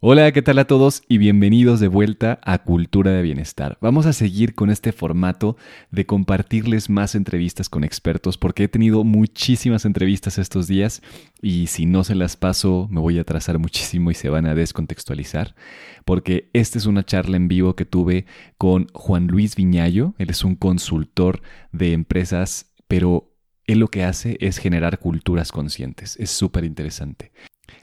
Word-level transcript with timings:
Hola, 0.00 0.30
¿qué 0.30 0.42
tal 0.42 0.60
a 0.60 0.64
todos? 0.64 1.02
Y 1.08 1.18
bienvenidos 1.18 1.80
de 1.80 1.88
vuelta 1.88 2.38
a 2.44 2.58
Cultura 2.62 3.10
de 3.10 3.20
Bienestar. 3.20 3.78
Vamos 3.80 4.06
a 4.06 4.12
seguir 4.12 4.54
con 4.54 4.70
este 4.70 4.92
formato 4.92 5.56
de 5.90 6.06
compartirles 6.06 6.88
más 6.88 7.16
entrevistas 7.16 7.68
con 7.68 7.82
expertos 7.82 8.38
porque 8.38 8.62
he 8.62 8.68
tenido 8.68 9.02
muchísimas 9.02 9.84
entrevistas 9.84 10.38
estos 10.38 10.68
días 10.68 11.02
y 11.42 11.66
si 11.66 11.84
no 11.84 12.04
se 12.04 12.14
las 12.14 12.36
paso 12.36 12.86
me 12.92 13.00
voy 13.00 13.18
a 13.18 13.22
atrasar 13.22 13.58
muchísimo 13.58 14.12
y 14.12 14.14
se 14.14 14.28
van 14.28 14.46
a 14.46 14.54
descontextualizar 14.54 15.56
porque 16.04 16.48
esta 16.52 16.78
es 16.78 16.86
una 16.86 17.04
charla 17.04 17.36
en 17.36 17.48
vivo 17.48 17.74
que 17.74 17.84
tuve 17.84 18.24
con 18.56 18.86
Juan 18.94 19.26
Luis 19.26 19.56
Viñayo. 19.56 20.14
Él 20.18 20.30
es 20.30 20.44
un 20.44 20.54
consultor 20.54 21.42
de 21.72 21.92
empresas, 21.92 22.70
pero 22.86 23.27
él 23.68 23.78
lo 23.78 23.88
que 23.88 24.02
hace 24.02 24.36
es 24.40 24.58
generar 24.58 24.98
culturas 24.98 25.52
conscientes. 25.52 26.16
Es 26.18 26.30
súper 26.30 26.64
interesante. 26.64 27.30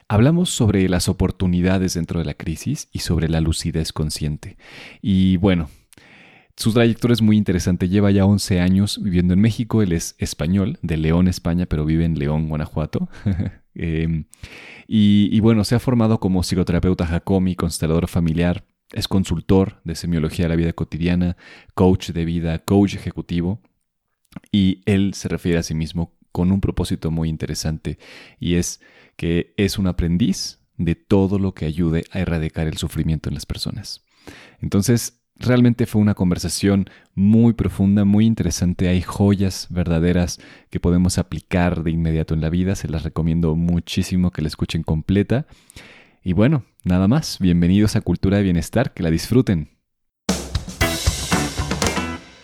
Hablamos 0.07 0.49
sobre 0.49 0.89
las 0.89 1.07
oportunidades 1.07 1.93
dentro 1.93 2.20
de 2.20 2.25
la 2.25 2.34
crisis 2.34 2.89
y 2.91 2.99
sobre 2.99 3.29
la 3.29 3.39
lucidez 3.39 3.94
consciente. 3.94 4.58
Y 5.02 5.38
bueno, 5.38 5.70
su 6.58 6.73
trayectoria 6.73 7.13
es 7.13 7.21
muy 7.21 7.38
interesante. 7.38 7.88
Lleva 7.88 8.09
ya 8.09 8.25
11 8.25 8.61
años 8.61 8.99
viviendo 9.02 9.35
en 9.35 9.41
México. 9.41 9.84
Él 9.84 9.91
es 9.91 10.16
español, 10.17 10.80
de 10.81 10.98
León, 10.98 11.27
España, 11.27 11.67
pero 11.67 11.86
vive 11.86 12.03
en 12.03 12.17
León, 12.17 12.49
Guanajuato. 12.49 13.08
Em, 13.77 14.23
y, 14.88 15.38
bueno, 15.41 15.66
se 15.66 15.75
ha 15.75 15.80
formado 15.80 16.22
como 16.22 16.44
psicoterapeuta 16.44 17.05
Jacomi, 17.05 17.55
constelador 17.55 18.08
familiar. 18.08 18.63
Es 18.94 19.09
consultor 19.09 19.81
de 19.83 19.95
semiología 19.95 20.45
de 20.45 20.49
la 20.49 20.55
vida 20.55 20.72
cotidiana, 20.72 21.36
coach 21.73 22.11
de 22.11 22.23
vida, 22.23 22.59
coach 22.59 22.95
ejecutivo. 22.95 23.59
Y 24.52 24.81
él 24.85 25.13
se 25.13 25.27
refiere 25.27 25.57
a 25.57 25.63
sí 25.63 25.73
mismo 25.73 26.13
con 26.31 26.52
un 26.52 26.62
propósito 26.62 27.12
muy 27.12 27.30
interesante 27.30 27.98
y 28.39 28.55
es 28.55 28.81
que 29.16 29.53
es 29.55 29.77
un 29.77 29.88
aprendiz 29.88 30.59
de 30.77 30.95
todo 30.95 31.39
lo 31.39 31.53
que 31.53 31.66
ayude 31.66 32.03
a 32.11 32.20
erradicar 32.20 32.67
el 32.67 32.77
sufrimiento 32.77 33.30
en 33.30 33.35
las 33.35 33.45
personas. 33.45 34.03
Entonces, 34.59 35.21
realmente 35.38 35.86
fue 35.86 36.02
una 36.02 36.13
conversación 36.13 36.89
muy 37.13 37.53
profunda, 37.53 38.06
muy 38.06 38.25
interesante. 38.25 38.88
Hay 38.89 39.02
joyas 39.02 39.67
verdaderas 39.69 40.39
que 40.69 40.80
podemos 40.80 41.17
aplicar 41.17 41.83
de 41.83 41.91
inmediato 41.91 42.33
en 42.33 42.41
la 42.41 42.50
vida. 42.50 42.75
Se 42.75 42.89
las 42.89 43.03
recomiendo 43.03 43.56
muchísimo 43.56 44.31
que 44.31 44.41
la 44.41 44.47
escuchen 44.47 44.83
completa. 44.83 45.45
Y 46.23 46.33
bueno, 46.33 46.66
nada 46.83 47.08
más. 47.08 47.38
Bienvenidos 47.39 47.95
a 47.95 48.02
Cultura 48.02 48.38
de 48.38 48.44
Bienestar. 48.44 48.94
Que 48.94 49.03
la 49.03 49.11
disfruten. 49.11 49.75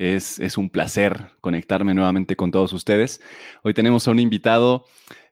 es, 0.00 0.56
un 0.56 0.70
placer 0.70 1.30
conectarme 1.40 1.94
nuevamente 1.94 2.34
con 2.34 2.50
todos 2.50 2.72
ustedes. 2.72 3.20
Hoy 3.62 3.74
tenemos 3.74 4.08
a 4.08 4.10
un 4.10 4.18
invitado 4.18 4.86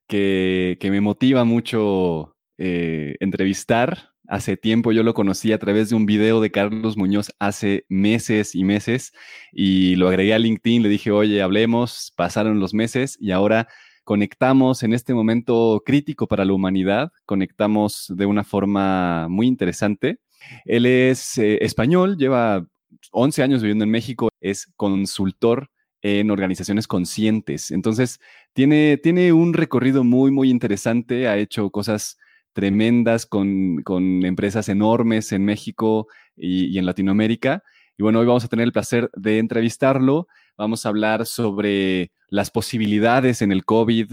que, 0.06 0.78
me 0.82 1.00
motiva 1.00 1.44
mucho 1.44 2.36
eh, 2.58 3.16
entrevistar. 3.20 4.10
Hace 4.28 4.58
tiempo 4.58 4.92
yo 4.92 5.02
lo 5.02 5.14
conocí 5.14 5.52
a 5.52 5.58
través 5.58 5.88
de 5.88 5.96
un 5.96 6.04
video 6.04 6.42
de 6.42 6.50
Carlos 6.50 6.98
Muñoz 6.98 7.32
hace 7.38 7.86
meses 7.88 8.54
y 8.54 8.62
meses 8.62 9.14
y 9.52 9.96
lo 9.96 10.08
agregué 10.08 10.34
a 10.34 10.38
LinkedIn, 10.38 10.82
le 10.82 10.90
dije, 10.90 11.10
oye, 11.10 11.40
hablemos, 11.40 12.12
pasaron 12.14 12.60
los 12.60 12.74
meses 12.74 13.16
y 13.18 13.30
ahora 13.30 13.68
conectamos 14.04 14.82
en 14.82 14.92
este 14.92 15.14
momento 15.14 15.82
crítico 15.84 16.26
para 16.26 16.44
la 16.44 16.52
humanidad, 16.52 17.10
conectamos 17.24 18.12
de 18.14 18.26
una 18.26 18.44
forma 18.44 19.28
muy 19.30 19.46
interesante. 19.46 20.18
Él 20.66 20.84
es 20.84 21.38
eh, 21.38 21.58
español, 21.64 22.18
lleva 22.18 22.66
11 23.12 23.42
años 23.42 23.62
viviendo 23.62 23.84
en 23.84 23.90
México, 23.90 24.28
es 24.40 24.66
consultor 24.76 25.70
en 26.02 26.30
organizaciones 26.30 26.86
conscientes. 26.86 27.70
Entonces, 27.70 28.20
tiene, 28.52 28.98
tiene 28.98 29.32
un 29.32 29.54
recorrido 29.54 30.04
muy, 30.04 30.30
muy 30.30 30.50
interesante, 30.50 31.28
ha 31.28 31.36
hecho 31.36 31.70
cosas 31.70 32.18
tremendas 32.58 33.24
con, 33.26 33.84
empresas 34.24 34.68
enormes 34.68 35.30
en 35.30 35.44
México 35.44 36.08
y, 36.36 36.76
en 36.78 36.86
Latinoamérica. 36.86 37.62
Y 37.96 38.02
bueno, 38.02 38.18
hoy 38.20 38.26
vamos 38.26 38.44
a 38.44 38.48
tener 38.48 38.64
el 38.64 38.72
placer 38.72 39.10
de 39.14 39.38
entrevistarlo. 39.38 40.26
Vamos 40.56 40.84
a 40.84 40.88
hablar 40.88 41.24
sobre 41.24 42.10
las 42.28 42.50
posibilidades 42.50 43.42
en 43.42 43.52
el 43.52 43.64
COVID, 43.64 44.12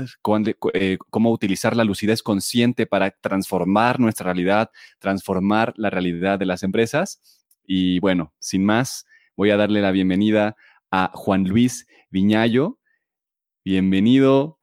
eh, 0.73 0.97
cómo 1.09 1.31
utilizar 1.31 1.75
la 1.75 1.83
lucidez 1.83 2.21
consciente 2.21 2.85
para 2.85 3.11
transformar 3.11 3.99
nuestra 3.99 4.25
realidad, 4.25 4.69
transformar 4.99 5.73
la 5.75 5.89
realidad 5.89 6.37
de 6.37 6.45
las 6.45 6.61
empresas. 6.61 7.44
Y 7.67 7.99
bueno, 7.99 8.33
sin 8.39 8.63
más, 8.63 9.05
voy 9.35 9.49
a 9.49 9.57
darle 9.57 9.81
la 9.81 9.91
bienvenida 9.91 10.55
a 10.91 11.11
Juan 11.13 11.45
Luis 11.45 11.87
Viñayo. 12.09 12.77
Bienvenido. 13.63 14.59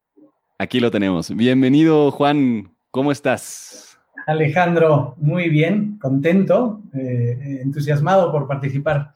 Aquí 0.59 0.79
lo 0.79 0.91
tenemos. 0.91 1.35
Bienvenido, 1.35 2.11
Juan. 2.13 2.77
¿Cómo 2.91 3.11
estás? 3.11 3.99
Alejandro, 4.27 5.17
muy 5.19 5.49
bien, 5.49 5.99
contento, 5.99 6.81
eh, 6.95 7.61
entusiasmado 7.63 8.31
por 8.31 8.47
participar 8.47 9.15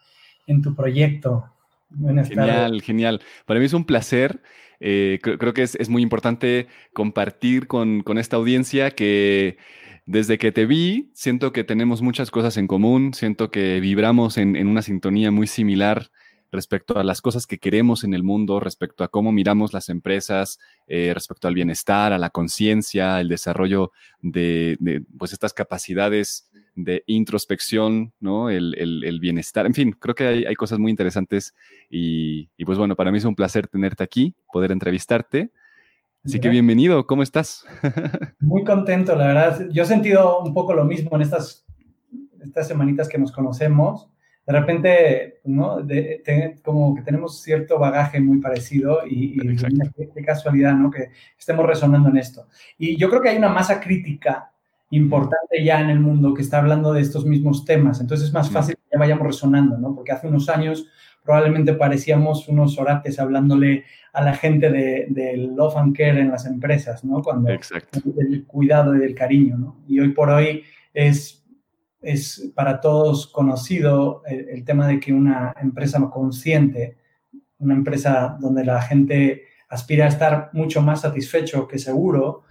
en 0.49 0.63
tu 0.63 0.75
proyecto. 0.75 1.45
Buenas 1.91 2.29
genial, 2.29 2.83
genial. 2.83 3.21
Para 3.45 3.61
mí 3.61 3.67
es 3.67 3.73
un 3.73 3.85
placer. 3.85 4.43
Eh, 4.81 5.21
creo, 5.23 5.55
que 5.55 5.63
es, 5.63 5.89
muy 5.89 6.03
importante 6.03 6.67
compartir 6.93 7.67
con, 7.67 8.03
con 8.03 8.19
esta 8.19 8.37
audiencia 8.37 8.91
que 8.91 9.57
desde 10.07 10.39
que 10.39 10.53
te 10.53 10.67
vi, 10.67 11.11
siento 11.15 11.53
que 11.53 11.65
tenemos 11.65 12.01
muchas 12.01 12.31
cosas 12.31 12.57
en 12.57 12.69
común, 12.69 13.13
siento 13.13 13.51
que 13.51 13.81
vibramos 13.81 14.39
en, 14.39 14.57
una 14.67 14.83
sintonía 14.83 15.33
muy 15.33 15.49
similar 15.49 16.11
respecto 16.53 16.97
a 16.97 17.03
las 17.03 17.21
cosas 17.21 17.45
que 17.45 17.59
queremos 17.59 18.05
en 18.05 18.15
el 18.15 18.23
mundo, 18.23 18.61
respecto 18.61 19.03
a 19.03 19.09
cómo 19.09 19.33
miramos 19.33 19.73
las 19.73 19.89
empresas, 19.89 20.61
eh, 20.87 21.11
respecto 21.13 21.49
al 21.49 21.55
bienestar, 21.55 22.13
a 22.13 22.19
la 22.19 22.31
conciencia, 22.31 23.21
el 23.21 23.29
desarrollo 23.29 23.91
de, 24.23 24.79
pues 25.19 25.33
estas 25.33 25.53
capacidades 25.53 26.49
de 26.77 27.03
introspección, 27.07 28.13
¿no? 28.21 28.49
El, 28.49 29.19
bienestar, 29.21 29.67
en 29.67 29.75
fin, 29.75 29.91
creo 29.91 30.15
que 30.15 30.25
hay, 30.25 30.55
cosas 30.55 30.79
muy 30.79 30.91
interesantes 30.91 31.53
y, 31.91 32.49
y, 32.57 32.65
pues 32.65 32.79
bueno, 32.79 32.95
para 32.95 33.11
mí 33.11 33.19
es 33.19 33.25
un 33.25 33.35
placer 33.35 33.67
tenerte 33.67 34.05
aquí, 34.05 34.37
poder 34.53 34.71
entrevistarte. 34.71 35.51
Así 36.27 36.41
que 36.41 36.49
bienvenido, 36.49 37.07
¿cómo 37.07 37.23
estás? 37.23 37.65
Muy 38.41 38.65
contento, 38.65 39.15
la 39.15 39.29
verdad. 39.29 39.69
Yo 39.71 39.85
he 39.85 39.87
sentido 39.87 40.41
un 40.41 40.53
poco 40.53 40.75
lo 40.75 40.85
mismo 40.85 41.15
en 41.15 41.23
estas, 41.23 41.65
estas 42.43 42.67
semanitas 42.67 43.09
que 43.09 43.17
nos 43.17 43.31
conocemos. 43.31 44.11
De 44.45 44.53
repente, 44.53 45.41
¿no? 45.45 45.79
como 46.65 46.97
que 46.97 47.03
tenemos 47.03 47.43
cierto 47.43 47.79
bagaje 47.79 48.21
muy 48.21 48.39
parecido 48.39 49.07
y, 49.07 49.41
y 49.41 49.57
qué, 49.57 50.25
casualidad, 50.25 50.75
¿no? 50.75 50.91
Que 50.91 51.11
estemos 51.39 51.65
resonando 51.65 52.09
en 52.09 52.17
esto. 52.17 52.49
Y 52.77 52.97
yo 52.97 53.09
creo 53.09 53.23
que 53.23 53.29
hay 53.29 53.37
una 53.37 53.49
masa 53.49 53.79
crítica 53.79 54.51
importante 54.91 55.63
ya 55.63 55.81
en 55.81 55.91
el 55.91 56.01
mundo 56.01 56.35
que 56.35 56.43
está 56.43 56.59
hablando 56.59 56.93
de 56.93 57.03
estos 57.03 57.25
mismos 57.25 57.65
temas. 57.65 58.01
Entonces 58.01 58.27
es 58.27 58.35
más 58.35 58.51
fácil 58.51 58.75
que 58.75 58.83
ya 58.93 58.99
vayamos 58.99 59.29
resonando, 59.29 59.79
¿no? 59.79 59.95
Porque 59.95 60.11
hace 60.11 60.27
unos 60.27 60.49
años 60.49 60.89
probablemente 61.27 61.75
parecíamos 61.75 62.49
unos 62.49 62.79
orates 62.79 63.19
hablándole 63.19 63.85
a 64.13 64.23
la 64.23 64.35
gente 64.35 64.71
del 64.71 65.13
de 65.13 65.37
love 65.37 65.77
and 65.77 65.95
care 65.95 66.21
en 66.21 66.31
las 66.31 66.47
empresas, 66.47 67.05
¿no? 67.05 67.21
Cuando 67.21 67.51
Exacto. 67.51 68.01
del 68.05 68.47
cuidado 68.47 68.97
y 68.97 69.01
del 69.01 69.15
cariño, 69.15 69.59
¿no? 69.59 69.83
Y 69.87 70.01
hoy 70.01 70.11
por 70.11 70.31
hoy 70.31 70.63
es, 70.95 71.45
es 72.01 72.51
para 72.55 72.81
todos 72.81 73.27
conocido 73.27 74.23
el, 74.27 74.65
tema 74.65 74.89
de 74.89 74.99
que 74.99 75.13
una 75.13 75.53
empresa 75.61 76.01
consciente, 76.09 76.97
una 77.59 77.75
empresa 77.75 78.39
donde 78.41 78.65
la 78.65 78.81
gente 78.81 79.43
aspira 79.69 80.07
a 80.07 80.09
estar 80.09 80.51
mucho 80.55 80.81
más 80.81 81.03
satisfecho 81.03 81.69
que 81.69 81.79
seguro, 81.79 82.45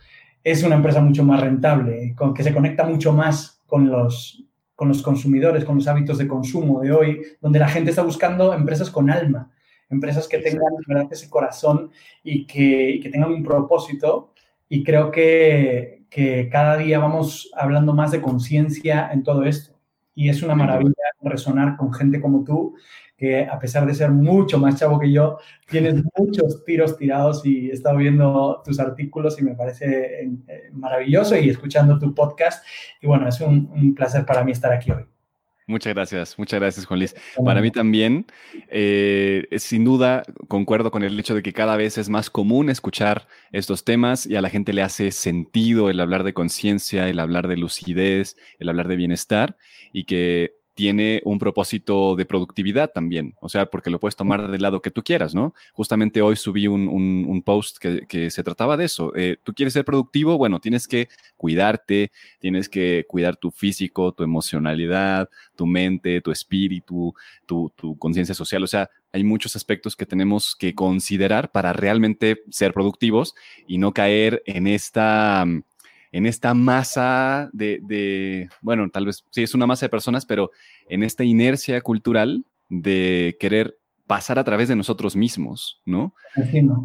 es 0.44 0.62
una 0.62 0.76
empresa 0.76 1.02
mucho 1.02 1.24
más 1.24 1.42
rentable, 1.42 2.14
con, 2.16 2.34
que 2.34 2.44
se 2.44 2.54
conecta 2.54 2.86
mucho 2.86 3.12
más 3.14 3.64
con 3.66 3.90
los, 3.90 4.45
con 4.76 4.90
los 4.90 5.02
consumidores, 5.02 5.66
con 5.66 5.76
los 5.76 5.88
hábitos 5.88 6.18
de 6.18 6.28
consumo 6.28 6.82
de 6.82 6.92
hoy, 6.92 7.22
donde 7.42 7.60
la 7.60 7.70
gente 7.70 7.90
está 7.92 8.04
buscando 8.04 8.54
empresas 8.54 8.90
con 8.90 9.10
alma, 9.10 9.52
empresas 9.90 10.28
que 10.28 10.40
tengan 10.40 10.74
¿verdad? 10.88 11.08
ese 11.12 11.30
corazón 11.30 11.92
y 12.24 12.46
que, 12.46 13.00
que, 13.02 13.10
tengan 13.10 13.32
un 13.32 13.44
propósito. 13.44 14.34
Y 14.68 14.84
creo 14.84 15.12
que, 15.12 16.04
que 16.10 16.50
cada 16.50 16.78
día 16.78 17.00
vamos 17.00 17.52
hablando 17.56 17.94
más 17.94 18.12
de 18.12 18.22
conciencia 18.22 19.10
en 19.12 19.24
todo 19.24 19.44
esto. 19.44 19.76
Y 20.14 20.30
es 20.30 20.42
una 20.44 20.56
maravilla 20.56 20.94
resonar 21.22 21.76
con 21.78 21.94
gente 21.94 22.22
como 22.22 22.44
tú, 22.44 22.76
que 23.18 23.46
a 23.46 23.58
pesar 23.60 23.86
de 23.86 23.96
ser 23.96 24.12
mucho 24.12 24.58
más 24.58 24.80
chavo 24.80 25.00
que 25.00 25.12
yo, 25.12 25.40
tienes 25.70 26.04
muchos 26.18 26.64
tiros 26.66 26.98
tirados 26.98 27.46
y 27.46 27.70
he 27.70 27.74
estado 27.74 27.98
viendo 27.98 28.62
tus 28.66 28.80
artículos 28.80 29.40
y 29.40 29.44
me 29.44 29.56
parece 29.56 30.24
eh, 30.24 30.70
maravilloso 30.74 31.38
y 31.38 31.50
escuchando 31.50 31.98
tu 31.98 32.14
podcast. 32.14 32.66
Y 33.02 33.08
bueno, 33.08 33.28
es 33.28 33.40
un, 33.42 33.96
placer 33.96 34.26
para 34.26 34.44
mí 34.44 34.52
estar 34.52 34.72
aquí 34.74 34.92
hoy. 34.92 35.06
Muchas 35.68 35.96
gracias, 35.96 36.38
muchas 36.38 36.60
gracias, 36.60 36.86
Juan 36.86 37.00
Luis. 37.00 37.16
Para 37.44 37.60
mí 37.60 37.72
también, 37.72 38.28
eh, 38.68 39.48
sin 39.58 39.84
duda, 39.84 40.22
concuerdo 40.48 40.92
con 40.92 41.02
el 41.02 41.20
hecho 41.20 41.34
de 41.34 41.42
que 41.42 41.54
cada 41.54 41.76
vez 41.76 41.98
es 41.98 42.08
más 42.08 42.30
común 42.30 42.70
escuchar 42.70 43.28
estos 43.52 43.84
temas 43.84 44.28
y 44.28 44.36
a 44.36 44.42
la 44.42 44.50
gente 44.50 44.74
le 44.74 44.84
hace 44.84 45.10
sentido 45.10 45.90
el 45.90 46.00
hablar 46.02 46.24
de 46.24 46.36
conciencia, 46.36 47.10
el 47.10 47.20
hablar 47.20 47.48
de 47.48 47.58
lucidez, 47.58 48.38
el 48.60 48.70
hablar 48.70 48.88
de 48.88 48.96
bienestar 48.96 49.58
y 49.92 50.04
que 50.04 50.54
tiene 50.76 51.22
un 51.24 51.40
propósito 51.40 52.18
de 52.18 52.26
productividad 52.26 52.92
también, 52.92 53.34
o 53.40 53.48
sea, 53.48 53.66
porque 53.66 53.90
lo 53.90 54.00
puedes 54.00 54.18
tomar 54.18 54.52
del 54.52 54.62
lado 54.62 54.82
que 54.82 54.92
tú 54.92 55.04
quieras, 55.04 55.34
¿no? 55.34 55.54
Justamente 55.72 56.22
hoy 56.22 56.36
subí 56.36 56.68
un, 56.68 57.42
post 57.46 57.78
que, 57.78 58.30
se 58.30 58.44
trataba 58.44 58.76
de 58.76 58.86
eso. 58.86 59.16
Eh, 59.16 59.38
tú 59.44 59.54
quieres 59.54 59.74
ser 59.74 59.86
productivo, 59.86 60.38
bueno, 60.38 60.60
tienes 60.60 60.88
que 60.88 61.08
cuidarte, 61.38 62.12
tienes 62.40 62.68
que 62.68 63.06
cuidar 63.08 63.38
tu 63.38 63.52
físico, 63.52 64.12
tu 64.12 64.24
emocionalidad, 64.24 65.30
tu 65.56 65.66
mente, 65.66 66.20
tu 66.20 66.32
espíritu, 66.32 67.14
tu, 67.46 67.72
tu 67.76 67.98
conciencia 67.98 68.36
social, 68.36 68.64
o 68.64 68.68
sea, 68.68 68.90
hay 69.14 69.24
muchos 69.24 69.56
aspectos 69.56 69.96
que 69.96 70.06
tenemos 70.06 70.58
que 70.58 70.76
considerar 70.76 71.54
para 71.54 71.72
realmente 71.72 72.42
ser 72.50 72.74
productivos 72.74 73.34
y 73.66 73.78
no 73.78 73.94
caer 73.94 74.44
en 74.46 74.68
esta 74.68 75.46
en 76.16 76.26
esta 76.26 76.54
masa 76.54 77.50
de, 77.52 78.48
bueno, 78.62 78.90
tal 78.90 79.08
vez 79.08 79.26
sí 79.32 79.44
es 79.44 79.54
una 79.54 79.68
masa 79.68 79.86
de 79.86 79.90
personas, 79.90 80.26
pero 80.26 80.50
en 80.88 81.04
esta 81.04 81.26
inercia 81.26 81.82
cultural 81.82 82.46
de 82.70 83.36
querer 83.38 83.78
pasar 84.08 84.40
a 84.40 84.46
través 84.46 84.70
de 84.70 84.78
nosotros 84.78 85.18
mismos, 85.18 85.82
¿no? 85.84 86.16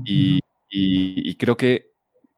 Y, 0.05 0.41
y, 0.69 1.32
creo 1.37 1.56
que 1.56 1.93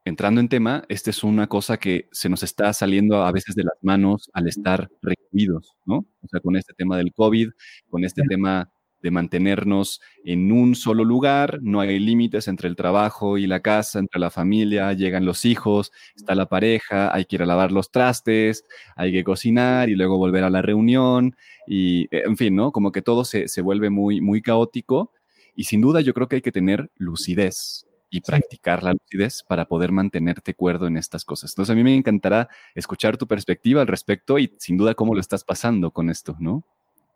entrando 0.04 0.42
en 0.42 0.50
tema, 0.50 0.84
esta 0.90 1.08
es 1.08 1.24
una 1.24 1.46
cosa 1.46 1.78
que 1.78 2.10
se 2.12 2.28
nos 2.28 2.42
está 2.42 2.70
saliendo 2.74 3.24
a 3.24 3.32
veces 3.32 3.54
de 3.54 3.64
las 3.64 3.78
manos 3.80 4.28
al 4.34 4.46
estar 4.48 4.90
recluidos, 5.00 5.74
¿no? 5.86 6.04
O 6.22 6.28
sea, 6.28 6.40
con 6.40 6.56
este 6.56 6.74
tema 6.74 6.98
del 6.98 7.14
COVID, 7.14 7.52
con 7.88 8.04
este 8.04 8.22
tema 8.28 8.70
de 9.02 9.10
mantenernos 9.10 10.00
en 10.24 10.52
un 10.52 10.74
solo 10.74 11.04
lugar, 11.04 11.58
no 11.62 11.80
hay 11.80 11.98
límites 11.98 12.48
entre 12.48 12.68
el 12.68 12.76
trabajo 12.76 13.36
y 13.36 13.46
la 13.46 13.60
casa, 13.60 13.98
entre 13.98 14.20
la 14.20 14.30
familia, 14.30 14.92
llegan 14.92 15.24
los 15.24 15.44
hijos, 15.44 15.92
está 16.14 16.34
la 16.34 16.46
pareja, 16.46 17.14
hay 17.14 17.24
que 17.24 17.36
ir 17.36 17.42
a 17.42 17.46
lavar 17.46 17.72
los 17.72 17.90
trastes, 17.90 18.64
hay 18.96 19.12
que 19.12 19.24
cocinar 19.24 19.90
y 19.90 19.96
luego 19.96 20.18
volver 20.18 20.44
a 20.44 20.50
la 20.50 20.62
reunión 20.62 21.36
y, 21.66 22.04
eh, 22.14 22.22
en 22.26 22.36
fin, 22.36 22.54
¿no? 22.54 22.72
Como 22.72 22.92
que 22.92 23.02
todo 23.02 23.24
se, 23.24 23.46
vuelve 23.62 23.90
muy, 23.90 24.20
muy 24.20 24.40
caótico 24.40 25.12
y 25.54 25.64
sin 25.64 25.80
duda 25.80 26.00
yo 26.00 26.14
creo 26.14 26.28
que 26.28 26.36
hay 26.36 26.42
que 26.42 26.52
tener 26.52 26.90
lucidez 26.96 27.86
y 28.10 28.20
practicar 28.20 28.82
la 28.82 28.92
lucidez 28.92 29.42
para 29.48 29.66
poder 29.66 29.90
mantenerte 29.90 30.54
cuerdo 30.54 30.86
en 30.86 30.96
estas 30.96 31.24
cosas. 31.24 31.52
Entonces 31.52 31.72
a 31.72 31.76
mí 31.76 31.82
me 31.82 31.94
encantará 31.94 32.48
escuchar 32.74 33.16
tu 33.16 33.26
perspectiva 33.26 33.80
al 33.80 33.86
respecto 33.88 34.38
y 34.38 34.54
sin 34.58 34.76
duda 34.76 34.94
cómo 34.94 35.14
lo 35.14 35.20
estás 35.20 35.44
pasando 35.44 35.90
con 35.92 36.10
esto, 36.10 36.36
¿no? 36.38 36.64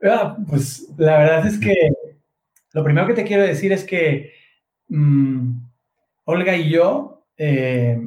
Ah, 0.03 0.37
pues 0.49 0.93
la 0.97 1.19
verdad 1.19 1.47
es 1.47 1.59
que 1.59 1.75
lo 2.73 2.85
primero 2.85 3.07
que 3.07 3.15
te 3.15 3.25
quiero 3.25 3.43
decir 3.43 3.73
es 3.73 3.85
que 3.85 4.33
mm, 4.89 5.59
Olga 6.25 6.57
y 6.57 6.71
yo, 6.71 7.27
eh, 7.39 7.99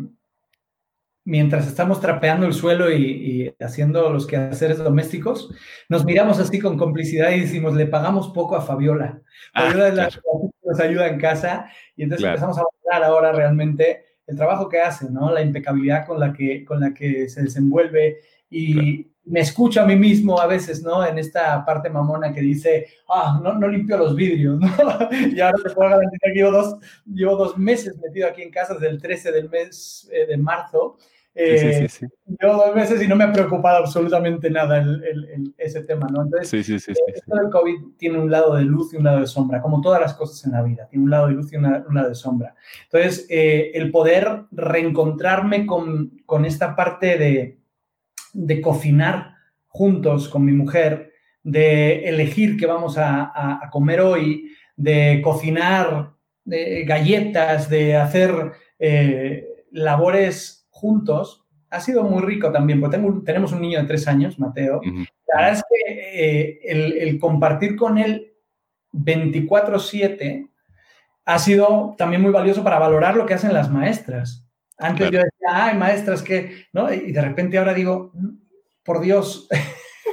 mientras 1.24 1.68
estamos 1.68 2.02
trapeando 2.02 2.46
el 2.46 2.54
suelo 2.54 2.92
y, 2.92 3.54
haciendo 3.60 4.12
los 4.12 4.28
quehaceres 4.28 4.78
domésticos, 4.78 5.54
nos 5.88 6.06
miramos 6.06 6.40
así 6.40 6.60
con 6.60 6.78
complicidad 6.78 7.32
y 7.32 7.42
decimos, 7.42 7.76
le 7.76 7.86
pagamos 7.86 8.30
poco 8.30 8.56
a 8.56 8.62
Fabiola. 8.62 9.22
Ah, 9.54 9.68
Fabiola 9.68 9.88
es 9.88 9.96
la 9.96 10.10
que 10.10 10.20
nos 10.64 10.80
ayuda 10.80 11.08
en 11.08 11.20
casa 11.20 11.72
y 11.96 12.04
entonces 12.04 12.28
empezamos 12.28 12.58
a 12.58 12.64
valorar 12.64 13.10
ahora 13.10 13.32
realmente 13.32 14.06
el 14.28 14.36
trabajo 14.36 14.70
que 14.70 14.80
hace, 14.80 15.10
¿no? 15.10 15.32
La 15.32 15.42
impecabilidad 15.42 16.06
con 16.06 16.20
la 16.20 16.34
que, 16.34 16.64
con 16.64 16.80
la 16.80 16.94
que 16.94 17.28
se 17.30 17.44
desenvuelve 17.44 18.20
y, 18.50 19.08
me 19.30 19.42
escucho 19.42 19.82
a 19.82 19.86
mí 19.86 19.96
mismo 19.96 20.40
a 20.40 20.48
veces, 20.48 20.82
¿no? 20.82 21.06
En 21.06 21.18
esta 21.18 21.64
parte 21.64 21.90
mamona 21.90 22.34
que 22.34 22.42
dice, 22.42 22.88
ah, 23.08 23.40
no, 23.42 23.54
no 23.54 23.68
limpio 23.68 23.98
los 23.98 24.16
vidrios, 24.16 24.60
¿no? 24.60 24.68
y 25.32 25.40
ahora 25.40 25.58
te 25.64 25.70
puedo 25.70 25.90
garantizar 25.90 26.32
que 26.34 26.40
llevo 26.40 26.52
dos, 26.52 26.76
llevo 27.06 27.36
dos 27.36 27.58
meses 27.58 27.96
metido 27.98 28.28
aquí 28.28 28.42
en 28.42 28.50
casa 28.50 28.74
desde 28.74 28.90
el 28.90 29.02
13 29.02 29.32
del 29.32 29.50
mes 29.50 30.10
eh, 30.12 30.26
de 30.26 30.38
marzo. 30.38 30.98
Eh, 31.36 31.88
sí, 31.88 31.88
sí, 31.88 32.00
sí, 32.00 32.36
Llevo 32.42 32.56
dos 32.56 32.76
meses 32.76 33.02
y 33.04 33.08
no 33.08 33.16
me 33.16 33.24
ha 33.24 33.32
preocupado 33.32 33.78
absolutamente 33.78 34.50
nada 34.50 34.80
el, 34.80 35.04
el, 35.04 35.54
ese 35.60 35.84
tema, 35.84 36.08
¿no? 36.12 36.24
Entonces, 36.24 36.50
sí, 36.50 36.64
sí, 36.64 36.80
sí, 36.80 36.92
eh, 36.92 37.14
esto 37.14 37.36
del 37.36 37.52
COVID 37.52 37.98
tiene 37.98 38.18
un 38.18 38.32
lado 38.32 38.56
de 38.56 38.64
luz 38.64 38.94
y 38.94 38.98
un 38.98 39.04
lado 39.04 39.20
de 39.20 39.28
sombra, 39.28 39.62
como 39.62 39.80
todas 39.80 40.02
las 40.02 40.16
cosas 40.16 40.44
en 40.46 40.54
la 40.54 40.64
vida, 40.64 40.88
tiene 40.90 41.06
un 41.06 41.12
lado 41.12 41.28
de 41.28 41.34
luz 41.34 41.54
y 41.54 41.58
un 41.58 41.64
lado 41.64 42.10
de 42.10 42.16
sombra. 42.16 42.56
Entonces, 42.86 43.28
el 43.30 43.92
poder 43.92 44.46
reencontrarme 44.52 45.68
con, 45.68 46.20
con 46.26 46.46
esta 46.46 46.76
parte 46.76 47.18
de, 47.18 47.59
de 48.34 48.62
cocinar 48.62 49.36
juntos 49.68 50.30
con 50.30 50.46
mi 50.46 50.52
mujer, 50.52 51.12
de 51.44 52.06
elegir 52.06 52.58
qué 52.58 52.66
vamos 52.66 52.98
a, 52.98 53.60
comer 53.72 54.02
hoy, 54.02 54.52
de 54.76 55.22
cocinar 55.24 56.14
galletas, 56.46 57.70
de 57.70 57.96
hacer 57.96 58.52
eh, 58.80 59.48
labores 59.72 60.68
juntos, 60.70 61.46
ha 61.70 61.80
sido 61.80 62.04
muy 62.04 62.24
rico 62.24 62.52
también, 62.52 62.82
porque 62.82 62.98
tenemos 63.26 63.52
un 63.52 63.62
niño 63.62 63.80
de 63.80 63.88
tres 63.88 64.08
años, 64.08 64.40
Mateo. 64.40 64.82
La 65.28 65.42
verdad 65.42 65.54
es 65.54 65.64
que 65.70 65.90
eh, 66.16 66.60
el, 66.64 67.20
compartir 67.20 67.76
con 67.76 67.98
él 67.98 68.34
24/7 68.94 70.50
ha 71.26 71.40
sido 71.40 71.94
también 71.98 72.22
muy 72.22 72.32
valioso 72.32 72.64
para 72.64 72.80
valorar 72.80 73.16
lo 73.16 73.26
que 73.26 73.36
hacen 73.36 73.54
las 73.54 73.70
maestras. 73.70 74.48
Antes 74.78 75.12
yo 75.12 75.20
ay, 75.48 75.78
maestras 75.78 76.22
que, 76.22 76.66
¿no? 76.74 76.92
Y 76.92 77.12
de 77.12 77.22
repente 77.22 77.58
ahora 77.58 77.74
digo, 77.74 78.12
por 78.84 79.02
Dios, 79.02 79.48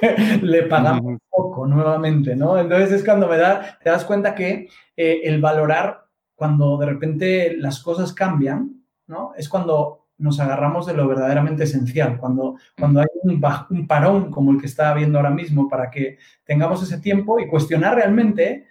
le 0.42 0.62
pagamos 0.64 1.18
poco 1.30 1.66
nuevamente, 1.66 2.36
¿no? 2.36 2.58
Entonces 2.58 2.92
es 2.92 3.04
cuando 3.04 3.28
me 3.28 3.36
da, 3.36 3.78
te 3.82 3.90
das 3.90 4.04
cuenta 4.04 4.34
que 4.34 4.68
eh, 4.96 5.20
el 5.24 5.40
valorar 5.40 6.06
cuando 6.34 6.76
de 6.76 6.86
repente 6.86 7.56
las 7.56 7.82
cosas 7.82 8.12
cambian, 8.12 8.82
¿no? 9.06 9.32
Es 9.36 9.48
cuando 9.48 10.06
nos 10.18 10.40
agarramos 10.40 10.86
de 10.86 10.94
lo 10.94 11.06
verdaderamente 11.08 11.64
esencial, 11.64 12.18
cuando, 12.18 12.56
cuando 12.78 13.00
hay 13.00 13.06
un, 13.22 13.42
un 13.70 13.86
parón 13.86 14.30
como 14.30 14.50
el 14.52 14.60
que 14.60 14.66
está 14.66 14.90
habiendo 14.90 15.18
ahora 15.18 15.30
mismo 15.30 15.68
para 15.68 15.90
que 15.90 16.18
tengamos 16.44 16.82
ese 16.82 16.98
tiempo 16.98 17.38
y 17.38 17.48
cuestionar 17.48 17.96
realmente 17.96 18.66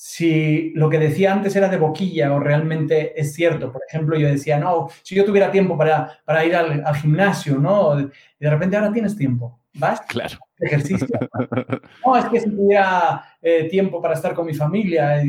si 0.00 0.70
lo 0.76 0.88
que 0.88 1.00
decía 1.00 1.32
antes 1.32 1.56
era 1.56 1.68
de 1.68 1.76
boquilla 1.76 2.32
o 2.32 2.38
realmente 2.38 3.20
es 3.20 3.34
cierto. 3.34 3.72
Por 3.72 3.82
ejemplo, 3.88 4.16
yo 4.16 4.28
decía, 4.28 4.56
no, 4.56 4.86
si 5.02 5.16
yo 5.16 5.24
tuviera 5.24 5.50
tiempo 5.50 5.76
para, 5.76 6.20
para 6.24 6.44
ir 6.44 6.54
al, 6.54 6.84
al, 6.86 6.94
gimnasio, 6.94 7.58
¿no? 7.58 7.98
Y 8.00 8.08
de 8.38 8.48
repente 8.48 8.76
ahora 8.76 8.92
tienes 8.92 9.16
tiempo. 9.16 9.58
¿Vas? 9.74 10.00
Claro. 10.02 10.38
Ejercicio. 10.60 11.08
No, 12.06 12.16
es 12.16 12.26
que 12.26 12.40
si 12.40 12.48
tuviera 12.48 13.24
eh, 13.42 13.64
tiempo 13.68 14.00
para 14.00 14.14
estar 14.14 14.34
con 14.34 14.46
mi 14.46 14.54
familia, 14.54 15.20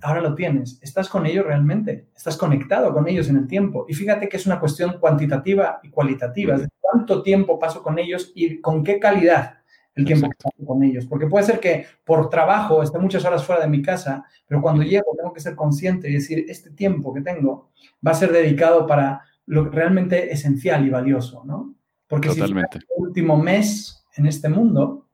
ahora 0.00 0.22
lo 0.22 0.34
tienes. 0.34 0.78
¿Estás 0.80 1.10
con 1.10 1.26
ellos 1.26 1.44
realmente? 1.44 2.08
¿Estás 2.16 2.38
conectado 2.38 2.94
con 2.94 3.06
ellos 3.06 3.28
en 3.28 3.36
el 3.36 3.46
tiempo? 3.46 3.84
Y 3.90 3.92
fíjate 3.92 4.30
que 4.30 4.38
es 4.38 4.46
una 4.46 4.58
cuestión 4.58 4.98
cuantitativa 5.00 5.80
y 5.82 5.90
cualitativa. 5.90 6.58
¿Cuánto 6.80 7.22
tiempo 7.22 7.58
paso 7.58 7.82
con 7.82 7.98
ellos 7.98 8.32
y 8.34 8.58
con 8.62 8.82
qué 8.82 8.98
calidad? 8.98 9.58
El 9.94 10.04
tiempo 10.04 10.28
que 10.28 10.36
paso 10.36 10.66
con 10.66 10.82
ellos. 10.82 11.06
Porque 11.06 11.26
puede 11.26 11.44
ser 11.44 11.60
que 11.60 11.86
por 12.04 12.28
trabajo 12.28 12.82
esté 12.82 12.98
muchas 12.98 13.24
horas 13.24 13.44
fuera 13.44 13.62
de 13.62 13.68
mi 13.68 13.82
casa, 13.82 14.24
pero 14.46 14.60
cuando 14.60 14.82
llego 14.82 15.14
tengo 15.16 15.32
que 15.32 15.40
ser 15.40 15.54
consciente 15.54 16.08
y 16.08 16.14
decir, 16.14 16.44
este 16.48 16.70
tiempo 16.70 17.14
que 17.14 17.20
tengo 17.20 17.70
va 18.06 18.12
a 18.12 18.14
ser 18.14 18.32
dedicado 18.32 18.86
para 18.86 19.22
lo 19.46 19.68
realmente 19.68 20.32
esencial 20.32 20.86
y 20.86 20.90
valioso, 20.90 21.44
¿no? 21.44 21.74
Porque 22.08 22.28
Totalmente. 22.28 22.78
si 22.80 22.86
el 22.96 23.06
último 23.06 23.36
mes 23.36 24.04
en 24.16 24.26
este 24.26 24.48
mundo, 24.48 25.06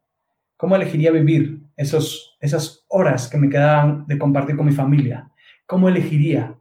¿cómo 0.56 0.76
elegiría 0.76 1.10
vivir 1.10 1.60
esos, 1.76 2.37
esas 2.40 2.84
horas 2.88 3.28
que 3.28 3.38
me 3.38 3.49
quedaban 3.49 4.06
de 4.06 4.18
compartir 4.18 4.56
con 4.56 4.66
mi 4.66 4.72
familia? 4.72 5.30
¿Cómo 5.66 5.88
elegiría 5.88 6.56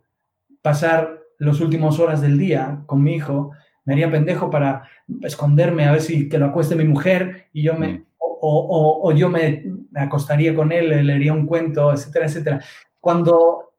pasar 0.61 1.19
las 1.37 1.59
últimas 1.61 1.99
horas 1.99 2.21
del 2.21 2.37
día 2.37 2.81
con 2.85 3.01
mi 3.03 3.15
hijo? 3.15 3.51
Me 3.85 3.93
haría 3.93 4.11
pendejo 4.11 4.49
para 4.49 4.83
esconderme 5.21 5.85
a 5.85 5.93
ver 5.93 6.01
si 6.01 6.29
que 6.29 6.37
lo 6.37 6.47
acueste 6.47 6.75
mi 6.75 6.83
mujer 6.83 7.47
y 7.51 7.63
yo 7.63 7.75
me, 7.75 7.87
mm 7.87 8.08
o, 8.41 9.11
yo 9.11 9.29
me, 9.29 9.63
acostaría 9.95 10.55
con 10.55 10.71
él, 10.71 10.89
le 10.89 11.03
leería 11.03 11.33
un 11.33 11.45
cuento, 11.45 11.91
etcétera, 11.91 12.25
etcétera. 12.25 12.61
Cuando, 12.99 13.73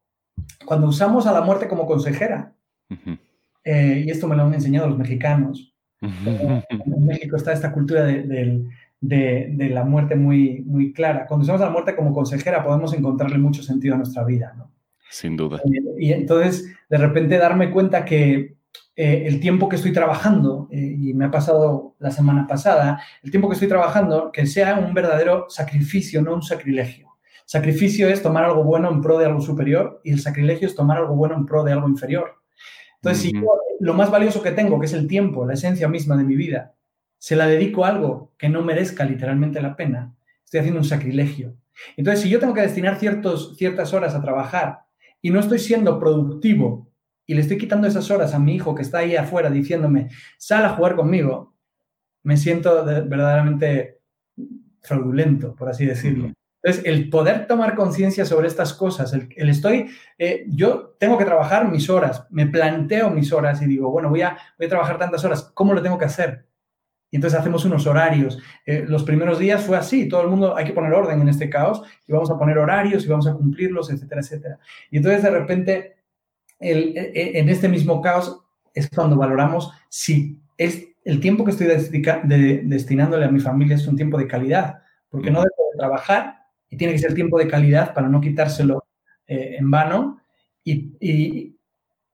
cuando 0.64 0.88
usamos 0.88 1.26
a 1.26 1.32
la 1.32 1.40
muerte 1.40 1.68
como 1.68 1.86
consejera, 1.86 2.54
eh, 3.64 4.02
y 4.06 4.10
esto 4.10 4.26
me 4.26 4.36
lo 4.36 4.44
han 4.44 4.54
enseñado 4.54 4.88
los 4.88 4.98
mexicanos, 4.98 5.74
eh, 6.02 6.62
en 6.70 7.06
México 7.06 7.36
está 7.36 7.52
esta 7.52 7.72
cultura 7.72 8.04
de, 8.04 8.64
la 9.00 9.84
muerte 9.84 10.16
muy, 10.16 10.62
muy 10.62 10.92
clara. 10.92 11.26
Cuando 11.26 11.44
usamos 11.44 11.62
a 11.62 11.66
la 11.66 11.72
muerte 11.72 11.96
como 11.96 12.12
consejera, 12.12 12.64
podemos 12.64 12.94
encontrarle 12.94 13.38
mucho 13.38 13.62
sentido 13.62 13.94
a 13.94 13.98
nuestra 13.98 14.24
vida, 14.24 14.54
¿no? 14.56 14.70
Sin 15.10 15.36
duda. 15.36 15.58
Eh, 15.58 15.82
y 15.98 16.12
entonces, 16.12 16.72
de 16.88 16.96
repente, 16.96 17.36
darme 17.36 17.70
cuenta 17.70 18.04
que 18.04 18.56
eh, 18.96 19.24
el 19.26 19.40
tiempo 19.40 19.68
que 19.68 19.76
estoy 19.76 19.92
trabajando, 19.92 20.68
eh, 20.70 20.96
y 20.98 21.14
me 21.14 21.26
ha 21.26 21.30
pasado 21.30 21.94
la 21.98 22.10
semana 22.10 22.46
pasada, 22.46 23.02
el 23.22 23.30
tiempo 23.30 23.48
que 23.48 23.54
estoy 23.54 23.68
trabajando, 23.68 24.30
que 24.32 24.46
sea 24.46 24.76
un 24.76 24.92
verdadero 24.92 25.46
sacrificio, 25.48 26.20
no 26.22 26.34
un 26.34 26.42
sacrilegio. 26.42 27.08
Sacrificio 27.46 28.08
es 28.08 28.22
tomar 28.22 28.44
algo 28.44 28.62
bueno 28.62 28.90
en 28.90 29.00
pro 29.00 29.18
de 29.18 29.26
algo 29.26 29.40
superior 29.40 30.00
y 30.04 30.12
el 30.12 30.20
sacrilegio 30.20 30.68
es 30.68 30.74
tomar 30.74 30.98
algo 30.98 31.16
bueno 31.16 31.34
en 31.34 31.46
pro 31.46 31.64
de 31.64 31.72
algo 31.72 31.88
inferior. 31.88 32.34
Entonces, 32.96 33.22
si 33.22 33.32
lo 33.80 33.94
más 33.94 34.10
valioso 34.10 34.42
que 34.42 34.52
tengo, 34.52 34.78
que 34.78 34.86
es 34.86 34.92
el 34.92 35.08
tiempo, 35.08 35.46
la 35.46 35.54
esencia 35.54 35.88
misma 35.88 36.16
de 36.16 36.24
mi 36.24 36.36
vida, 36.36 36.74
se 37.18 37.36
la 37.36 37.46
dedico 37.46 37.84
a 37.84 37.88
algo 37.88 38.32
que 38.36 38.48
no 38.48 38.62
merezca 38.62 39.04
literalmente 39.04 39.60
la 39.62 39.76
pena, 39.76 40.14
estoy 40.44 40.60
haciendo 40.60 40.80
un 40.80 40.86
sacrilegio. 40.86 41.56
Entonces, 41.96 42.22
si 42.22 42.28
yo 42.28 42.38
tengo 42.38 42.54
que 42.54 42.60
destinar 42.60 42.98
ciertos, 42.98 43.56
ciertas 43.56 43.94
horas 43.94 44.14
a 44.14 44.20
trabajar 44.20 44.80
y 45.22 45.30
no 45.30 45.40
estoy 45.40 45.58
siendo 45.58 45.98
productivo 45.98 46.89
y 47.30 47.34
le 47.34 47.42
estoy 47.42 47.58
quitando 47.58 47.86
esas 47.86 48.10
horas 48.10 48.34
a 48.34 48.40
mi 48.40 48.56
hijo 48.56 48.74
que 48.74 48.82
está 48.82 48.98
ahí 48.98 49.14
afuera 49.14 49.50
diciéndome, 49.50 50.08
sal 50.36 50.64
a 50.64 50.70
jugar 50.70 50.96
conmigo, 50.96 51.54
me 52.24 52.36
siento 52.36 52.84
verdaderamente 52.84 54.00
fraudulento, 54.82 55.54
por 55.54 55.68
así 55.68 55.86
decirlo. 55.86 56.32
Entonces, 56.60 56.84
el 56.84 57.08
poder 57.08 57.46
tomar 57.46 57.76
conciencia 57.76 58.24
sobre 58.24 58.48
estas 58.48 58.74
cosas, 58.74 59.12
el, 59.12 59.48
estoy, 59.48 59.90
eh, 60.18 60.44
yo 60.48 60.96
tengo 60.98 61.16
que 61.16 61.24
trabajar 61.24 61.70
mis 61.70 61.88
horas, 61.88 62.26
me 62.30 62.48
planteo 62.48 63.10
mis 63.10 63.32
horas 63.32 63.62
y 63.62 63.66
digo, 63.66 63.92
bueno, 63.92 64.10
voy 64.10 64.22
a, 64.22 64.36
voy 64.58 64.66
a 64.66 64.70
trabajar 64.70 64.98
tantas 64.98 65.24
horas, 65.24 65.52
¿cómo 65.54 65.72
lo 65.72 65.82
tengo 65.82 65.98
que 65.98 66.06
hacer? 66.06 66.48
Y 67.12 67.16
entonces 67.16 67.38
hacemos 67.38 67.64
unos 67.64 67.86
horarios. 67.86 68.40
Eh, 68.66 68.84
los 68.88 69.04
primeros 69.04 69.38
días 69.38 69.62
fue 69.62 69.76
así, 69.76 70.08
todo 70.08 70.22
el 70.22 70.28
mundo, 70.30 70.56
hay 70.56 70.64
que 70.64 70.72
poner 70.72 70.92
orden 70.94 71.20
en 71.20 71.28
este 71.28 71.48
caos 71.48 71.80
y 72.08 72.12
vamos 72.12 72.28
a 72.32 72.36
poner 72.36 72.58
horarios 72.58 73.04
y 73.04 73.08
vamos 73.08 73.28
a 73.28 73.34
cumplirlos, 73.34 73.88
etcétera, 73.88 74.20
etcétera. 74.20 74.58
Y 74.90 74.96
entonces 74.96 75.22
de 75.22 75.30
repente, 75.30 75.99
el, 76.60 76.96
e, 76.96 77.12
e, 77.14 77.38
en 77.40 77.48
este 77.48 77.68
mismo 77.68 78.00
caos 78.00 78.40
es 78.74 78.88
cuando 78.88 79.16
valoramos 79.16 79.72
si 79.88 80.38
es 80.56 80.90
el 81.04 81.20
tiempo 81.20 81.44
que 81.44 81.50
estoy 81.52 81.66
destinándole 81.66 83.24
a 83.24 83.30
mi 83.30 83.40
familia 83.40 83.76
es 83.76 83.86
un 83.86 83.96
tiempo 83.96 84.18
de 84.18 84.26
calidad, 84.26 84.82
porque 85.08 85.30
no 85.30 85.40
dejo 85.42 85.62
de 85.72 85.78
trabajar 85.78 86.40
y 86.68 86.76
tiene 86.76 86.92
que 86.92 86.98
ser 86.98 87.14
tiempo 87.14 87.38
de 87.38 87.48
calidad 87.48 87.94
para 87.94 88.08
no 88.08 88.20
quitárselo 88.20 88.84
eh, 89.26 89.56
en 89.58 89.70
vano. 89.70 90.20
Y, 90.64 91.56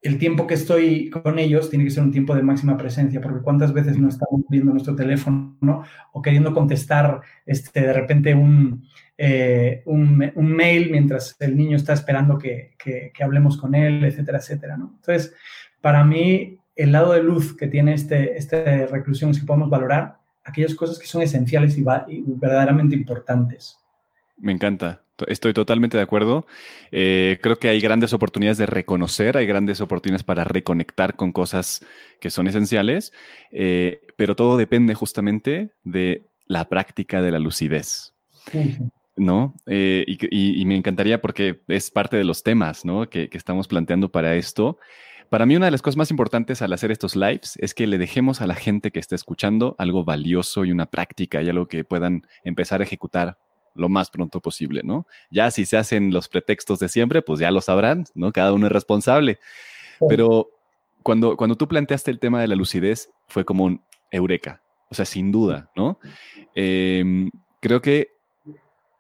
el 0.03 0.19
tiempo 0.19 0.47
que 0.47 0.55
estoy 0.55 1.11
con 1.11 1.37
ellos 1.41 1.69
tiene 1.69 1.85
que 1.85 1.91
ser 1.91 2.05
un 2.05 2.12
tiempo 2.12 2.33
de 2.33 2.43
máxima 2.43 2.76
presencia, 2.76 3.21
porque 3.21 3.43
cuántas 3.43 3.73
veces 3.73 3.99
no 3.99 4.09
estamos 4.09 4.43
viendo 4.49 4.71
nuestro 4.71 4.95
teléfono 4.95 5.83
o 6.12 6.23
queriendo 6.23 6.55
contestar 6.55 7.23
este, 7.45 7.81
de 7.81 7.93
repente 7.93 8.33
un, 8.33 8.85
eh, 9.18 9.82
un, 9.87 10.32
mail 10.35 10.90
mientras 10.90 11.37
el 11.40 11.56
niño 11.56 11.76
está 11.76 11.92
esperando 11.92 12.38
que, 12.38 12.75
que, 12.78 13.12
hablemos 13.23 13.56
con 13.56 13.75
él, 13.75 14.04
etcétera, 14.04 14.38
etcétera. 14.38 14.76
¿no? 14.76 14.92
Entonces, 14.96 15.35
para 15.80 16.04
mí, 16.04 16.58
el 16.75 16.92
lado 16.92 17.12
de 17.12 17.23
luz 17.23 17.56
que 17.56 17.66
tiene 17.66 17.94
este, 17.94 18.37
esta 18.37 18.87
reclusión 18.87 19.30
es 19.30 19.40
que 19.40 19.46
podemos 19.46 19.70
valorar 19.70 20.18
aquellas 20.44 20.75
cosas 20.75 20.99
que 20.99 21.06
son 21.06 21.23
esenciales 21.23 21.76
y 21.76 21.85
verdaderamente 22.26 22.94
importantes. 22.94 23.78
Me 24.37 24.52
encanta. 24.52 25.02
Estoy 25.26 25.54
totalmente 25.54 25.96
de 25.96 26.02
acuerdo. 26.02 26.46
Eh, 26.92 27.38
creo 27.42 27.58
que 27.58 27.68
hay 27.68 27.80
grandes 27.80 28.12
oportunidades 28.12 28.58
de 28.58 28.66
reconocer, 28.66 29.37
hay 29.37 29.46
grandes 29.46 29.80
oportunidades 29.80 30.25
para 30.25 30.44
reconectar 30.44 31.16
con 31.16 31.32
cosas 31.32 31.85
que 32.20 32.28
son 32.28 32.46
esenciales, 32.46 33.12
eh, 33.50 34.02
pero 34.16 34.37
todo 34.37 34.58
depende 34.58 34.94
justamente 34.94 35.70
de 35.85 36.26
la 36.46 36.68
práctica 36.68 37.23
de 37.23 37.30
la 37.30 37.38
lucidez. 37.38 38.12
¿No? 39.16 39.54
Eh, 39.66 40.04
y, 40.06 40.64
me 40.66 40.76
encantaría 40.76 41.23
porque 41.23 41.62
es 41.68 41.90
parte 41.90 42.18
de 42.18 42.25
los 42.25 42.42
temas 42.42 42.85
¿no? 42.85 43.08
que, 43.08 43.30
que 43.30 43.38
estamos 43.38 43.66
planteando 43.66 44.11
para 44.11 44.37
esto. 44.37 44.78
Para 45.30 45.46
mí 45.46 45.56
una 45.56 45.66
de 45.66 45.73
las 45.73 45.82
cosas 45.82 45.96
más 45.96 46.11
importantes 46.11 46.62
al 46.62 46.73
hacer 46.73 46.92
estos 46.92 47.16
lives 47.16 47.56
es 47.61 47.75
que 47.75 47.87
le 47.87 47.99
dejemos 47.99 48.40
a 48.40 48.46
la 48.46 48.54
gente 48.54 48.90
que 48.90 49.00
está 49.00 49.14
escuchando 49.14 49.75
algo 49.78 50.04
valioso 50.04 50.64
y 50.64 50.70
una 50.70 50.87
práctica 50.87 51.42
y 51.42 51.49
algo 51.49 51.66
que 51.66 51.82
puedan 51.82 52.26
empezar 52.44 52.80
a 52.80 52.85
ejecutar 52.85 53.38
lo 53.76 53.88
más 53.88 54.11
pronto 54.11 54.40
posible, 54.40 54.82
¿no? 54.85 55.06
Ya 55.30 55.50
si 55.50 55.66
se 55.66 55.76
hacen 55.76 56.12
los 56.12 56.28
pretextos 56.28 56.78
de 56.78 56.88
siempre, 56.88 57.23
pues 57.23 57.40
ya 57.40 57.50
lo 57.50 57.61
sabrán, 57.61 58.04
¿no? 58.14 58.32
Cada 58.32 58.52
uno 58.52 58.66
es 58.66 58.73
responsable. 58.73 59.38
Pero 60.08 60.50
cuando, 61.02 61.37
cuando 61.37 61.56
tú 61.56 61.68
planteaste 61.68 62.11
el 62.11 62.18
tema 62.18 62.40
de 62.40 62.49
la 62.49 62.56
lucidez, 62.56 63.11
fue 63.28 63.44
como 63.44 63.64
un 63.64 63.82
eureka, 64.11 64.62
o 64.88 64.94
sea, 64.94 65.04
sin 65.04 65.32
duda, 65.32 65.70
¿no? 65.76 65.99
Em, 66.54 67.30
creo 67.61 67.80
que 67.80 68.15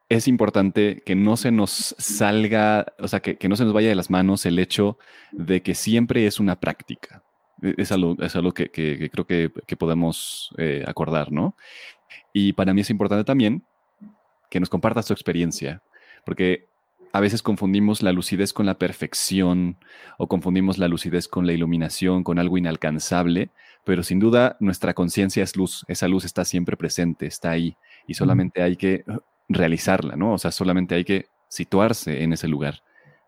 es 0.08 0.28
importante 0.28 1.02
que 1.04 1.14
no 1.14 1.36
se 1.36 1.50
nos 1.50 1.94
salga, 1.98 2.86
o 2.98 3.08
sea, 3.08 3.20
que, 3.20 3.48
no 3.48 3.56
se 3.56 3.64
nos 3.64 3.72
vaya 3.72 3.88
de 3.88 3.94
las 3.94 4.10
manos 4.10 4.46
el 4.46 4.58
hecho 4.58 4.98
de 5.32 5.62
que 5.62 5.74
siempre 5.74 6.26
es 6.26 6.38
una 6.38 6.60
práctica. 6.60 7.24
E, 7.62 7.74
es 7.78 7.90
algo, 7.90 8.16
es 8.20 8.36
algo 8.36 8.52
que, 8.52 8.70
creo 8.70 9.26
que, 9.26 9.76
podemos 9.76 10.50
eh, 10.58 10.84
acordar, 10.86 11.32
¿no? 11.32 11.56
Y 12.32 12.52
para 12.52 12.72
mí 12.72 12.82
es 12.82 12.90
importante 12.90 13.24
también 13.24 13.64
que 14.48 14.60
nos 14.60 14.68
compartas 14.68 15.06
tu 15.06 15.12
experiencia, 15.12 15.82
porque 16.24 16.68
a 17.12 17.20
veces 17.20 17.42
confundimos 17.42 18.02
la 18.02 18.12
lucidez 18.12 18.52
con 18.52 18.66
la 18.66 18.78
perfección 18.78 19.78
o 20.18 20.28
confundimos 20.28 20.78
la 20.78 20.86
lucidez 20.86 21.26
con 21.26 21.46
la 21.46 21.52
iluminación, 21.52 22.22
con 22.22 22.38
algo 22.38 22.58
inalcanzable, 22.58 23.50
pero 23.84 24.02
sin 24.02 24.20
duda 24.20 24.56
nuestra 24.60 24.94
conciencia 24.94 25.42
es 25.42 25.56
luz, 25.56 25.84
esa 25.88 26.06
luz 26.08 26.24
está 26.24 26.44
siempre 26.44 26.76
presente, 26.76 27.26
está 27.26 27.50
ahí 27.50 27.76
y 28.06 28.14
solamente 28.14 28.62
hay 28.62 28.76
que 28.76 29.04
realizarla, 29.48 30.16
¿no? 30.16 30.32
O 30.32 30.38
sea, 30.38 30.50
solamente 30.50 30.94
hay 30.94 31.04
que 31.04 31.26
situarse 31.48 32.22
en 32.22 32.32
ese 32.32 32.48
lugar. 32.48 32.82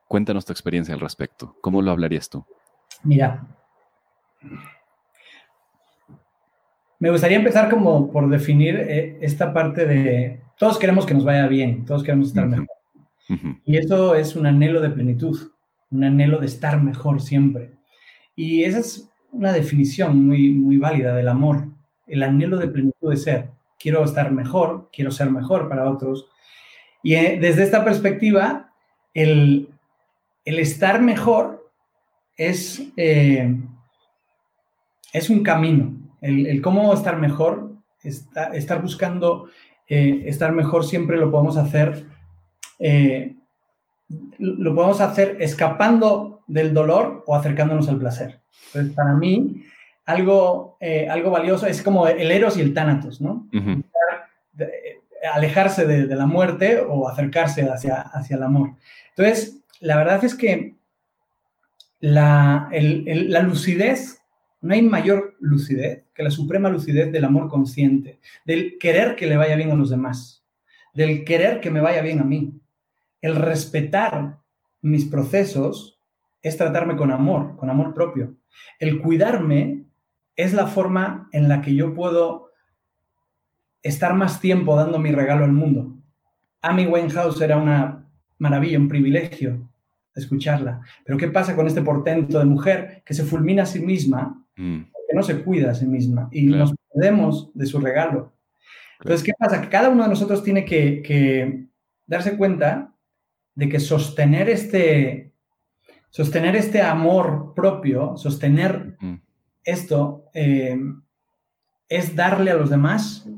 Cuéntanos 0.06 0.44
tu 0.44 0.52
experiencia 0.52 0.94
al 0.94 1.00
respecto. 1.00 1.56
¿Cómo 1.60 1.82
lo 1.82 1.90
hablarías 1.90 2.28
tú? 2.28 2.44
Mira, 3.02 3.46
me 6.98 7.10
gustaría 7.10 7.36
empezar 7.36 7.70
como 7.70 8.10
por 8.10 8.28
definir 8.28 8.76
eh, 8.76 9.18
esta 9.20 9.52
parte 9.52 9.86
de 9.86 10.40
todos 10.58 10.78
queremos 10.78 11.06
que 11.06 11.14
nos 11.14 11.24
vaya 11.24 11.46
bien, 11.46 11.84
todos 11.84 12.02
queremos 12.02 12.28
estar 12.28 12.46
mejor. 12.46 12.66
Y 13.64 13.76
eso 13.76 14.14
es 14.14 14.34
un 14.34 14.46
anhelo 14.46 14.80
de 14.80 14.90
plenitud, 14.90 15.52
un 15.90 16.04
anhelo 16.04 16.38
de 16.38 16.46
estar 16.46 16.82
mejor 16.82 17.20
siempre. 17.20 17.72
Y 18.34 18.64
esa 18.64 18.78
es 18.78 19.08
una 19.30 19.52
definición 19.52 20.26
muy, 20.26 20.50
muy 20.50 20.78
válida 20.78 21.14
del 21.14 21.28
amor, 21.28 21.68
el 22.06 22.22
anhelo 22.22 22.56
de 22.56 22.68
plenitud 22.68 23.10
de 23.10 23.16
ser. 23.16 23.50
Quiero 23.78 24.04
estar 24.04 24.32
mejor, 24.32 24.88
quiero 24.92 25.10
ser 25.10 25.30
mejor 25.30 25.68
para 25.68 25.88
otros. 25.88 26.26
Y 27.02 27.14
eh, 27.14 27.38
desde 27.40 27.62
esta 27.62 27.84
perspectiva, 27.84 28.72
el, 29.14 29.68
estar 30.44 31.00
mejor 31.00 31.70
es, 32.36 32.82
eh, 32.96 33.54
es 35.12 35.30
un 35.30 35.42
camino. 35.42 35.94
El, 36.20 36.60
cómo 36.60 36.92
estar 36.92 37.16
mejor, 37.18 37.72
estar 38.02 38.82
buscando 38.82 39.48
eh, 39.88 40.24
estar 40.26 40.52
mejor 40.52 40.84
siempre 40.84 41.16
lo 41.16 41.30
podemos 41.30 41.56
hacer, 41.56 42.04
eh, 42.78 43.36
lo 44.38 44.74
podemos 44.74 45.00
hacer 45.00 45.38
escapando 45.40 46.42
del 46.46 46.74
dolor 46.74 47.24
o 47.26 47.34
acercándonos 47.34 47.88
al 47.88 47.98
placer. 47.98 48.40
Entonces, 48.66 48.94
para 48.94 49.14
mí, 49.14 49.62
algo, 50.08 50.78
eh, 50.80 51.06
algo 51.06 51.30
valioso 51.30 51.66
es 51.66 51.82
como 51.82 52.08
el 52.08 52.30
eros 52.30 52.56
y 52.56 52.62
el 52.62 52.72
tánatos, 52.72 53.20
¿no? 53.20 53.46
alejarse 55.34 55.86
de, 55.86 56.16
la 56.16 56.24
muerte 56.24 56.80
o 56.80 57.06
acercarse 57.06 57.68
hacia, 57.68 58.00
hacia 58.00 58.36
el 58.36 58.42
amor. 58.42 58.70
Entonces, 59.10 59.60
la 59.80 59.98
verdad 59.98 60.24
es 60.24 60.34
que 60.34 60.76
la, 62.00 62.70
la 62.72 63.42
lucidez 63.42 64.22
no 64.62 64.72
hay 64.72 64.80
mayor 64.80 65.36
lucidez 65.40 66.04
que 66.14 66.22
la 66.22 66.30
suprema 66.30 66.70
lucidez 66.70 67.12
del 67.12 67.24
amor 67.26 67.48
consciente, 67.48 68.18
del 68.46 68.78
querer 68.78 69.14
que 69.14 69.26
le 69.26 69.36
vaya 69.36 69.56
bien 69.56 69.72
a 69.72 69.74
los 69.74 69.90
demás, 69.90 70.42
del 70.94 71.22
querer 71.24 71.60
que 71.60 71.70
me 71.70 71.82
vaya 71.82 72.00
bien 72.00 72.20
a 72.20 72.24
mí. 72.24 72.54
El 73.20 73.36
respetar 73.36 74.38
mis 74.80 75.04
procesos 75.04 76.00
es 76.40 76.56
tratarme 76.56 76.96
con 76.96 77.12
amor, 77.12 77.56
con 77.56 77.68
amor 77.68 77.92
propio. 77.92 78.36
El 78.78 79.02
cuidarme 79.02 79.87
es 80.38 80.54
la 80.54 80.66
forma 80.66 81.28
en 81.32 81.50
la 81.50 81.60
que 81.60 81.74
yo 81.74 81.92
puedo 81.92 82.52
estar 83.82 84.14
más 84.14 84.40
tiempo 84.40 84.74
dando 84.74 84.98
mi 84.98 85.12
regalo 85.12 85.44
al 85.44 85.52
mundo. 85.52 85.98
Amy 86.62 86.86
Winehouse 86.86 87.42
era 87.42 87.58
una 87.58 88.08
maravilla, 88.38 88.78
un 88.78 88.88
privilegio 88.88 89.70
escucharla. 90.14 90.80
Pero 91.04 91.18
¿qué 91.18 91.28
pasa 91.28 91.54
con 91.54 91.66
este 91.66 91.82
portento 91.82 92.38
de 92.38 92.46
mujer 92.46 93.02
que 93.04 93.12
se 93.12 93.24
fulmina 93.24 93.64
a 93.64 93.66
sí 93.66 93.80
misma 93.80 94.38
Mm. 94.58 94.80
que 95.08 95.16
no 95.16 95.22
se 95.22 95.42
cuida 95.42 95.70
a 95.70 95.74
sí 95.74 95.86
misma 95.86 96.28
y 96.32 96.42
nos 96.42 96.74
perdemos 96.92 97.50
de 97.54 97.64
su 97.64 97.80
regalo. 97.80 98.34
Entonces, 99.00 99.24
¿qué 99.24 99.32
pasa? 99.38 99.62
Que 99.62 99.68
cada 99.68 99.88
uno 99.88 100.02
de 100.02 100.08
nosotros 100.08 100.42
tiene 100.42 100.64
que, 100.64 101.66
darse 102.06 102.36
cuenta 102.36 102.94
de 103.54 103.68
que 103.68 103.78
sostener 103.78 104.48
este, 104.48 105.32
sostener 106.10 106.56
este 106.56 106.82
amor 106.82 107.52
propio, 107.54 108.16
sostener. 108.16 108.87
Esto, 109.68 110.24
eh, 110.34 110.78
es 111.88 112.14
darle 112.16 112.50
a 112.50 112.54
los 112.56 112.70
demás, 112.70 113.28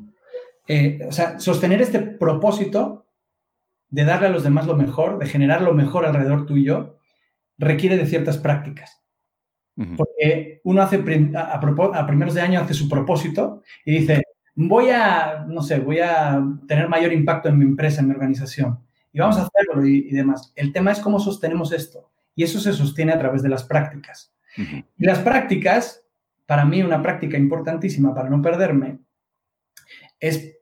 eh, 0.69 1.01
o 1.09 1.13
sea, 1.13 1.39
sostener 1.39 1.81
este 1.83 2.01
propósito 2.01 3.07
de 3.89 4.05
darle 4.05 4.29
a 4.29 4.31
los 4.31 4.45
demás 4.45 4.67
lo 4.67 4.77
mejor, 4.77 5.19
de 5.19 5.27
generar 5.27 5.63
lo 5.63 5.75
mejor 5.75 6.07
alrededor 6.07 6.47
tuyo, 6.47 6.99
requiere 7.59 7.97
de 7.97 8.07
ciertas 8.07 8.39
prácticas. 8.39 8.97
Porque 9.97 10.61
uno 10.65 10.83
hace, 10.83 10.97
a, 11.37 12.07
primeros 12.07 12.35
de 12.35 12.43
año 12.43 12.61
hace 12.61 12.75
su 12.75 12.87
propósito 12.87 13.63
y 13.87 14.01
dice, 14.01 14.23
voy 14.55 14.91
a, 14.91 15.47
no 15.49 15.63
sé, 15.63 15.79
voy 15.79 16.01
a 16.01 16.39
tener 16.69 16.87
mayor 16.87 17.15
impacto 17.15 17.49
en 17.49 17.57
mi 17.57 17.65
empresa, 17.65 18.03
en 18.03 18.09
mi 18.09 18.13
organización. 18.13 18.79
Y 19.11 19.21
vamos 19.21 19.39
a 19.39 19.47
hacerlo 19.47 19.87
y, 19.87 20.11
demás. 20.11 20.53
El 20.55 20.73
tema 20.73 20.93
es 20.93 21.01
cómo 21.01 21.19
sostenemos 21.19 21.73
esto. 21.73 22.11
Y 22.35 22.43
eso 22.43 22.61
se 22.61 22.75
sostiene 22.75 23.13
a 23.13 23.19
través 23.19 23.43
de 23.43 23.49
las 23.49 23.65
prácticas. 23.65 24.35
Y 24.57 25.07
las 25.07 25.21
prácticas, 25.21 26.05
para 26.51 26.65
mí 26.65 26.83
una 26.83 27.01
práctica 27.01 27.39
importantísima 27.39 28.13
para 28.13 28.29
no 28.29 28.43
perderme, 28.43 28.99
es, 30.19 30.59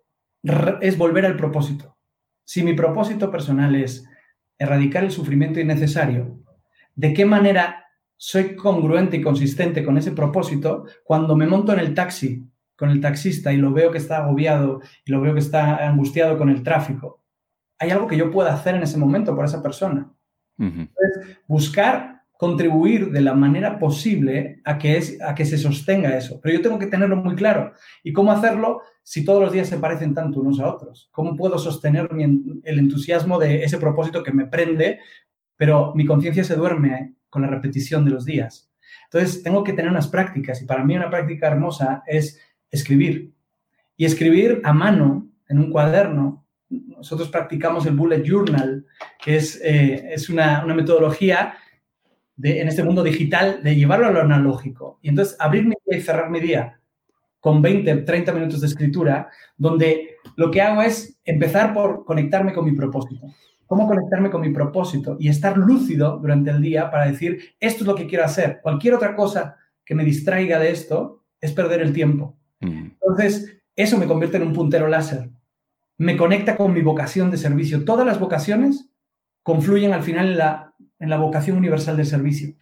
es 0.82 0.98
volver 0.98 1.24
al 1.24 1.34
propósito. 1.34 1.96
si 2.44 2.62
mi 2.62 2.74
propósito 2.74 3.30
personal 3.30 3.74
es 3.74 4.06
erradicar 4.58 5.02
el 5.02 5.10
sufrimiento 5.10 5.60
innecesario, 5.60 6.40
¿de 6.94 7.14
qué 7.14 7.24
manera 7.24 7.86
soy 8.18 8.54
congruente 8.54 9.16
y 9.16 9.22
consistente 9.22 9.82
con 9.82 9.96
ese 9.96 10.12
propósito 10.12 10.84
cuando 11.04 11.34
me 11.34 11.46
monto 11.46 11.72
en 11.72 11.78
el 11.78 11.94
taxi 11.94 12.46
con 12.76 12.90
el 12.90 13.00
taxista 13.00 13.50
y 13.54 13.56
lo 13.56 13.72
veo 13.72 13.90
que 13.90 13.96
está 13.96 14.18
agobiado 14.18 14.82
y 15.06 15.10
lo 15.10 15.22
veo 15.22 15.32
que 15.32 15.40
está 15.40 15.88
angustiado 15.88 16.36
con 16.36 16.50
el 16.50 16.62
tráfico? 16.62 17.24
¿Hay 17.78 17.92
algo 17.92 18.06
que 18.06 18.18
yo 18.18 18.30
pueda 18.30 18.52
hacer 18.52 18.74
en 18.74 18.82
ese 18.82 18.98
momento 18.98 19.34
por 19.34 19.46
esa 19.46 19.62
persona? 19.62 20.12
Entonces, 20.58 21.38
buscar 21.46 22.17
contribuir 22.38 23.10
de 23.10 23.20
la 23.20 23.34
manera 23.34 23.80
posible 23.80 24.60
a 24.64 24.78
que, 24.78 24.96
es, 24.96 25.20
a 25.20 25.34
que 25.34 25.44
se 25.44 25.58
sostenga 25.58 26.16
eso. 26.16 26.40
Pero 26.40 26.54
yo 26.54 26.62
tengo 26.62 26.78
que 26.78 26.86
tenerlo 26.86 27.16
muy 27.16 27.34
claro. 27.34 27.72
¿Y 28.04 28.12
cómo 28.12 28.30
hacerlo 28.30 28.80
si 29.02 29.24
todos 29.24 29.42
los 29.42 29.52
días 29.52 29.68
se 29.68 29.78
parecen 29.78 30.14
tanto 30.14 30.40
unos 30.40 30.60
a 30.60 30.72
otros? 30.72 31.08
¿Cómo 31.10 31.36
puedo 31.36 31.58
sostener 31.58 32.08
el 32.62 32.78
entusiasmo 32.78 33.40
de 33.40 33.64
ese 33.64 33.78
propósito 33.78 34.22
que 34.22 34.30
me 34.30 34.46
prende, 34.46 35.00
pero 35.56 35.92
mi 35.96 36.06
conciencia 36.06 36.44
se 36.44 36.54
duerme 36.54 37.16
con 37.28 37.42
la 37.42 37.48
repetición 37.48 38.04
de 38.04 38.12
los 38.12 38.24
días? 38.24 38.70
Entonces, 39.10 39.42
tengo 39.42 39.64
que 39.64 39.72
tener 39.72 39.90
unas 39.90 40.06
prácticas 40.06 40.62
y 40.62 40.64
para 40.64 40.84
mí 40.84 40.96
una 40.96 41.10
práctica 41.10 41.48
hermosa 41.48 42.04
es 42.06 42.40
escribir. 42.70 43.34
Y 43.96 44.04
escribir 44.04 44.60
a 44.62 44.72
mano 44.72 45.28
en 45.48 45.58
un 45.58 45.72
cuaderno. 45.72 46.46
Nosotros 46.68 47.30
practicamos 47.30 47.84
el 47.86 47.96
bullet 47.96 48.22
journal, 48.22 48.86
que 49.20 49.38
es, 49.38 49.60
eh, 49.60 50.10
es 50.12 50.28
una, 50.28 50.62
una 50.64 50.74
metodología 50.74 51.54
en 52.42 52.68
este 52.68 52.84
mundo 52.84 53.02
digital 53.02 53.62
de 53.62 53.74
llevarlo 53.74 54.06
a 54.06 54.10
lo 54.10 54.20
analógico. 54.20 54.98
Y 55.02 55.08
entonces 55.08 55.36
abrir 55.38 55.64
mi 55.64 55.74
día 55.86 55.98
y 55.98 56.02
cerrar 56.02 56.30
mi 56.30 56.40
día 56.40 56.80
con 57.40 57.62
20, 57.62 57.96
30 57.98 58.32
minutos 58.32 58.60
de 58.60 58.66
escritura, 58.66 59.28
donde 59.56 60.16
lo 60.36 60.50
que 60.50 60.60
hago 60.60 60.82
es 60.82 61.18
empezar 61.24 61.72
por 61.72 62.04
conectarme 62.04 62.52
con 62.52 62.64
mi 62.64 62.72
propósito. 62.72 63.26
¿Cómo 63.66 63.86
conectarme 63.86 64.30
con 64.30 64.40
mi 64.40 64.50
propósito? 64.50 65.16
Y 65.20 65.28
estar 65.28 65.56
lúcido 65.56 66.18
durante 66.18 66.50
el 66.50 66.62
día 66.62 66.90
para 66.90 67.06
decir, 67.06 67.38
esto 67.60 67.84
es 67.84 67.86
lo 67.86 67.94
que 67.94 68.06
quiero 68.06 68.24
hacer. 68.24 68.60
Cualquier 68.62 68.94
otra 68.94 69.14
cosa 69.14 69.56
que 69.84 69.94
me 69.94 70.04
distraiga 70.04 70.58
de 70.58 70.70
esto 70.70 71.24
es 71.40 71.52
perder 71.52 71.82
el 71.82 71.92
tiempo. 71.92 72.36
Entonces, 72.60 73.60
eso 73.76 73.98
me 73.98 74.06
convierte 74.06 74.38
en 74.38 74.44
un 74.44 74.52
puntero 74.52 74.88
láser. 74.88 75.30
Me 75.98 76.16
conecta 76.16 76.56
con 76.56 76.72
mi 76.72 76.80
vocación 76.80 77.30
de 77.30 77.36
servicio. 77.36 77.84
Todas 77.84 78.06
las 78.06 78.18
vocaciones 78.18 78.87
confluyen 79.48 79.94
al 79.94 80.02
final 80.02 80.28
en 80.28 80.38
la 80.38 80.68
en 80.98 81.10
la 81.10 81.18
vocación 81.18 81.56
universal 81.56 81.96
del 81.96 82.06
servicio. 82.06 82.54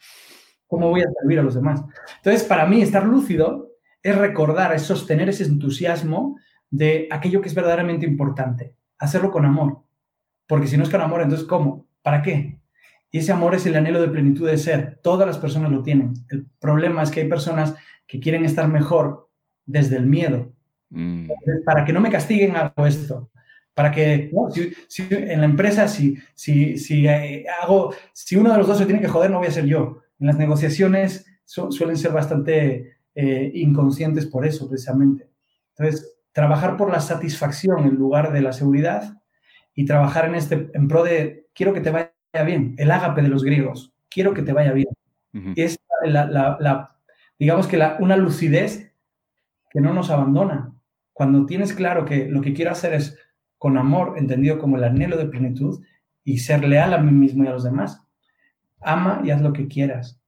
¿Cómo 0.66 0.90
voy 0.90 1.00
a 1.02 1.10
servir 1.20 1.38
a 1.38 1.42
los 1.42 1.54
demás? 1.54 1.82
Entonces, 2.16 2.44
para 2.44 2.66
mí, 2.66 2.82
estar 2.82 3.04
lúcido 3.04 3.70
es 4.02 4.16
recordar, 4.16 4.74
es 4.74 4.82
sostener 4.82 5.28
ese 5.28 5.44
entusiasmo 5.44 6.38
de 6.70 7.08
aquello 7.10 7.40
que 7.40 7.48
es 7.48 7.54
verdaderamente 7.54 8.06
importante. 8.06 8.74
Hacerlo 8.98 9.30
con 9.30 9.44
amor. 9.44 9.82
Porque 10.46 10.66
si 10.66 10.76
no 10.76 10.84
es 10.84 10.90
con 10.90 11.00
amor, 11.00 11.22
entonces, 11.22 11.46
¿cómo? 11.46 11.86
¿Para 12.02 12.22
qué? 12.22 12.60
Y 13.10 13.18
ese 13.18 13.32
amor 13.32 13.54
es 13.54 13.64
el 13.66 13.76
anhelo 13.76 14.00
de 14.00 14.08
plenitud 14.08 14.48
de 14.48 14.58
ser. 14.58 15.00
Todas 15.02 15.26
las 15.26 15.38
personas 15.38 15.70
lo 15.70 15.82
tienen. 15.82 16.14
El 16.28 16.46
problema 16.58 17.02
es 17.02 17.10
que 17.10 17.20
hay 17.20 17.28
personas 17.28 17.74
que 18.06 18.20
quieren 18.20 18.44
estar 18.44 18.68
mejor 18.68 19.30
desde 19.64 19.96
el 19.96 20.06
miedo. 20.06 20.52
Mm. 20.90 21.28
Para 21.64 21.84
que 21.84 21.92
no 21.92 22.00
me 22.00 22.10
castiguen 22.10 22.56
hago 22.56 22.86
esto 22.86 23.30
para 23.76 23.92
que 23.92 24.30
si, 24.88 25.06
en 25.10 25.40
la 25.40 25.44
empresa, 25.44 25.86
si, 25.86 26.16
si, 26.34 26.78
si, 26.78 27.06
eh, 27.06 27.44
hago, 27.62 27.92
si 28.14 28.34
uno 28.34 28.50
de 28.50 28.56
los 28.56 28.66
dos 28.66 28.78
se 28.78 28.86
tiene 28.86 29.02
que 29.02 29.06
joder, 29.06 29.30
no 29.30 29.36
voy 29.36 29.48
a 29.48 29.50
ser 29.50 29.66
yo. 29.66 30.00
En 30.18 30.28
las 30.28 30.38
negociaciones 30.38 31.26
suelen 31.44 31.98
ser 31.98 32.12
bastante 32.12 32.96
eh, 33.14 33.50
inconscientes 33.52 34.24
por 34.24 34.46
eso, 34.46 34.66
precisamente. 34.66 35.28
Entonces, 35.76 36.16
trabajar 36.32 36.78
por 36.78 36.90
la 36.90 37.00
satisfacción 37.00 37.84
en 37.84 37.96
lugar 37.96 38.32
de 38.32 38.40
la 38.40 38.54
seguridad 38.54 39.20
y 39.74 39.84
trabajar 39.84 40.24
en 40.24 40.36
este, 40.36 40.70
en 40.72 40.88
pro 40.88 41.04
de, 41.04 41.50
quiero 41.54 41.74
que 41.74 41.82
te 41.82 41.90
vaya 41.90 42.10
bien, 42.46 42.76
el 42.78 42.90
ágape 42.90 43.20
de 43.20 43.28
los 43.28 43.44
griegos, 43.44 43.92
quiero 44.08 44.32
que 44.32 44.40
te 44.40 44.54
vaya 44.54 44.72
bien. 44.72 44.88
Y 45.54 45.60
es 45.60 45.78
la, 46.02 46.24
la, 46.24 46.96
digamos 47.38 47.66
que 47.66 47.76
la, 47.76 47.98
una 48.00 48.16
lucidez 48.16 48.90
que 49.68 49.82
no 49.82 49.92
nos 49.92 50.08
abandona. 50.08 50.72
Cuando 51.12 51.44
tienes 51.44 51.74
claro 51.74 52.06
que 52.06 52.26
lo 52.26 52.40
que 52.40 52.54
quiero 52.54 52.70
hacer 52.70 52.94
es 52.94 53.18
con 53.66 53.78
amor, 53.78 54.14
entendido 54.16 54.60
como 54.60 54.76
el 54.76 54.84
anhelo 54.84 55.16
de 55.16 55.26
plenitud, 55.26 55.84
y 56.22 56.38
ser 56.38 56.62
leal 56.62 56.94
a 56.94 56.98
mí 56.98 57.10
mismo 57.10 57.42
y 57.42 57.48
a 57.48 57.50
los 57.50 57.64
demás. 57.64 58.00
Ama 58.80 59.22
y 59.24 59.30
haz 59.30 59.42
lo 59.42 59.52
que 59.52 59.66
quieras. 59.66 60.22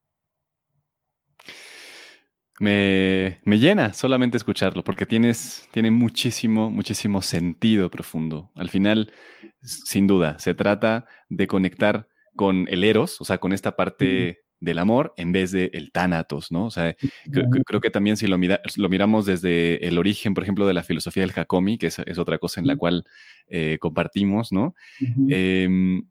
Me, 2.59 3.39
llena 3.45 3.93
solamente 3.93 4.35
escucharlo, 4.35 4.83
porque 4.83 5.05
tienes, 5.05 5.69
tiene 5.71 5.89
muchísimo, 5.89 6.69
muchísimo 6.69 7.21
sentido 7.21 7.89
profundo. 7.89 8.51
Al 8.55 8.69
final, 8.69 9.13
sin 9.61 10.05
duda, 10.05 10.37
se 10.37 10.53
trata 10.53 11.05
de 11.29 11.47
conectar 11.47 12.09
con 12.35 12.67
el 12.67 12.83
eros, 12.83 13.21
o 13.21 13.23
sea, 13.23 13.37
con 13.37 13.53
esta 13.53 13.77
parte 13.77 14.41
del 14.59 14.79
amor 14.79 15.13
en 15.17 15.31
vez 15.31 15.51
de 15.51 15.69
el 15.73 15.91
tánatos, 15.91 16.51
¿no? 16.51 16.65
O 16.65 16.71
sea, 16.71 16.95
creo, 17.65 17.81
que 17.81 17.89
también 17.89 18.17
si 18.17 18.27
lo, 18.27 18.37
lo, 18.37 18.89
miramos 18.89 19.25
desde 19.25 19.87
el 19.87 19.97
origen, 19.97 20.33
por 20.33 20.43
ejemplo, 20.43 20.67
de 20.67 20.73
la 20.73 20.83
filosofía 20.83 21.23
del 21.23 21.33
Hakomi, 21.35 21.77
que 21.77 21.87
es, 21.87 21.99
otra 22.17 22.37
cosa 22.37 22.59
en 22.59 22.67
la 22.67 22.75
cual 22.75 23.05
eh, 23.47 23.77
compartimos, 23.79 24.51
¿no? 24.51 24.75
Em, 25.29 26.03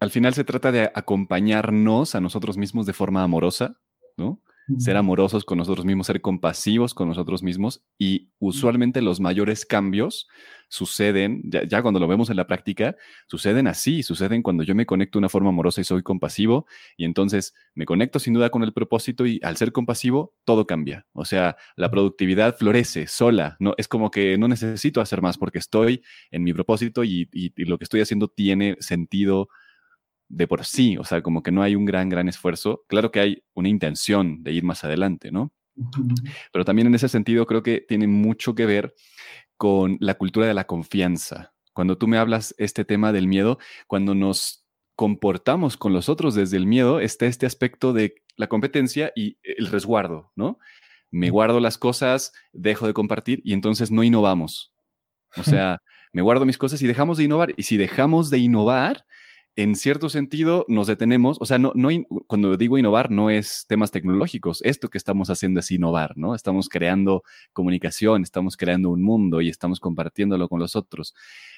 al 0.00 0.10
final 0.10 0.34
se 0.34 0.44
trata 0.44 0.72
de 0.72 0.90
acompañarnos 0.94 2.14
a 2.14 2.20
nosotros 2.20 2.56
mismos 2.56 2.86
de 2.86 2.92
forma 2.92 3.22
amorosa, 3.22 3.76
¿no? 4.16 4.40
Ser 4.78 4.96
amorosos 4.96 5.44
con 5.44 5.58
nosotros 5.58 5.84
mismos, 5.84 6.06
ser 6.06 6.20
compasivos 6.20 6.94
con 6.94 7.08
nosotros 7.08 7.42
mismos 7.42 7.82
y 7.98 8.28
usualmente 8.38 9.02
los 9.02 9.20
mayores 9.20 9.66
cambios 9.66 10.28
suceden, 10.68 11.42
ya, 11.68 11.82
cuando 11.82 11.98
lo 11.98 12.06
vemos 12.06 12.30
en 12.30 12.36
la 12.36 12.46
práctica, 12.46 12.94
suceden 13.26 13.66
así, 13.66 14.04
suceden 14.04 14.42
cuando 14.42 14.62
yo 14.62 14.76
me 14.76 14.86
conecto 14.86 15.18
de 15.18 15.20
una 15.20 15.28
forma 15.28 15.48
amorosa 15.48 15.80
y 15.80 15.84
soy 15.84 16.02
compasivo 16.02 16.66
y 16.96 17.04
entonces 17.04 17.54
me 17.74 17.86
conecto 17.86 18.20
sin 18.20 18.34
duda 18.34 18.50
con 18.50 18.62
el 18.62 18.72
propósito 18.72 19.26
y 19.26 19.40
al 19.42 19.56
ser 19.56 19.72
compasivo 19.72 20.34
todo 20.44 20.66
cambia, 20.66 21.06
o 21.12 21.24
sea, 21.24 21.56
la 21.74 21.90
productividad 21.90 22.56
florece 22.56 23.08
sola, 23.08 23.56
no 23.58 23.74
es 23.76 23.88
como 23.88 24.12
que 24.12 24.38
no 24.38 24.46
necesito 24.46 25.00
hacer 25.00 25.22
más 25.22 25.36
porque 25.36 25.58
estoy 25.58 26.02
en 26.30 26.44
mi 26.44 26.52
propósito 26.52 27.02
y 27.02 27.28
lo 27.56 27.78
que 27.78 27.84
estoy 27.84 28.00
haciendo 28.00 28.28
tiene 28.28 28.76
sentido 28.78 29.48
de 30.30 30.46
por 30.46 30.64
sí, 30.64 30.96
o 30.96 31.04
sea, 31.04 31.22
como 31.22 31.42
que 31.42 31.50
no 31.50 31.62
hay 31.62 31.74
un 31.74 31.84
gran, 31.84 32.08
gran 32.08 32.28
esfuerzo. 32.28 32.84
Claro 32.86 33.10
que 33.10 33.20
hay 33.20 33.42
una 33.52 33.68
intención 33.68 34.42
de 34.42 34.52
ir 34.52 34.62
más 34.62 34.84
adelante, 34.84 35.32
¿no? 35.32 35.52
Pero 36.52 36.64
también 36.64 36.86
en 36.86 36.94
ese 36.94 37.08
sentido 37.08 37.46
creo 37.46 37.62
que 37.62 37.84
tiene 37.86 38.06
mucho 38.06 38.54
que 38.54 38.64
ver 38.64 38.94
con 39.56 39.96
la 40.00 40.14
cultura 40.14 40.46
de 40.46 40.54
la 40.54 40.66
confianza. 40.66 41.52
Cuando 41.72 41.98
tú 41.98 42.06
me 42.06 42.16
hablas 42.16 42.54
este 42.58 42.84
tema 42.84 43.12
del 43.12 43.26
miedo, 43.26 43.58
cuando 43.88 44.14
nos 44.14 44.64
comportamos 44.94 45.76
con 45.76 45.92
los 45.92 46.08
otros 46.08 46.34
desde 46.34 46.56
el 46.56 46.66
miedo, 46.66 47.00
está 47.00 47.26
este 47.26 47.46
aspecto 47.46 47.92
de 47.92 48.22
la 48.36 48.46
competencia 48.46 49.12
y 49.16 49.36
el 49.42 49.66
resguardo, 49.66 50.30
¿no? 50.36 50.58
Me 51.10 51.30
guardo 51.30 51.58
las 51.58 51.76
cosas, 51.76 52.32
dejo 52.52 52.86
de 52.86 52.94
compartir 52.94 53.40
y 53.44 53.52
entonces 53.52 53.90
no 53.90 54.04
innovamos. 54.04 54.72
O 55.36 55.42
sea, 55.42 55.82
me 56.12 56.22
guardo 56.22 56.44
mis 56.44 56.58
cosas 56.58 56.80
y 56.82 56.86
dejamos 56.86 57.18
de 57.18 57.24
innovar. 57.24 57.52
Y 57.56 57.64
si 57.64 57.76
dejamos 57.76 58.30
de 58.30 58.38
innovar, 58.38 59.04
en 59.62 59.74
cierto 59.74 60.08
sentido 60.08 60.64
nos 60.68 60.86
detenemos, 60.86 61.36
o 61.38 61.44
sea, 61.44 61.58
no, 61.58 61.72
no, 61.74 61.90
cuando 62.26 62.56
digo 62.56 62.78
innovar 62.78 63.10
no 63.10 63.28
es 63.28 63.66
temas 63.68 63.90
tecnológicos, 63.90 64.62
esto 64.62 64.88
que 64.88 64.96
estamos 64.96 65.28
haciendo 65.28 65.60
es 65.60 65.70
innovar, 65.70 66.16
¿no? 66.16 66.34
Estamos 66.34 66.70
creando 66.70 67.24
comunicación, 67.52 68.22
estamos 68.22 68.56
creando 68.56 68.88
un 68.88 69.02
mundo 69.02 69.42
y 69.42 69.50
estamos 69.50 69.78
compartiéndolo 69.78 70.48
con 70.48 70.60
los 70.60 70.76
otros, 70.76 71.14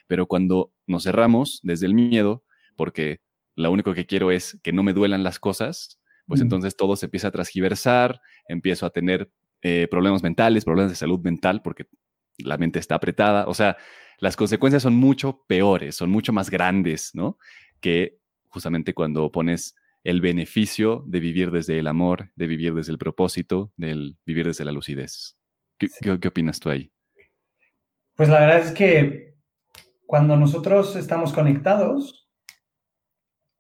pero 0.09 0.27
cuando 0.27 0.73
nos 0.87 1.05
cerramos 1.05 1.61
desde 1.63 1.87
el 1.87 1.95
miedo, 1.95 2.43
porque 2.77 3.21
lo 3.55 3.71
único 3.71 3.95
que 3.95 4.07
quiero 4.07 4.33
es 4.33 4.59
que 4.65 4.73
no 4.73 4.83
me 4.83 4.95
duelan 4.95 5.23
las 5.23 5.39
cosas, 5.39 6.01
pues 6.27 6.41
mm. 6.41 6.45
entonces 6.45 6.77
todo 6.77 6.97
se 6.97 7.07
empieza 7.07 7.29
a 7.29 7.33
transgiversar, 7.33 8.21
empiezo 8.49 8.85
a 8.85 8.91
tener 8.91 9.31
eh, 9.63 9.87
problemas 9.89 10.25
mentales, 10.25 10.65
problemas 10.65 10.91
de 10.91 10.97
salud 10.97 11.21
mental, 11.21 11.63
porque 11.63 11.87
la 12.39 12.59
mente 12.59 12.81
está 12.81 12.97
apretada, 12.97 13.47
o 13.47 13.55
sea, 13.55 13.77
las 14.19 14.37
consecuencias 14.37 14.83
son 14.83 14.95
mucho 14.95 15.45
peores, 15.47 15.97
son 15.97 16.11
mucho 16.11 16.33
más 16.33 16.49
grandes, 16.51 17.11
¿no? 17.15 17.39
Que 17.83 18.19
justamente 18.49 18.95
cuando 18.95 19.31
pones 19.31 19.75
el 20.05 20.21
beneficio 20.21 21.05
de 21.07 21.21
vivir 21.21 21.51
desde 21.51 21.79
el 21.79 21.87
amor, 21.87 22.31
de 22.37 22.47
vivir 22.47 22.75
desde 22.75 22.93
el 22.93 22.99
propósito, 22.99 23.73
del 23.77 24.17
vivir 24.25 24.47
desde 24.47 24.65
la 24.65 24.73
lucidez. 24.73 25.37
¿Qué, 25.79 25.89
qué, 26.01 26.29
opinas 26.29 26.61
tú 26.61 26.71
ahí? 26.71 26.91
Pues 28.15 28.29
la 28.29 28.41
verdad 28.41 28.61
es 28.61 28.73
que 28.73 29.35
cuando 30.07 30.37
nosotros 30.37 30.97
estamos 30.97 31.33
conectados, 31.33 32.29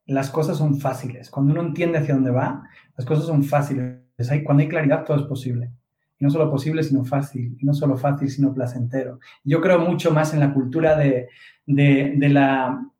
las 0.06 0.30
cosas 0.30 0.58
son 0.58 0.78
fáciles. 0.78 1.30
Cuando 1.30 1.52
uno 1.52 1.62
entiende 1.62 1.98
hacia 1.98 2.14
dónde 2.14 2.30
va, 2.30 2.62
las 2.96 3.06
cosas 3.06 3.26
son 3.26 3.44
fáciles. 3.44 4.00
Cuando 4.44 4.62
hay 4.62 4.68
claridad, 4.68 5.04
todo 5.04 5.16
es 5.16 5.24
posible. 5.24 5.70
Y 6.18 6.24
no 6.24 6.30
solo 6.30 6.50
posible, 6.50 6.82
sino 6.82 7.04
fácil. 7.04 7.56
Y 7.58 7.64
no 7.64 7.72
solo 7.72 7.96
fácil, 7.96 8.30
sino 8.30 8.52
placentero. 8.52 9.18
Yo 9.42 9.60
creo 9.60 9.78
mucho 9.78 10.12
más 10.12 10.34
en 10.34 10.40
la 10.40 10.52
cultura 10.52 10.96
de, 10.96 11.28
de 11.66 12.28
la 12.28 12.91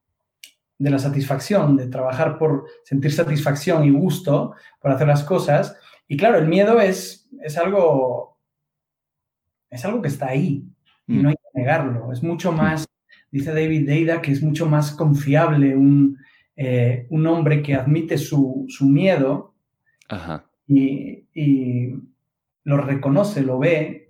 de 0.78 0.90
la 0.90 0.98
satisfacción, 0.98 1.76
de 1.76 1.86
trabajar 1.86 2.38
por 2.38 2.66
sentir 2.84 3.12
satisfacción 3.12 3.84
y 3.84 3.90
gusto 3.90 4.54
por 4.80 4.90
hacer 4.90 5.06
las 5.06 5.22
cosas. 5.24 5.76
Y 6.08 6.16
claro, 6.16 6.38
el 6.38 6.48
miedo 6.48 6.80
es, 6.80 7.28
es 7.42 7.56
algo 7.56 8.38
es 9.70 9.84
algo 9.86 10.02
que 10.02 10.08
está 10.08 10.28
ahí 10.28 10.64
y 11.06 11.14
mm. 11.14 11.22
no 11.22 11.28
hay 11.30 11.36
que 11.36 11.60
negarlo. 11.60 12.12
Es 12.12 12.22
mucho 12.22 12.52
mm. 12.52 12.56
más 12.56 12.86
dice 13.32 13.52
David 13.52 13.86
Deida 13.86 14.20
que 14.20 14.30
es 14.30 14.42
mucho 14.42 14.66
más 14.66 14.92
confiable 14.92 15.74
un, 15.74 16.18
eh, 16.54 17.06
un 17.10 17.26
hombre 17.26 17.62
que 17.62 17.74
admite 17.74 18.18
su, 18.18 18.68
miedo 18.82 19.54
Y, 20.66 21.24
y, 21.34 21.94
lo 22.64 22.76
reconoce, 22.76 23.42
lo 23.42 23.58
ve 23.58 24.01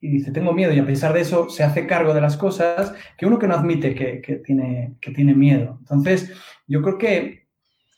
y 0.00 0.08
dice, 0.08 0.30
tengo 0.30 0.52
miedo 0.52 0.72
y 0.72 0.78
a 0.78 0.86
pesar 0.86 1.12
de 1.12 1.20
eso 1.20 1.48
se 1.48 1.64
hace 1.64 1.86
cargo 1.86 2.14
de 2.14 2.20
las 2.20 2.36
cosas 2.36 2.94
que 3.16 3.26
uno 3.26 3.38
que 3.38 3.48
no 3.48 3.54
admite 3.54 3.94
que, 3.94 4.42
tiene, 4.44 4.94
que 5.00 5.10
tiene 5.10 5.34
miedo. 5.34 5.78
Entonces, 5.80 6.32
yo 6.66 6.82
creo 6.82 6.98
que 6.98 7.48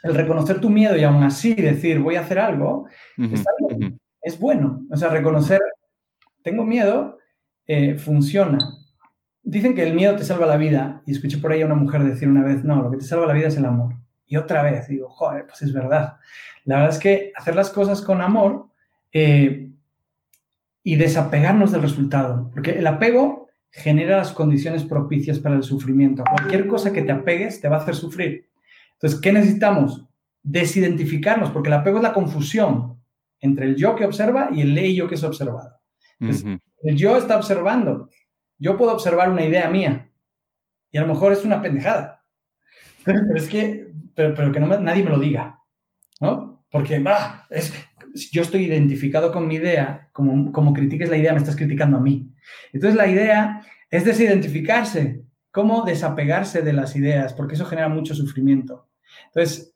el 0.02 0.14
reconocer 0.14 0.60
tu 0.60 0.70
miedo 0.70 0.96
y 0.96 1.04
aún 1.04 1.22
así 1.22 1.54
decir, 1.54 1.98
voy 1.98 2.16
a 2.16 2.20
hacer 2.20 2.38
algo, 2.38 2.86
es 4.22 4.38
bueno. 4.38 4.86
O 4.90 4.96
sea, 4.96 5.10
reconocer, 5.10 5.60
tengo 6.42 6.64
miedo, 6.64 7.18
eh, 7.66 7.96
funciona. 7.98 8.58
Dicen 9.42 9.74
que 9.74 9.82
el 9.82 9.94
miedo 9.94 10.16
te 10.16 10.24
salva 10.24 10.46
la 10.46 10.56
vida 10.56 11.02
y 11.06 11.12
escuché 11.12 11.38
por 11.38 11.52
ahí 11.52 11.62
a 11.62 11.66
una 11.66 11.74
mujer 11.74 12.02
decir 12.04 12.28
una 12.28 12.42
vez, 12.42 12.64
no, 12.64 12.82
lo 12.82 12.90
que 12.90 12.98
te 12.98 13.04
salva 13.04 13.26
la 13.26 13.34
vida 13.34 13.48
es 13.48 13.56
el 13.56 13.66
amor. 13.66 13.94
Y 14.26 14.36
otra 14.36 14.62
vez 14.62 14.88
digo, 14.88 15.08
joder, 15.08 15.46
pues 15.46 15.60
es 15.62 15.72
verdad. 15.72 16.16
La 16.64 16.76
verdad 16.76 16.94
es 16.94 16.98
que 16.98 17.32
hacer 17.34 17.54
las 17.54 17.70
cosas 17.70 18.00
con 18.00 18.22
amor 18.22 18.68
eh, 19.12 19.69
y 20.82 20.96
desapegarnos 20.96 21.72
del 21.72 21.82
resultado, 21.82 22.50
porque 22.52 22.72
el 22.72 22.86
apego 22.86 23.48
genera 23.70 24.16
las 24.18 24.32
condiciones 24.32 24.84
propicias 24.84 25.38
para 25.38 25.56
el 25.56 25.62
sufrimiento. 25.62 26.24
Cualquier 26.24 26.66
cosa 26.66 26.92
que 26.92 27.02
te 27.02 27.12
apegues 27.12 27.60
te 27.60 27.68
va 27.68 27.76
a 27.76 27.80
hacer 27.80 27.94
sufrir. 27.94 28.48
Entonces, 28.94 29.20
¿qué 29.20 29.32
necesitamos? 29.32 30.06
Desidentificarnos, 30.42 31.50
porque 31.50 31.68
el 31.68 31.74
apego 31.74 31.98
es 31.98 32.02
la 32.02 32.12
confusión 32.12 33.00
entre 33.40 33.66
el 33.66 33.76
yo 33.76 33.94
que 33.94 34.04
observa 34.04 34.50
y 34.52 34.62
el 34.62 34.76
ello 34.76 35.08
que 35.08 35.14
es 35.14 35.24
observado. 35.24 35.78
El 36.18 36.96
yo 36.96 37.16
está 37.16 37.36
observando. 37.36 38.10
Yo 38.58 38.76
puedo 38.76 38.92
observar 38.92 39.30
una 39.30 39.44
idea 39.44 39.70
mía 39.70 40.10
y 40.90 40.98
a 40.98 41.02
lo 41.02 41.08
mejor 41.08 41.32
es 41.32 41.44
una 41.44 41.62
pendejada. 41.62 42.24
Pero, 43.04 43.34
es 43.34 43.48
que, 43.48 43.90
pero, 44.14 44.52
que 44.52 44.60
no 44.60 44.78
nadie 44.78 45.02
me 45.02 45.08
lo 45.08 45.18
diga, 45.18 45.58
¿no? 46.20 46.62
Porque, 46.70 46.98
bah, 46.98 47.46
es, 47.48 47.72
yo 48.14 48.42
estoy 48.42 48.64
identificado 48.64 49.32
con 49.32 49.46
mi 49.46 49.56
idea, 49.56 50.08
como, 50.12 50.52
como 50.52 50.72
critiques 50.72 51.10
la 51.10 51.16
idea, 51.16 51.32
me 51.32 51.38
estás 51.38 51.56
criticando 51.56 51.96
a 51.96 52.00
mí. 52.00 52.32
Entonces 52.72 52.96
la 52.96 53.06
idea 53.06 53.62
es 53.90 54.04
desidentificarse, 54.04 55.22
cómo 55.50 55.84
desapegarse 55.84 56.62
de 56.62 56.72
las 56.72 56.96
ideas, 56.96 57.34
porque 57.34 57.54
eso 57.54 57.66
genera 57.66 57.88
mucho 57.88 58.14
sufrimiento. 58.14 58.88
Entonces, 59.26 59.74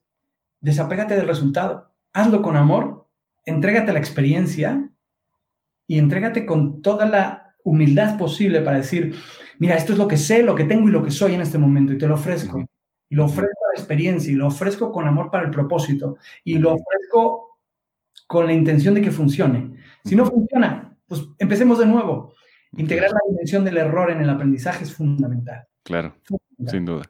desapégate 0.60 1.16
del 1.16 1.26
resultado, 1.26 1.92
hazlo 2.12 2.42
con 2.42 2.56
amor, 2.56 3.08
entrégate 3.44 3.90
a 3.90 3.94
la 3.94 4.00
experiencia 4.00 4.88
y 5.86 5.98
entrégate 5.98 6.46
con 6.46 6.80
toda 6.80 7.06
la 7.06 7.54
humildad 7.64 8.16
posible 8.18 8.60
para 8.60 8.78
decir, 8.78 9.14
mira, 9.58 9.74
esto 9.76 9.92
es 9.92 9.98
lo 9.98 10.08
que 10.08 10.16
sé, 10.16 10.42
lo 10.42 10.54
que 10.54 10.64
tengo 10.64 10.88
y 10.88 10.92
lo 10.92 11.02
que 11.02 11.10
soy 11.10 11.34
en 11.34 11.40
este 11.40 11.58
momento 11.58 11.92
y 11.92 11.98
te 11.98 12.06
lo 12.06 12.14
ofrezco. 12.14 12.64
Y 13.08 13.16
lo 13.16 13.26
ofrezco 13.26 13.64
a 13.66 13.74
la 13.74 13.80
experiencia 13.80 14.32
y 14.32 14.36
lo 14.36 14.46
ofrezco 14.46 14.92
con 14.92 15.06
amor 15.06 15.30
para 15.30 15.44
el 15.44 15.50
propósito 15.50 16.16
y 16.42 16.58
lo 16.58 16.74
ofrezco 16.74 17.53
con 18.26 18.46
la 18.46 18.52
intención 18.52 18.94
de 18.94 19.02
que 19.02 19.10
funcione. 19.10 19.76
Si 20.04 20.16
no 20.16 20.26
funciona, 20.26 20.96
pues 21.06 21.22
empecemos 21.38 21.78
de 21.78 21.86
nuevo. 21.86 22.34
Integrar 22.76 23.10
la 23.12 23.20
dimensión 23.28 23.64
del 23.64 23.76
error 23.76 24.10
en 24.10 24.20
el 24.20 24.30
aprendizaje 24.30 24.84
es 24.84 24.92
fundamental. 24.92 25.66
Claro, 25.84 26.16
sin 26.66 26.84
duda. 26.84 27.04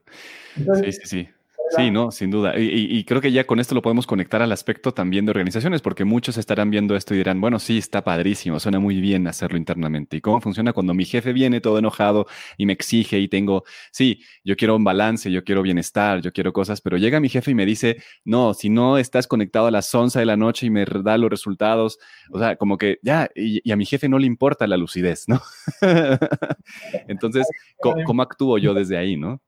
sí, 0.57 0.92
sí, 0.92 1.00
sí. 1.05 1.29
Sí, 1.77 1.91
no, 1.91 2.11
sin 2.11 2.31
duda. 2.31 2.55
Y, 2.59 3.05
creo 3.05 3.21
que 3.21 3.33
ya 3.33 3.47
con 3.47 3.61
esto 3.61 3.75
lo 3.75 3.83
podemos 3.83 4.07
conectar 4.07 4.43
al 4.43 4.53
aspecto 4.53 4.93
también 4.93 5.25
de 5.25 5.31
organizaciones, 5.31 5.83
porque 5.83 6.05
muchos 6.05 6.37
estarán 6.37 6.71
viendo 6.71 6.97
esto 6.97 7.15
y 7.15 7.19
dirán, 7.19 7.41
bueno, 7.41 7.59
sí, 7.59 7.79
está 7.79 8.05
padrísimo, 8.05 8.61
suena 8.61 8.79
muy 8.79 9.01
bien 9.01 9.27
hacerlo 9.27 9.59
internamente. 9.59 10.17
¿Y 10.17 10.21
cómo 10.21 10.41
funciona 10.41 10.73
cuando 10.73 10.95
mi 10.95 11.05
jefe 11.05 11.33
viene 11.33 11.61
todo 11.61 11.79
enojado 11.79 12.27
y 12.57 12.67
me 12.67 12.73
exige 12.73 13.19
y 13.19 13.29
tengo, 13.29 13.65
sí, 13.93 14.23
yo 14.45 14.57
quiero 14.57 14.77
un 14.77 14.85
balance, 14.85 15.31
yo 15.31 15.45
quiero 15.45 15.63
bienestar, 15.63 16.21
yo 16.21 16.33
quiero 16.33 16.53
cosas, 16.53 16.81
pero 16.81 16.97
llega 16.97 17.21
mi 17.21 17.29
jefe 17.29 17.51
y 17.51 17.55
me 17.55 17.67
dice, 17.67 18.03
no, 18.25 18.55
si 18.55 18.71
no 18.71 18.99
estás 18.99 19.27
conectado 19.27 19.67
a 19.67 19.71
las 19.71 19.93
11 19.95 20.19
de 20.19 20.27
la 20.27 20.37
noche 20.37 20.67
y 20.67 20.71
me 20.71 20.85
da 20.85 21.19
los 21.19 21.31
resultados, 21.31 21.99
o 22.31 22.39
sea, 22.39 22.57
como 22.57 22.79
que 22.79 22.99
ya, 23.03 23.29
y, 23.35 23.71
a 23.71 23.77
mi 23.77 23.87
jefe 23.87 24.09
no 24.09 24.19
le 24.19 24.27
importa 24.27 24.67
la 24.67 24.77
lucidez, 24.77 25.25
¿no? 25.29 25.41
Entonces, 27.09 27.47
¿cómo 27.81 28.23
actúo 28.23 28.59
yo 28.59 28.75
desde 28.75 28.97
ahí, 28.97 29.17
no? 29.17 29.41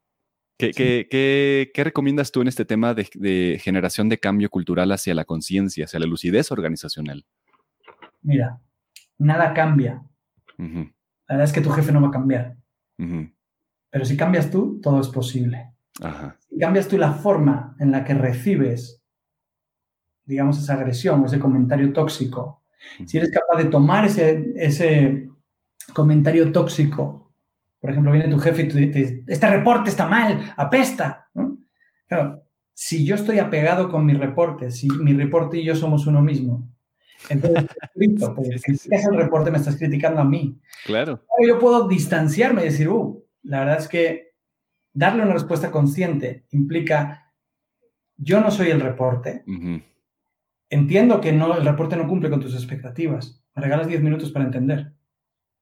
¿Qué, 0.58 1.70
recomiendas 1.74 2.32
tú 2.32 2.40
en 2.40 2.48
este 2.48 2.64
tema 2.64 2.94
de, 2.94 3.60
generación 3.62 4.08
de 4.08 4.18
cambio 4.18 4.48
cultural 4.48 4.90
hacia 4.92 5.14
la 5.14 5.24
conciencia, 5.24 5.84
hacia 5.84 6.00
la 6.00 6.06
lucidez 6.06 6.50
organizacional? 6.50 7.26
Mira, 8.22 8.58
nada 9.18 9.52
cambia. 9.52 10.02
La 10.58 11.34
verdad 11.34 11.44
es 11.44 11.52
que 11.52 11.60
tu 11.60 11.70
jefe 11.70 11.92
no 11.92 12.00
va 12.00 12.08
a 12.08 12.12
cambiar. 12.12 12.56
Pero 12.96 14.04
si 14.04 14.16
cambias 14.16 14.50
tú, 14.50 14.80
todo 14.82 15.00
es 15.00 15.08
posible. 15.08 15.72
Si 16.48 16.58
cambias 16.58 16.88
tú 16.88 16.96
la 16.96 17.12
forma 17.12 17.76
en 17.78 17.90
la 17.90 18.04
que 18.04 18.14
recibes, 18.14 19.02
digamos, 20.24 20.58
esa 20.58 20.74
agresión 20.74 21.22
o 21.22 21.26
ese 21.26 21.38
comentario 21.38 21.92
tóxico, 21.92 22.62
si 23.06 23.18
eres 23.18 23.30
capaz 23.30 23.62
de 23.62 23.68
tomar 23.68 24.06
ese, 24.06 24.52
ese 24.56 25.28
comentario 25.92 26.50
tóxico 26.52 27.25
por 27.86 27.92
ejemplo, 27.92 28.10
viene 28.10 28.28
tu 28.28 28.40
jefe 28.40 28.62
y 28.62 28.68
tú 28.68 28.78
dices, 28.78 29.20
este 29.28 29.48
reporte 29.48 29.90
está 29.90 30.08
mal, 30.08 30.52
apesta. 30.56 31.28
Claro, 32.08 32.42
si 32.74 33.06
yo 33.06 33.14
estoy 33.14 33.38
apegado 33.38 33.88
con 33.88 34.04
mi 34.04 34.12
reporte, 34.12 34.72
si 34.72 34.88
mi 34.88 35.12
reporte 35.12 35.58
y 35.58 35.64
yo 35.64 35.76
somos 35.76 36.04
uno 36.08 36.20
mismo, 36.20 36.68
entonces, 37.28 37.70
si 37.94 38.72
es 38.90 39.06
el 39.06 39.16
reporte, 39.16 39.52
me 39.52 39.58
estás 39.58 39.76
criticando 39.76 40.20
a 40.20 40.24
mí. 40.24 40.58
Claro. 40.84 41.22
Yo 41.46 41.60
puedo 41.60 41.86
distanciarme 41.86 42.62
y 42.62 42.64
decir, 42.64 42.88
uh, 42.88 43.24
la 43.44 43.60
verdad 43.60 43.78
es 43.78 43.86
que 43.86 44.32
darle 44.92 45.22
una 45.22 45.34
respuesta 45.34 45.70
consciente 45.70 46.44
implica, 46.50 47.32
yo 48.16 48.40
no 48.40 48.50
soy 48.50 48.70
el 48.70 48.80
reporte. 48.80 49.44
Entiendo 50.70 51.20
que 51.20 51.30
no, 51.30 51.56
el 51.56 51.64
reporte 51.64 51.94
no 51.94 52.08
cumple 52.08 52.30
con 52.30 52.40
tus 52.40 52.54
expectativas. 52.54 53.44
Me 53.54 53.62
regalas 53.62 53.86
10 53.86 54.02
minutos 54.02 54.32
para 54.32 54.44
entender 54.44 54.95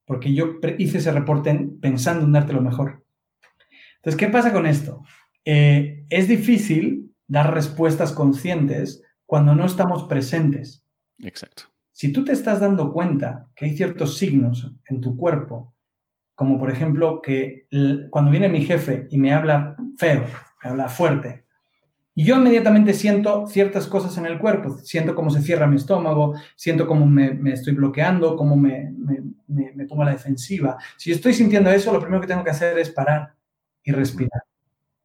porque 0.04 0.34
yo 0.34 0.58
hice 0.78 0.98
ese 0.98 1.12
reporte 1.12 1.68
pensando 1.80 2.24
en 2.24 2.32
darte 2.32 2.52
lo 2.52 2.60
mejor. 2.60 3.04
Entonces, 3.96 4.18
¿qué 4.18 4.28
pasa 4.28 4.52
con 4.52 4.66
esto? 4.66 5.02
Eh, 5.44 6.06
es 6.10 6.28
difícil 6.28 7.14
dar 7.26 7.54
respuestas 7.54 8.12
conscientes 8.12 9.02
cuando 9.26 9.54
no 9.54 9.64
estamos 9.64 10.04
presentes. 10.04 10.84
Exacto. 11.18 11.64
Si 11.90 12.12
tú 12.12 12.24
te 12.24 12.32
estás 12.32 12.60
dando 12.60 12.92
cuenta 12.92 13.48
que 13.54 13.66
hay 13.66 13.76
ciertos 13.76 14.18
signos 14.18 14.74
en 14.86 15.00
tu 15.00 15.16
cuerpo, 15.16 15.74
como 16.34 16.58
por 16.58 16.70
ejemplo 16.70 17.22
que 17.22 17.68
cuando 18.10 18.30
viene 18.30 18.48
mi 18.48 18.64
jefe 18.64 19.06
y 19.10 19.18
me 19.18 19.32
habla 19.32 19.76
feo, 19.96 20.24
me 20.62 20.70
habla 20.70 20.88
fuerte, 20.88 21.43
y 22.14 22.24
yo 22.24 22.36
inmediatamente 22.36 22.94
siento 22.94 23.46
ciertas 23.48 23.88
cosas 23.88 24.16
en 24.18 24.26
el 24.26 24.38
cuerpo, 24.38 24.78
siento 24.78 25.14
cómo 25.14 25.30
se 25.30 25.42
cierra 25.42 25.66
mi 25.66 25.76
estómago, 25.76 26.34
siento 26.54 26.86
cómo 26.86 27.06
me, 27.06 27.40
estoy 27.52 27.74
bloqueando, 27.74 28.36
cómo 28.36 28.56
me, 28.56 28.92
me, 29.48 29.86
pongo 29.86 30.02
a 30.02 30.06
la 30.06 30.12
defensiva. 30.12 30.78
Si 30.96 31.10
estoy 31.10 31.34
sintiendo 31.34 31.70
eso, 31.70 31.92
lo 31.92 32.00
primero 32.00 32.20
que 32.20 32.28
tengo 32.28 32.44
que 32.44 32.50
hacer 32.50 32.78
es 32.78 32.90
parar 32.90 33.34
y 33.82 33.90
respirar. 33.90 34.44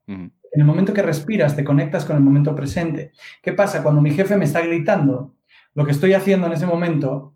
En 0.05 0.31
el 0.51 0.65
momento 0.65 0.93
que 0.93 1.01
respiras, 1.01 1.55
te 1.55 1.63
conectas 1.63 2.05
con 2.05 2.15
el 2.15 2.23
momento 2.23 2.55
presente. 2.55 3.11
¿Qué 3.41 3.53
pasa? 3.53 3.83
Cuando 3.83 4.01
mi 4.01 4.11
jefe 4.11 4.37
me 4.37 4.45
está 4.45 4.61
gritando, 4.61 5.35
lo 5.73 5.85
que 5.85 5.91
estoy 5.91 6.13
haciendo 6.13 6.47
en 6.47 6.53
ese 6.53 6.65
momento 6.65 7.35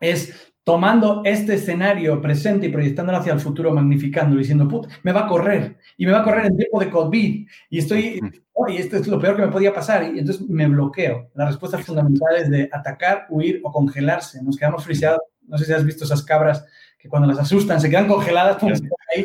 es 0.00 0.49
tomando 0.64 1.22
este 1.24 1.54
escenario 1.54 2.20
presente 2.20 2.66
y 2.66 2.70
proyectándolo 2.70 3.18
hacia 3.18 3.32
el 3.32 3.40
futuro, 3.40 3.72
magnificándolo, 3.72 4.38
diciendo, 4.40 4.68
put, 4.68 4.88
me 5.02 5.12
va 5.12 5.24
a 5.24 5.28
correr, 5.28 5.78
y 5.96 6.06
me 6.06 6.12
va 6.12 6.20
a 6.20 6.24
correr 6.24 6.46
en 6.46 6.56
tiempo 6.56 6.80
de 6.80 6.90
COVID, 6.90 7.46
y 7.70 7.78
estoy, 7.78 8.20
oh, 8.52 8.68
y 8.68 8.76
esto 8.76 8.96
es 8.96 9.06
lo 9.06 9.18
peor 9.18 9.36
que 9.36 9.42
me 9.42 9.52
podía 9.52 9.72
pasar, 9.72 10.04
y 10.04 10.18
entonces 10.18 10.48
me 10.48 10.68
bloqueo. 10.68 11.30
La 11.34 11.46
respuesta 11.46 11.78
fundamental 11.78 12.36
es 12.36 12.50
de 12.50 12.68
atacar, 12.72 13.26
huir 13.30 13.60
o 13.64 13.72
congelarse. 13.72 14.42
Nos 14.42 14.56
quedamos 14.56 14.84
friseados, 14.84 15.20
no 15.46 15.58
sé 15.58 15.64
si 15.64 15.72
has 15.72 15.84
visto 15.84 16.04
esas 16.04 16.22
cabras 16.22 16.64
que 17.00 17.08
cuando 17.08 17.26
las 17.26 17.38
asustan 17.38 17.80
se 17.80 17.88
quedan 17.88 18.06
congeladas, 18.06 18.58
pum, 18.58 18.70
ahí, 19.14 19.24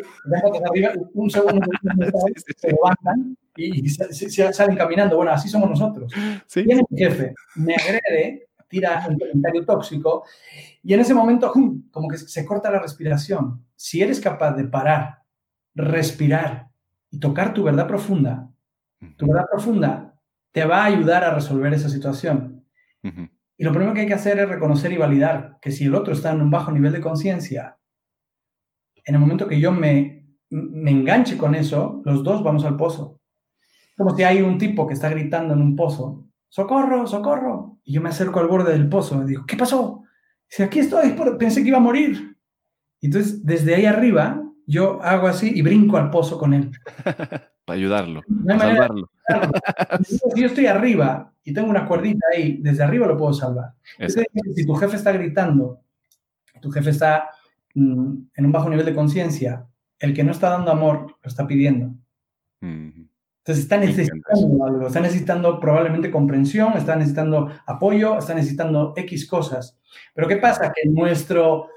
arriba, 0.70 0.92
un 1.12 1.30
segundo, 1.30 1.60
se 2.56 2.68
levantan 2.68 3.36
y, 3.54 3.88
salen 3.90 4.76
caminando. 4.76 5.16
Bueno, 5.16 5.32
así 5.32 5.48
somos 5.48 5.68
nosotros. 5.68 6.10
Viene 6.54 6.82
mi 6.88 6.98
jefe, 6.98 7.34
me 7.54 7.74
agrede, 7.74 8.45
tira 8.68 9.06
un 9.08 9.18
comentario 9.18 9.64
tóxico 9.64 10.24
y 10.82 10.94
en 10.94 11.00
ese 11.00 11.14
momento 11.14 11.52
como 11.90 12.08
que 12.08 12.18
se 12.18 12.44
corta 12.44 12.70
la 12.70 12.80
respiración. 12.80 13.64
Si 13.76 14.02
eres 14.02 14.20
capaz 14.20 14.52
de 14.52 14.64
parar, 14.64 15.22
respirar 15.74 16.68
y 17.10 17.18
tocar 17.20 17.54
tu 17.54 17.62
verdad 17.62 17.86
profunda, 17.86 18.50
tu 19.16 19.26
verdad 19.26 19.46
profunda 19.50 20.14
te 20.52 20.64
va 20.64 20.82
a 20.82 20.86
ayudar 20.86 21.22
a 21.24 21.34
resolver 21.34 21.72
esa 21.74 21.88
situación. 21.88 22.64
Y 23.58 23.64
lo 23.64 23.72
primero 23.72 23.94
que 23.94 24.00
hay 24.00 24.06
que 24.06 24.14
hacer 24.14 24.38
es 24.38 24.48
reconocer 24.48 24.92
y 24.92 24.96
validar 24.96 25.58
que 25.60 25.70
si 25.70 25.84
el 25.84 25.94
otro 25.94 26.12
está 26.12 26.32
en 26.32 26.42
un 26.42 26.50
bajo 26.50 26.72
nivel 26.72 26.92
de 26.92 27.00
conciencia, 27.00 27.78
en 29.04 29.14
el 29.14 29.20
momento 29.20 29.46
que 29.46 29.60
yo 29.60 29.70
me, 29.70 30.26
me 30.50 30.90
enganche 30.90 31.38
con 31.38 31.54
eso, 31.54 32.02
los 32.04 32.24
dos 32.24 32.42
vamos 32.42 32.64
al 32.64 32.76
pozo. 32.76 33.20
Como 33.96 34.14
si 34.16 34.24
hay 34.24 34.42
un 34.42 34.58
tipo 34.58 34.86
que 34.86 34.94
está 34.94 35.08
gritando 35.08 35.54
en 35.54 35.62
un 35.62 35.76
pozo 35.76 36.25
socorro, 36.48 37.06
socorro. 37.06 37.78
Y 37.84 37.92
yo 37.94 38.00
me 38.00 38.08
acerco 38.08 38.40
al 38.40 38.48
borde 38.48 38.72
del 38.72 38.88
pozo 38.88 39.22
y 39.22 39.26
digo, 39.26 39.44
¿qué 39.46 39.56
pasó? 39.56 40.02
Dice, 40.48 40.64
aquí 40.64 40.80
estoy, 40.80 41.14
pensé 41.38 41.62
que 41.62 41.68
iba 41.68 41.78
a 41.78 41.80
morir. 41.80 42.36
Entonces, 43.00 43.44
desde 43.44 43.74
ahí 43.74 43.86
arriba, 43.86 44.42
yo 44.66 45.00
hago 45.02 45.28
así 45.28 45.52
y 45.54 45.62
brinco 45.62 45.96
al 45.96 46.10
pozo 46.10 46.38
con 46.38 46.54
él. 46.54 46.70
Para 47.66 47.78
ayudarlo, 47.78 48.22
para 48.46 48.60
salvarlo. 48.60 49.10
si 50.04 50.40
yo 50.40 50.46
estoy 50.46 50.66
arriba 50.66 51.32
y 51.42 51.52
tengo 51.52 51.68
una 51.68 51.84
cuerdita 51.84 52.24
ahí, 52.32 52.58
desde 52.62 52.84
arriba 52.84 53.08
lo 53.08 53.16
puedo 53.16 53.32
salvar. 53.32 53.72
si 54.06 54.64
tu 54.64 54.74
jefe 54.76 54.94
está 54.94 55.10
gritando, 55.10 55.80
tu 56.60 56.70
jefe 56.70 56.90
está 56.90 57.28
mm, 57.74 58.14
en 58.36 58.46
un 58.46 58.52
bajo 58.52 58.70
nivel 58.70 58.86
de 58.86 58.94
conciencia, 58.94 59.66
el 59.98 60.14
que 60.14 60.22
no 60.22 60.30
está 60.30 60.50
dando 60.50 60.70
amor 60.70 61.16
lo 61.20 61.28
está 61.28 61.44
pidiendo. 61.44 61.92
Entonces 63.46 63.62
está 63.62 63.76
necesitando 63.76 64.64
algo, 64.64 64.88
está 64.88 64.98
necesitando 64.98 65.60
probablemente 65.60 66.10
comprensión, 66.10 66.72
está 66.76 66.96
necesitando 66.96 67.48
apoyo, 67.64 68.18
está 68.18 68.34
necesitando 68.34 68.92
X 68.96 69.28
cosas. 69.28 69.78
Pero 70.14 70.26
¿qué 70.26 70.38
pasa? 70.38 70.72
Que 70.74 70.88
nuestro, 70.88 71.68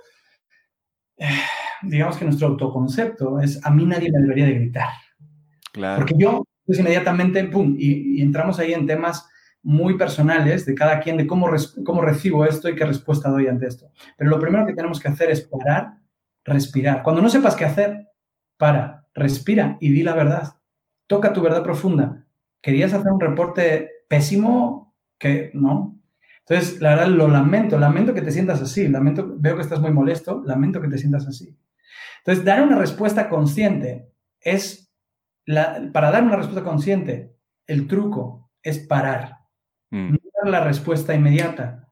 digamos 1.83 2.17
que 2.17 2.25
nuestro 2.25 2.47
autoconcepto 2.47 3.39
es 3.39 3.63
a 3.63 3.69
mí 3.69 3.85
nadie 3.85 4.11
me 4.11 4.19
debería 4.19 4.45
de 4.45 4.53
gritar. 4.53 4.89
Porque 5.95 6.15
yo, 6.17 6.43
pues 6.65 6.79
inmediatamente, 6.79 7.43
pum, 7.43 7.75
y, 7.77 8.19
entramos 8.19 8.57
ahí 8.57 8.73
en 8.73 8.87
temas 8.87 9.29
muy 9.61 9.95
personales 9.95 10.65
de 10.65 10.73
cada 10.73 10.99
quien, 10.99 11.17
de 11.17 11.27
cómo, 11.27 11.51
cómo 11.85 12.01
recibo 12.01 12.45
esto 12.45 12.67
y 12.67 12.75
qué 12.75 12.85
respuesta 12.85 13.29
doy 13.29 13.45
ante 13.45 13.67
esto. 13.67 13.91
Pero 14.17 14.31
lo 14.31 14.39
primero 14.39 14.65
que 14.65 14.73
tenemos 14.73 14.99
que 14.99 15.09
hacer 15.09 15.29
es 15.29 15.41
parar, 15.41 15.99
respirar. 16.43 17.03
Cuando 17.03 17.21
no 17.21 17.29
sepas 17.29 17.55
qué 17.55 17.65
hacer, 17.65 18.07
para, 18.57 19.05
respira 19.13 19.77
y 19.79 19.91
di 19.91 20.01
la 20.01 20.15
verdad. 20.15 20.58
Toca 21.09 21.33
tu 21.33 21.41
verdad 21.41 21.63
profunda. 21.63 22.23
¿Querías 22.61 22.93
hacer 22.93 23.11
un 23.11 23.19
reporte 23.19 23.89
pésimo? 24.07 24.95
Que 25.17 25.49
no. 25.55 25.99
Entonces, 26.47 26.79
la 26.79 26.91
verdad, 26.91 27.07
lo 27.07 27.27
lamento, 27.27 27.79
lamento 27.79 28.13
que 28.13 28.21
te 28.21 28.31
sientas 28.31 28.61
así, 28.61 28.87
lamento, 28.87 29.35
veo 29.37 29.55
que 29.55 29.63
estás 29.63 29.81
muy 29.81 29.91
molesto, 29.91 30.43
lamento 30.45 30.79
que 30.79 30.87
te 30.87 30.99
sientas 30.99 31.25
así. 31.25 31.57
Entonces, 32.19 32.45
dar 32.45 32.61
una 32.61 32.77
respuesta 32.77 33.27
consciente 33.27 34.11
es 34.39 34.89
para 35.93 36.11
dar 36.11 36.23
una 36.23 36.35
respuesta 36.35 36.63
consciente, 36.63 37.35
el 37.65 37.87
truco 37.87 38.51
es 38.61 38.77
parar, 38.77 39.37
mm. 39.89 40.11
no 40.11 40.17
dar 40.43 40.51
la 40.51 40.63
respuesta 40.63 41.15
inmediata. 41.15 41.91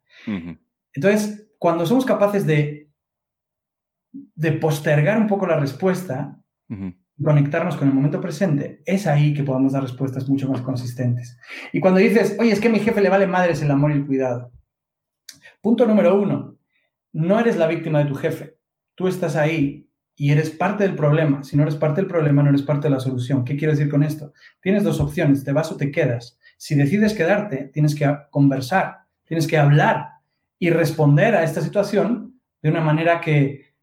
Entonces, 0.94 1.50
cuando 1.58 1.86
somos 1.88 2.06
capaces 2.06 2.46
de, 2.46 2.92
de 4.12 4.52
postergar 4.54 5.18
un 5.18 5.28
poco 5.28 5.48
la 5.48 5.60
respuesta, 5.60 6.40
conectarnos 7.24 7.76
con 7.78 7.88
el 7.88 7.94
momento 7.94 8.22
presente, 8.22 8.82
es 8.86 9.08
ahí 9.08 9.34
que 9.34 9.44
podemos 9.44 9.74
dar 9.74 9.82
respuestas 9.82 10.30
mucho 10.30 10.50
más 10.50 10.62
consistentes. 10.62 11.38
Y 11.74 11.80
cuando 11.80 12.00
dices, 12.00 12.36
oye, 12.40 12.52
es 12.52 12.60
que 12.60 12.68
a 12.68 12.72
mi 12.72 12.80
jefe 12.80 13.02
le 13.02 13.10
vale 13.10 13.28
madres 13.28 13.62
el 13.62 13.72
amor 13.72 13.92
y 13.92 13.96
el 13.96 14.06
cuidado. 14.06 14.52
Punto 15.62 15.86
número 15.86 16.20
uno, 16.20 16.58
no 17.14 17.40
eres 17.40 17.58
la 17.58 17.68
víctima 17.68 18.00
de 18.00 18.06
tu 18.06 18.16
jefe. 18.16 18.58
Tú 18.96 19.08
estás 19.08 19.36
ahí 19.36 19.90
y 20.16 20.32
eres 20.32 20.50
parte 20.50 20.84
del 20.84 20.96
problema. 20.96 21.44
Si 21.44 21.58
no 21.58 21.64
eres 21.64 21.76
parte 21.76 22.02
del 22.02 22.10
problema, 22.10 22.44
no 22.44 22.50
eres 22.50 22.64
parte 22.64 22.88
de 22.88 22.94
la 22.94 23.00
solución. 23.00 23.44
¿Qué 23.44 23.56
quiero 23.56 23.74
decir 23.74 23.90
con 23.90 24.04
esto? 24.04 24.34
Tienes 24.62 24.84
dos 24.84 25.00
opciones, 25.00 25.44
te 25.44 25.52
vas 25.52 25.72
o 25.72 25.78
te 25.78 25.92
quedas. 25.92 26.40
Si 26.58 26.76
decides 26.76 27.14
quedarte, 27.14 27.70
tienes 27.74 27.94
que 27.94 28.16
conversar, 28.32 28.98
tienes 29.26 29.48
que 29.48 29.58
hablar 29.58 30.10
y 30.60 30.72
responder 30.72 31.36
a 31.36 31.44
esta 31.44 31.62
situación 31.62 32.40
de 32.62 32.70
una 32.70 32.82
manera 32.82 33.22
que, 33.22 33.74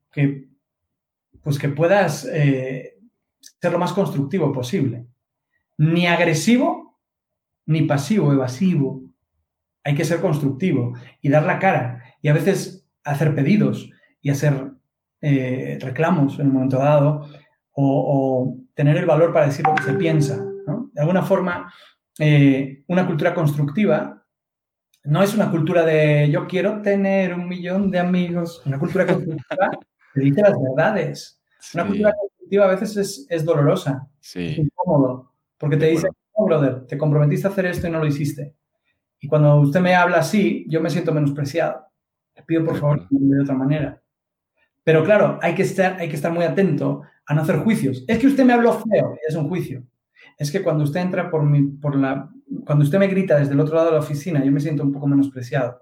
pues 1.41 1.59
que 1.59 1.69
puedas 1.69 2.29
eh, 2.33 2.94
ser 3.61 3.73
lo 3.73 3.79
más 3.79 3.93
constructivo 3.93 4.53
posible. 4.53 5.07
Ni 5.79 6.07
agresivo, 6.07 7.01
ni 7.67 7.83
pasivo, 7.83 8.33
evasivo. 8.33 9.03
Hay 9.85 9.95
que 9.95 10.05
ser 10.05 10.21
constructivo 10.21 10.95
y 11.21 11.29
dar 11.29 11.45
la 11.45 11.59
cara 11.59 12.03
y 12.23 12.29
a 12.29 12.33
veces 12.33 12.87
hacer 13.05 13.35
pedidos 13.35 13.91
y 14.23 14.31
hacer 14.31 14.73
eh, 15.21 15.79
reclamos 15.81 16.39
en 16.39 16.49
un 16.49 16.55
momento 16.55 16.79
dado 16.79 17.27
o, 17.73 18.57
tener 18.75 18.97
el 18.97 19.07
valor 19.07 19.33
para 19.33 19.47
decir 19.47 19.65
lo 19.67 19.75
que 19.75 19.85
se 19.85 19.95
piensa. 19.95 20.45
De 20.93 21.01
alguna 21.01 21.23
forma, 21.23 21.73
eh, 22.19 22.83
una 22.89 23.07
cultura 23.07 23.35
constructiva 23.35 24.25
no 25.05 25.23
es 25.23 25.35
una 25.35 25.51
cultura 25.51 25.85
de 25.85 26.31
yo 26.31 26.47
quiero 26.47 26.81
tener 26.81 27.35
un 27.35 27.47
millón 27.47 27.91
de 27.91 27.99
amigos. 27.99 28.63
Una 28.65 28.79
cultura 28.79 29.07
constructiva 29.07 29.71
te 30.15 30.21
dice 30.21 30.41
las 30.41 30.61
verdades. 30.61 31.41
Una 31.75 31.87
cultura 31.87 32.13
a 32.63 32.67
veces 32.67 33.27
es, 33.29 33.45
dolorosa, 33.45 34.09
es 34.21 34.59
incómodo, 34.59 35.33
porque 35.59 35.77
te 35.77 35.87
dice, 35.87 36.09
no, 36.39 36.45
brother, 36.47 36.87
te 36.87 36.99
comprometiste 36.99 37.47
a 37.47 37.51
hacer 37.51 37.67
esto 37.67 37.87
y 37.87 37.91
no 37.91 37.99
lo 37.99 38.07
hiciste. 38.07 38.55
Y 39.21 39.29
cuando 39.29 39.57
usted 39.61 39.81
me 39.81 39.95
habla 39.95 40.19
así, 40.19 40.67
yo 40.69 40.81
me 40.81 40.91
siento 40.91 41.13
menospreciado. 41.13 41.87
Le 42.37 42.43
pido 42.43 42.65
por 42.65 42.77
favor 42.77 43.09
que 43.09 43.17
me 43.19 43.37
de 43.37 43.43
otra 43.43 43.55
manera. 43.55 44.03
Pero 44.83 45.03
claro, 45.03 45.39
hay 45.41 45.55
que, 45.55 45.63
estar, 45.63 45.99
hay 45.99 46.09
que 46.09 46.17
estar 46.17 46.31
muy 46.31 46.45
atento 46.45 47.03
a 47.27 47.35
no 47.35 47.43
hacer 47.43 47.57
juicios. 47.59 48.05
Es 48.07 48.19
que 48.19 48.27
usted 48.27 48.45
me 48.45 48.53
habló 48.53 48.75
feo, 48.75 49.17
es 49.27 49.35
un 49.35 49.49
juicio. 49.49 49.83
Es 50.39 50.51
que 50.51 50.63
cuando 50.63 50.85
usted 50.85 51.01
entra 51.01 51.31
por 51.31 51.43
mi, 51.43 51.63
por 51.63 51.97
la, 51.97 52.29
cuando 52.67 52.85
usted 52.85 52.99
me 52.99 53.09
grita 53.09 53.39
desde 53.39 53.55
el 53.55 53.61
otro 53.61 53.77
lado 53.77 53.87
de 53.89 53.95
la 53.95 54.01
oficina, 54.01 54.45
yo 54.45 54.53
me 54.53 54.61
siento 54.61 54.83
un 54.83 54.93
poco 54.93 55.07
menospreciado. 55.07 55.81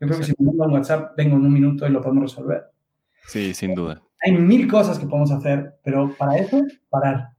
Yo 0.00 0.06
creo 0.08 0.18
que 0.18 0.24
si 0.26 0.34
me 0.38 0.46
manda 0.46 0.66
un 0.66 0.72
WhatsApp, 0.72 1.16
vengo 1.16 1.36
en 1.36 1.46
un 1.46 1.52
minuto 1.52 1.86
y 1.86 1.90
lo 1.90 2.02
podemos 2.02 2.24
resolver. 2.24 2.64
Sí, 3.26 3.54
sin 3.54 3.74
duda. 3.74 4.02
Hay 4.24 4.32
mil 4.32 4.68
cosas 4.68 4.98
que 4.98 5.06
podemos 5.06 5.30
hacer, 5.32 5.78
pero 5.82 6.14
para 6.16 6.36
eso, 6.36 6.62
parar. 6.88 7.30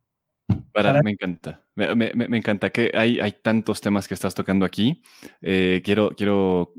Parar, 0.73 1.03
me 1.03 1.11
encanta. 1.11 1.61
Me, 1.75 1.95
me, 1.95 2.11
me, 2.13 2.37
encanta 2.37 2.69
que 2.69 2.91
hay, 2.93 3.19
hay 3.19 3.31
tantos 3.31 3.79
temas 3.79 4.07
que 4.07 4.13
estás 4.13 4.35
tocando 4.35 4.65
aquí. 4.65 5.01
Eh, 5.41 5.81
quiero, 5.83 6.11
quiero 6.15 6.73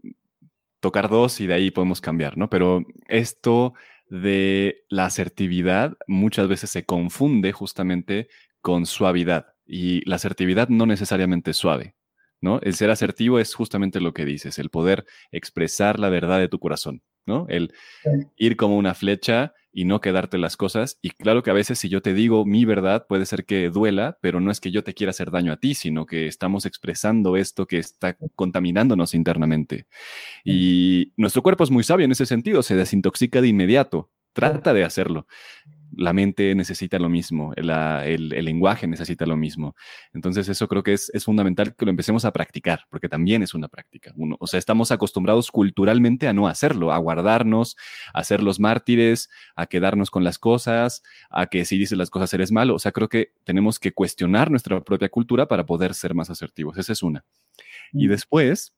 tocar 0.81 1.09
dos 1.09 1.41
y 1.41 1.47
de 1.47 1.55
ahí 1.55 1.71
podemos 1.71 2.01
cambiar, 2.03 2.37
¿no? 2.37 2.51
Pero 2.51 2.85
esto 3.09 3.73
de 4.09 4.85
la 4.91 5.07
asertividad 5.07 5.97
muchas 6.07 6.47
veces 6.47 6.71
se 6.71 6.85
confunde 6.85 7.53
justamente 7.53 8.29
con 8.61 8.85
suavidad 8.85 9.55
y 9.67 10.07
la 10.09 10.17
asertividad 10.17 10.69
no 10.69 10.85
necesariamente 10.85 11.53
es 11.53 11.57
suave, 11.57 11.95
¿no? 12.41 12.61
El 12.61 12.75
ser 12.75 12.91
asertivo 12.91 13.39
es 13.39 13.55
justamente 13.55 14.01
lo 14.01 14.13
que 14.13 14.27
dices, 14.27 14.59
el 14.59 14.69
poder 14.69 15.07
expresar 15.33 15.99
la 15.99 16.11
verdad 16.11 16.39
de 16.39 16.49
tu 16.49 16.59
corazón, 16.59 17.03
¿no? 17.25 17.47
El 17.49 17.73
ir 18.37 18.57
como 18.57 18.77
una 18.77 18.95
flecha 18.95 19.55
y 19.75 19.85
no 19.85 20.01
quedarte 20.01 20.39
las 20.39 20.57
cosas. 20.57 20.99
Y 21.03 21.11
claro 21.11 21.43
que 21.43 21.51
a 21.51 21.55
veces 21.55 21.79
si 21.79 21.89
yo 21.89 22.01
te 22.01 22.15
digo 22.15 22.47
mi 22.47 22.65
verdad 22.65 23.07
puede 23.09 23.27
ser 23.27 23.45
que 23.45 23.69
duela, 23.69 24.19
pero 24.23 24.41
no 24.41 24.51
es 24.51 24.61
que 24.61 24.71
yo 24.71 24.85
te 24.85 24.95
quiera 24.95 25.11
hacer 25.11 25.31
daño 25.31 25.53
a 25.53 25.57
ti, 25.59 25.75
sino 25.75 26.07
que 26.07 26.29
estamos 26.29 26.65
expresando 26.65 27.37
esto 27.37 27.67
que 27.67 27.79
está 27.79 28.17
contaminándonos 28.37 29.15
internamente. 29.15 29.87
Y 30.45 31.13
nuestro 31.17 31.43
cuerpo 31.43 31.65
es 31.65 31.71
muy 31.71 31.83
sabio 31.83 32.05
en 32.05 32.13
ese 32.13 32.25
sentido, 32.25 32.63
se 32.63 32.77
desintoxica 32.77 33.41
de 33.41 33.49
inmediato, 33.49 34.11
trata 34.33 34.73
de 34.73 34.85
hacerlo 34.85 35.27
la 35.97 36.13
mente 36.13 36.55
necesita 36.55 36.99
lo 36.99 37.09
mismo, 37.09 37.53
el, 37.57 38.29
lenguaje 38.29 38.87
necesita 38.87 39.27
lo 39.27 39.37
mismo. 39.37 39.75
Entonces 40.13 40.49
eso 40.49 40.69
creo 40.69 40.83
que 40.83 40.93
es, 40.93 41.11
fundamental 41.25 41.75
que 41.75 41.85
lo 41.85 41.91
empecemos 41.91 42.25
a 42.25 42.33
practicar, 42.33 42.81
porque 42.91 43.09
también 43.09 43.43
es 43.43 43.55
una 43.55 43.69
práctica. 43.69 44.13
Uno, 44.17 44.37
o 44.41 44.47
sea, 44.47 44.59
estamos 44.59 44.91
acostumbrados 44.91 45.51
culturalmente 45.51 46.29
a 46.29 46.33
no 46.33 46.49
hacerlo, 46.49 46.93
a 46.93 46.99
guardarnos, 46.99 47.77
a 48.13 48.25
ser 48.25 48.43
los 48.43 48.61
mártires, 48.61 49.31
a 49.57 49.67
quedarnos 49.67 50.11
con 50.11 50.25
las 50.25 50.39
cosas, 50.39 51.03
a 51.31 51.47
que 51.47 51.65
si 51.65 51.79
dices 51.79 51.99
las 51.99 52.11
cosas 52.11 52.33
eres 52.35 52.53
malo. 52.53 52.75
O 52.75 52.79
sea, 52.79 52.93
creo 52.93 53.09
que 53.09 53.33
tenemos 53.45 53.79
que 53.79 53.93
cuestionar 53.93 54.51
nuestra 54.51 54.83
propia 54.83 55.09
cultura 55.09 55.49
para 55.49 55.67
poder 55.67 55.95
ser 55.95 56.15
más 56.15 56.31
asertivos. 56.31 56.79
Esa 56.79 56.93
es 56.93 57.03
una. 57.03 57.25
Y 57.93 58.07
mm. 58.07 58.11
después 58.11 58.75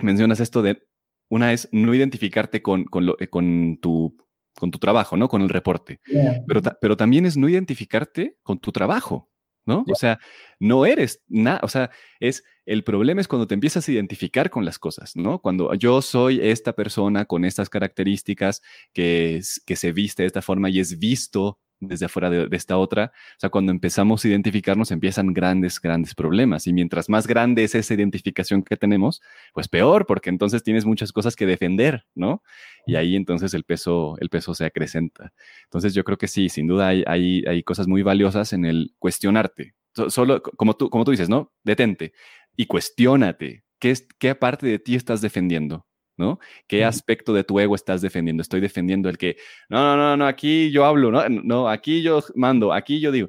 mencionas 0.00 0.40
esto 0.40 0.62
de, 0.62 0.82
una 1.28 1.52
es 1.52 1.68
no 1.72 1.94
identificarte 1.94 2.62
con, 2.62 2.84
con, 2.84 3.06
lo, 3.06 3.16
con 3.30 3.78
tu 3.80 4.16
con 4.58 4.70
tu 4.70 4.78
trabajo, 4.78 5.16
¿no? 5.16 5.28
Con 5.28 5.42
el 5.42 5.48
reporte. 5.48 6.00
Pero, 6.46 6.60
pero 6.80 6.96
también 6.96 7.26
es 7.26 7.36
no 7.36 7.48
identificarte 7.48 8.36
con 8.42 8.58
tu 8.58 8.72
trabajo, 8.72 9.30
¿no? 9.64 9.84
O 9.90 9.94
sea, 9.94 10.18
no 10.58 10.86
eres 10.86 11.22
nada, 11.28 11.60
o 11.62 11.68
sea, 11.68 11.90
es, 12.20 12.44
el 12.64 12.84
problema 12.84 13.20
es 13.20 13.28
cuando 13.28 13.46
te 13.46 13.54
empiezas 13.54 13.86
a 13.86 13.92
identificar 13.92 14.50
con 14.50 14.64
las 14.64 14.78
cosas, 14.78 15.16
¿no? 15.16 15.40
Cuando 15.40 15.74
yo 15.74 16.00
soy 16.02 16.40
esta 16.40 16.72
persona 16.72 17.24
con 17.24 17.44
estas 17.44 17.68
características 17.68 18.62
que, 18.92 19.40
que 19.66 19.76
se 19.76 19.92
viste 19.92 20.22
de 20.22 20.28
esta 20.28 20.42
forma 20.42 20.70
y 20.70 20.80
es 20.80 20.98
visto 20.98 21.58
desde 21.80 22.06
afuera 22.06 22.30
de, 22.30 22.48
esta 22.52 22.78
otra. 22.78 23.12
O 23.36 23.40
sea, 23.40 23.50
cuando 23.50 23.72
empezamos 23.72 24.24
a 24.24 24.28
identificarnos 24.28 24.90
empiezan 24.90 25.32
grandes, 25.32 25.80
grandes 25.80 26.14
problemas. 26.14 26.66
Y 26.66 26.72
mientras 26.72 27.08
más 27.08 27.26
grande 27.26 27.64
es 27.64 27.74
esa 27.74 27.94
identificación 27.94 28.62
que 28.62 28.76
tenemos, 28.76 29.22
pues 29.52 29.68
peor, 29.68 30.06
porque 30.06 30.30
entonces 30.30 30.62
tienes 30.62 30.84
muchas 30.84 31.12
cosas 31.12 31.36
que 31.36 31.46
defender, 31.46 32.06
¿no? 32.14 32.42
Y 32.86 32.96
ahí 32.96 33.16
entonces 33.16 33.54
el 33.54 33.64
peso, 33.64 34.16
el 34.20 34.28
peso 34.28 34.54
se 34.54 34.64
acrecenta. 34.64 35.32
Entonces 35.64 35.94
yo 35.94 36.04
creo 36.04 36.18
que 36.18 36.28
sí, 36.28 36.48
sin 36.48 36.66
duda 36.66 36.88
hay, 36.88 37.04
hay, 37.06 37.44
hay 37.46 37.62
cosas 37.62 37.88
muy 37.88 38.02
valiosas 38.02 38.52
en 38.52 38.64
el 38.64 38.94
cuestionarte. 38.98 39.74
Solo, 40.08 40.42
como 40.42 40.74
tú, 40.74 40.90
como 40.90 41.04
tú 41.04 41.10
dices, 41.10 41.28
¿no? 41.28 41.52
Detente 41.64 42.12
y 42.56 42.66
cuestiónate. 42.66 43.64
¿Qué, 43.78 43.90
es, 43.90 44.06
¿Qué 44.18 44.34
parte 44.34 44.66
de 44.66 44.78
ti 44.78 44.94
estás 44.94 45.20
defendiendo? 45.20 45.86
¿No? 46.16 46.38
¿Qué 46.66 46.84
aspecto 46.84 47.32
de 47.32 47.44
tu 47.44 47.58
ego 47.60 47.74
estás 47.74 48.00
defendiendo? 48.00 48.42
Estoy 48.42 48.60
defendiendo 48.60 49.08
el 49.08 49.18
que, 49.18 49.36
no, 49.68 49.78
no, 49.78 49.96
no, 49.96 50.16
no, 50.16 50.26
aquí 50.26 50.70
yo 50.70 50.84
hablo, 50.84 51.10
no, 51.10 51.28
no, 51.28 51.68
aquí 51.68 52.02
yo 52.02 52.22
mando, 52.34 52.72
aquí 52.72 53.00
yo 53.00 53.12
digo, 53.12 53.28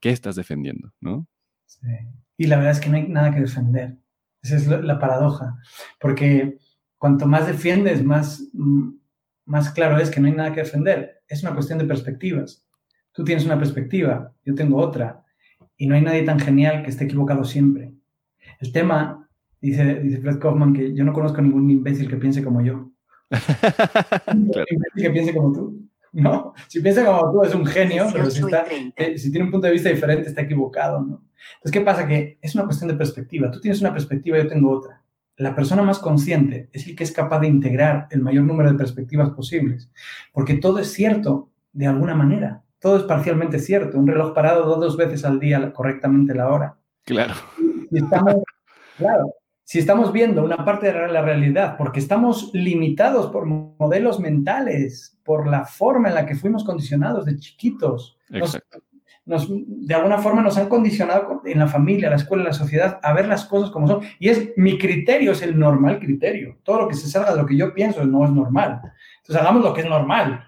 ¿qué 0.00 0.10
estás 0.10 0.36
defendiendo, 0.36 0.92
no? 1.00 1.26
Sí. 1.66 1.88
Y 2.36 2.46
la 2.46 2.56
verdad 2.56 2.72
es 2.72 2.80
que 2.80 2.90
no 2.90 2.96
hay 2.96 3.08
nada 3.08 3.32
que 3.32 3.40
defender. 3.40 3.96
Esa 4.42 4.56
es 4.56 4.66
la 4.66 4.98
paradoja, 4.98 5.56
porque 5.98 6.58
cuanto 6.98 7.26
más 7.26 7.46
defiendes, 7.46 8.04
más, 8.04 8.42
mm, 8.52 8.90
más 9.46 9.70
claro 9.70 9.98
es 9.98 10.10
que 10.10 10.20
no 10.20 10.26
hay 10.26 10.34
nada 10.34 10.52
que 10.52 10.62
defender. 10.62 11.22
Es 11.28 11.42
una 11.42 11.54
cuestión 11.54 11.78
de 11.78 11.86
perspectivas. 11.86 12.66
Tú 13.12 13.24
tienes 13.24 13.44
una 13.46 13.58
perspectiva, 13.58 14.32
yo 14.44 14.54
tengo 14.54 14.76
otra, 14.78 15.24
y 15.76 15.86
no 15.86 15.94
hay 15.94 16.02
nadie 16.02 16.22
tan 16.24 16.38
genial 16.38 16.82
que 16.82 16.90
esté 16.90 17.04
equivocado 17.04 17.44
siempre. 17.44 17.94
El 18.60 18.72
tema, 18.72 19.23
dice, 19.70 20.00
dice 20.00 20.20
Fred 20.20 20.38
Kaufman, 20.38 20.72
que 20.72 20.94
yo 20.94 21.04
no 21.04 21.12
conozco 21.12 21.40
ningún 21.40 21.70
imbécil 21.70 22.08
que 22.08 22.16
piense 22.16 22.42
como 22.42 22.62
yo. 22.62 22.90
que 24.96 25.10
piense 25.10 25.34
como 25.34 25.52
tú. 25.52 25.84
¿no? 26.14 26.54
Si 26.68 26.80
piensa 26.80 27.04
como 27.04 27.32
tú 27.32 27.42
es 27.42 27.54
un 27.54 27.66
genio, 27.66 28.06
pero 28.12 28.30
si, 28.30 28.42
eh, 28.96 29.18
si, 29.18 29.30
tiene 29.30 29.46
un 29.46 29.50
punto 29.50 29.66
de 29.66 29.72
vista 29.72 29.88
diferente 29.88 30.28
está 30.28 30.42
equivocado, 30.42 31.00
¿no? 31.00 31.24
Entonces, 31.56 31.72
¿qué 31.72 31.80
pasa? 31.80 32.06
Que 32.06 32.38
es 32.40 32.54
una 32.54 32.64
cuestión 32.64 32.88
de 32.88 32.94
perspectiva. 32.94 33.50
Tú 33.50 33.60
tienes 33.60 33.80
una 33.80 33.92
perspectiva, 33.92 34.38
yo 34.38 34.46
tengo 34.46 34.70
otra. 34.70 35.02
La 35.36 35.54
persona 35.54 35.82
más 35.82 35.98
consciente 35.98 36.68
es 36.72 36.86
el 36.86 36.94
que 36.94 37.04
es 37.04 37.10
capaz 37.10 37.40
de 37.40 37.48
integrar 37.48 38.06
el 38.10 38.22
mayor 38.22 38.44
número 38.44 38.70
de 38.70 38.78
perspectivas 38.78 39.30
posibles, 39.30 39.90
porque 40.32 40.54
todo 40.54 40.78
es 40.78 40.92
cierto 40.92 41.50
de 41.72 41.88
alguna 41.88 42.14
manera. 42.14 42.62
Todo 42.78 42.96
es 42.98 43.02
parcialmente 43.02 43.58
cierto. 43.58 43.98
Un 43.98 44.06
reloj 44.06 44.32
parado 44.32 44.76
dos 44.76 44.96
veces 44.96 45.24
al 45.24 45.40
día 45.40 45.72
correctamente 45.72 46.34
la 46.34 46.48
hora. 46.48 46.76
Claro. 47.04 47.34
claro, 48.98 49.34
si 49.64 49.78
estamos 49.78 50.12
viendo 50.12 50.44
una 50.44 50.62
parte 50.64 50.92
de 50.92 51.08
la 51.08 51.22
realidad, 51.22 51.76
porque 51.78 51.98
estamos 51.98 52.50
limitados 52.52 53.30
por 53.32 53.46
modelos 53.46 54.20
mentales, 54.20 55.18
por 55.24 55.46
la 55.46 55.64
forma 55.64 56.08
en 56.08 56.14
la 56.14 56.26
que 56.26 56.34
fuimos 56.34 56.64
condicionados 56.64 57.24
de 57.24 57.38
chiquitos. 57.38 58.18
Nos, 59.26 59.48
de 59.48 59.94
alguna 59.94 60.18
forma 60.18 60.42
nos 60.42 60.58
han 60.58 60.68
condicionado 60.68 61.40
en 61.46 61.58
la 61.58 61.66
familia, 61.66 62.10
la 62.10 62.16
escuela, 62.16 62.44
la 62.44 62.52
sociedad 62.52 63.00
a 63.02 63.14
ver 63.14 63.26
las 63.26 63.46
cosas 63.46 63.70
como 63.70 63.88
son. 63.88 64.02
Y 64.18 64.28
es 64.28 64.52
mi 64.56 64.76
criterio, 64.76 65.32
es 65.32 65.40
el 65.40 65.58
normal 65.58 65.98
criterio. 65.98 66.58
Todo 66.62 66.82
lo 66.82 66.88
que 66.88 66.94
se 66.94 67.08
salga 67.08 67.32
de 67.32 67.40
lo 67.40 67.46
que 67.46 67.56
yo 67.56 67.72
pienso 67.72 68.04
no 68.04 68.22
es 68.26 68.30
normal. 68.30 68.82
Entonces 69.22 69.40
hagamos 69.40 69.64
lo 69.64 69.72
que 69.72 69.80
es 69.80 69.88
normal. 69.88 70.44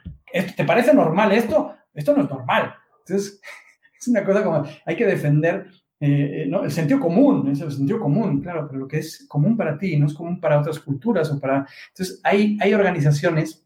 ¿Te 0.55 0.65
parece 0.65 0.93
normal 0.93 1.33
esto? 1.33 1.75
Esto 1.95 2.15
no 2.15 2.25
es 2.25 2.29
normal. 2.29 2.75
Entonces 2.99 3.41
es 3.99 4.09
una 4.09 4.23
cosa 4.23 4.45
como 4.45 4.63
hay 4.85 4.95
que 4.95 5.07
defender 5.07 5.69
eh, 5.99 6.43
eh, 6.43 6.47
¿no? 6.47 6.63
El 6.63 6.71
sentido 6.71 7.01
común, 7.01 7.49
es 7.51 7.61
el 7.63 7.73
sentido 7.73 7.99
común, 7.99 8.43
claro, 8.43 8.67
pero 8.69 8.81
lo 8.81 8.89
que 8.89 8.99
es 8.99 9.25
común 9.27 9.57
para 9.57 9.79
ti 9.79 9.97
no 9.97 10.07
es 10.07 10.13
común 10.13 10.41
para 10.41 10.61
otras 10.61 10.79
culturas 10.79 11.31
o 11.31 11.41
para... 11.41 11.67
Entonces, 11.89 12.21
hay, 12.23 12.59
hay 12.61 12.75
organizaciones, 12.75 13.65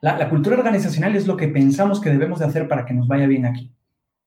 la, 0.00 0.28
cultura 0.30 0.56
organizacional 0.56 1.14
es 1.16 1.26
lo 1.26 1.36
que 1.36 1.48
pensamos 1.48 2.00
que 2.00 2.10
debemos 2.10 2.38
de 2.38 2.46
hacer 2.46 2.66
para 2.66 2.86
que 2.86 2.94
nos 2.94 3.06
vaya 3.08 3.26
bien 3.26 3.44
aquí. 3.44 3.70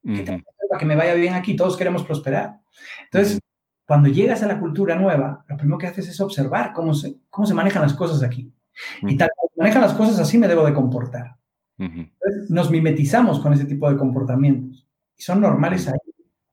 Para 0.04 0.80
que 0.80 0.86
me 0.86 0.96
vaya 0.96 1.16
bien 1.16 1.34
aquí, 1.34 1.56
todos 1.56 1.76
queremos 1.76 2.04
prosperar. 2.04 2.60
Entonces, 3.06 3.40
cuando 3.88 4.10
llegas 4.10 4.44
a 4.44 4.48
la 4.48 4.60
cultura 4.60 4.96
nueva, 4.96 5.44
lo 5.48 5.58
primero 5.58 5.80
que 5.80 5.88
haces 5.88 6.08
es 6.08 6.22
observar 6.22 6.72
cómo 6.72 6.94
se, 6.94 7.16
cómo 7.30 7.48
se 7.48 7.54
manejan 7.56 7.82
las 7.82 7.94
cosas 7.94 8.22
aquí. 8.22 8.54
Y 9.02 9.18
tal 9.18 9.30
como 9.36 9.50
manejan 9.58 9.82
las 9.82 9.94
cosas, 9.94 10.20
así 10.20 10.38
me 10.38 10.48
debo 10.48 10.66
de 10.66 10.74
comportar. 10.74 11.36
Entonces, 11.80 12.50
nos 12.50 12.70
mimetizamos 12.70 13.40
con 13.40 13.54
ese 13.54 13.66
tipo 13.66 13.90
de 13.90 13.98
comportamientos. 13.98 14.88
Y 15.16 15.24
son 15.24 15.42
normales 15.42 15.88
ahí 15.88 15.98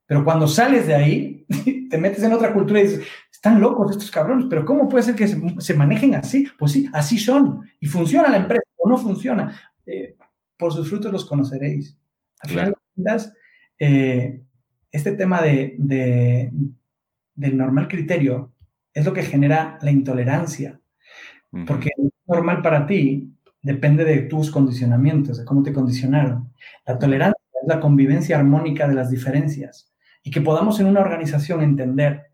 pero 0.07 0.25
cuando 0.25 0.47
sales 0.47 0.87
de 0.87 0.95
ahí, 0.95 1.47
te 1.91 1.99
metes 1.99 2.23
en 2.23 2.33
otra 2.33 2.53
cultura 2.53 2.81
y 2.81 2.85
dices, 2.85 3.07
están 3.31 3.61
locos 3.61 3.93
estos 3.93 4.11
cabrones, 4.11 4.47
pero 4.49 4.65
¿cómo 4.65 4.89
puede 4.89 5.05
ser 5.05 5.15
que 5.15 5.29
se, 5.29 5.75
manejen 5.75 6.15
así? 6.15 6.47
Pues 6.59 6.73
sí, 6.73 6.89
así 6.93 7.19
son. 7.19 7.63
Y 7.81 7.87
funciona 7.87 8.29
la 8.29 8.39
empresa 8.39 8.65
o 8.77 8.89
no 8.89 8.97
funciona. 8.97 9.59
Eh, 9.87 10.17
por 10.57 10.73
sus 10.73 10.89
frutos 10.89 11.13
los 11.13 11.25
conoceréis. 11.25 11.97
Al 12.41 12.51
final 12.51 12.75
eh, 13.79 14.43
este 14.91 15.13
tema 15.13 15.43
de, 15.43 15.75
del 17.35 17.57
normal 17.57 17.89
criterio 17.89 18.53
es 18.93 19.05
lo 19.05 19.13
que 19.13 19.23
genera 19.23 19.79
la 19.83 19.91
intolerancia. 19.91 20.81
Porque 21.67 21.91
normal 22.27 22.63
para 22.63 22.87
ti 22.87 23.33
depende 23.63 24.05
de 24.05 24.23
tus 24.23 24.51
condicionamientos, 24.51 25.39
de 25.39 25.45
cómo 25.45 25.63
te 25.63 25.73
condicionaron. 25.73 26.53
La 26.85 26.99
tolerancia 26.99 27.45
es 27.63 27.69
la 27.69 27.81
convivencia 27.81 28.39
armónica 28.39 28.89
de 28.89 28.95
las 28.95 29.11
diferencias 29.11 29.94
y 30.25 30.31
que 30.31 30.41
podamos 30.41 30.81
en 30.81 30.87
una 30.87 31.03
organización 31.03 31.63
entender 31.63 32.33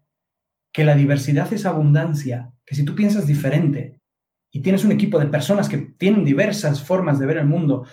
que 0.73 0.85
la 0.85 0.95
diversidad 0.95 1.53
es 1.53 1.67
abundancia, 1.67 2.53
que 2.65 2.77
si 2.77 2.85
tú 2.85 2.95
piensas 2.95 3.27
diferente 3.27 4.01
y 4.53 4.61
tienes 4.61 4.85
un 4.85 4.93
equipo 4.93 5.19
de 5.19 5.27
personas 5.27 5.69
que 5.69 5.79
tienen 5.79 6.25
diversas 6.25 6.83
formas 6.83 7.19
de 7.19 7.27
ver 7.27 7.39
el 7.39 7.47
mundo, 7.47 7.85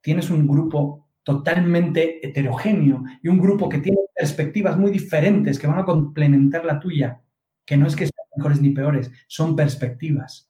tienes 0.00 0.30
un 0.30 0.46
grupo 0.46 1.08
totalmente 1.24 2.24
heterogéneo 2.26 3.02
y 3.22 3.28
un 3.28 3.38
grupo 3.38 3.68
que 3.68 3.78
tiene 3.78 3.98
perspectivas 4.14 4.78
muy 4.78 4.92
diferentes 4.92 5.58
que 5.58 5.66
van 5.66 5.80
a 5.80 5.84
complementar 5.84 6.64
la 6.64 6.78
tuya, 6.78 7.20
que 7.66 7.76
no 7.76 7.86
es 7.86 7.96
que 7.96 8.06
sean 8.06 8.26
mejores 8.36 8.60
ni 8.62 8.70
peores, 8.70 9.10
son 9.26 9.56
perspectivas. 9.56 10.49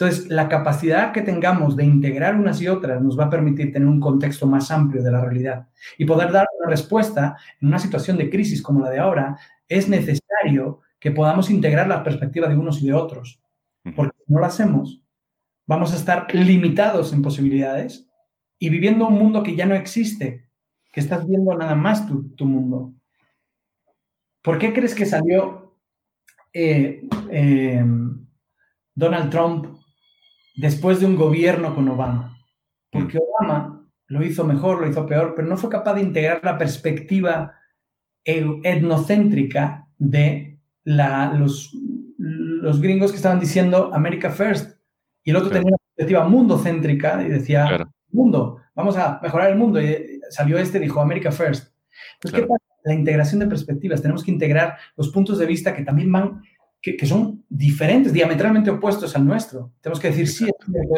Entonces, 0.00 0.30
la 0.30 0.48
capacidad 0.48 1.12
que 1.12 1.20
tengamos 1.20 1.76
de 1.76 1.84
integrar 1.84 2.34
unas 2.34 2.58
y 2.62 2.68
otras 2.68 3.02
nos 3.02 3.18
va 3.18 3.26
a 3.26 3.30
permitir 3.30 3.70
tener 3.70 3.86
un 3.86 4.00
contexto 4.00 4.46
más 4.46 4.70
amplio 4.70 5.02
de 5.02 5.12
la 5.12 5.20
realidad 5.20 5.68
y 5.98 6.06
poder 6.06 6.32
dar 6.32 6.46
una 6.58 6.70
respuesta 6.70 7.36
en 7.60 7.68
una 7.68 7.78
situación 7.78 8.16
de 8.16 8.30
crisis 8.30 8.62
como 8.62 8.80
la 8.80 8.88
de 8.88 8.98
ahora. 8.98 9.36
Es 9.68 9.90
necesario 9.90 10.80
que 10.98 11.10
podamos 11.10 11.50
integrar 11.50 11.86
la 11.86 12.02
perspectiva 12.02 12.48
de 12.48 12.56
unos 12.56 12.80
y 12.80 12.86
de 12.86 12.94
otros, 12.94 13.42
porque 13.94 14.16
si 14.26 14.32
no 14.32 14.40
lo 14.40 14.46
hacemos, 14.46 15.02
vamos 15.66 15.92
a 15.92 15.96
estar 15.96 16.34
limitados 16.34 17.12
en 17.12 17.20
posibilidades 17.20 18.08
y 18.58 18.70
viviendo 18.70 19.06
un 19.06 19.18
mundo 19.18 19.42
que 19.42 19.54
ya 19.54 19.66
no 19.66 19.74
existe, 19.74 20.48
que 20.90 21.00
estás 21.00 21.28
viendo 21.28 21.54
nada 21.58 21.74
más 21.74 22.06
tu, 22.06 22.46
mundo. 22.46 22.94
¿Por 24.40 24.56
qué 24.56 24.72
crees 24.72 24.94
que 24.94 25.04
salió 25.04 25.76
eh, 26.54 27.06
eh, 27.30 27.84
Donald 28.94 29.30
Trump 29.30 29.79
después 30.60 31.00
de 31.00 31.06
un 31.06 31.16
gobierno 31.16 31.74
con 31.74 31.88
Obama. 31.88 32.38
Porque 32.90 33.18
mm. 33.18 33.22
Obama 33.22 33.88
lo 34.06 34.24
hizo 34.24 34.44
mejor, 34.44 34.80
lo 34.80 34.88
hizo 34.88 35.06
peor, 35.06 35.34
pero 35.34 35.48
no 35.48 35.56
fue 35.56 35.70
capaz 35.70 35.94
de 35.94 36.02
integrar 36.02 36.40
la 36.42 36.58
perspectiva 36.58 37.54
etnocéntrica 38.24 39.88
de 39.96 40.58
la, 40.84 41.32
los, 41.32 41.74
los 42.18 42.80
gringos 42.80 43.10
que 43.10 43.16
estaban 43.16 43.40
diciendo 43.40 43.90
America 43.94 44.30
First. 44.30 44.78
Y 45.24 45.30
el 45.30 45.36
otro 45.36 45.50
tenía 45.50 45.68
una 45.68 45.76
perspectiva 45.78 46.28
mundocéntrica 46.28 47.22
y 47.22 47.28
decía, 47.28 47.88
mundo, 48.10 48.58
vamos 48.74 48.96
a 48.96 49.20
mejorar 49.22 49.50
el 49.50 49.58
mundo. 49.58 49.80
Y 49.80 50.20
salió 50.30 50.58
este 50.58 50.78
y 50.78 50.82
dijo 50.82 51.00
America 51.00 51.32
First. 51.32 51.74
Entonces, 52.14 52.40
¿qué 52.40 52.46
pasa? 52.46 52.64
La 52.84 52.94
integración 52.94 53.40
de 53.40 53.46
perspectivas. 53.46 54.02
Tenemos 54.02 54.24
que 54.24 54.30
integrar 54.30 54.76
los 54.96 55.08
puntos 55.10 55.38
de 55.38 55.46
vista 55.46 55.74
que 55.74 55.82
también 55.82 56.10
van 56.10 56.42
que, 56.80 57.06
son 57.06 57.44
diferentes, 57.48 58.12
diametralmente 58.12 58.70
opuestos 58.70 59.14
al 59.14 59.26
nuestro. 59.26 59.72
Tenemos 59.80 60.00
que 60.00 60.08
decir, 60.08 60.28
sí, 60.28 60.48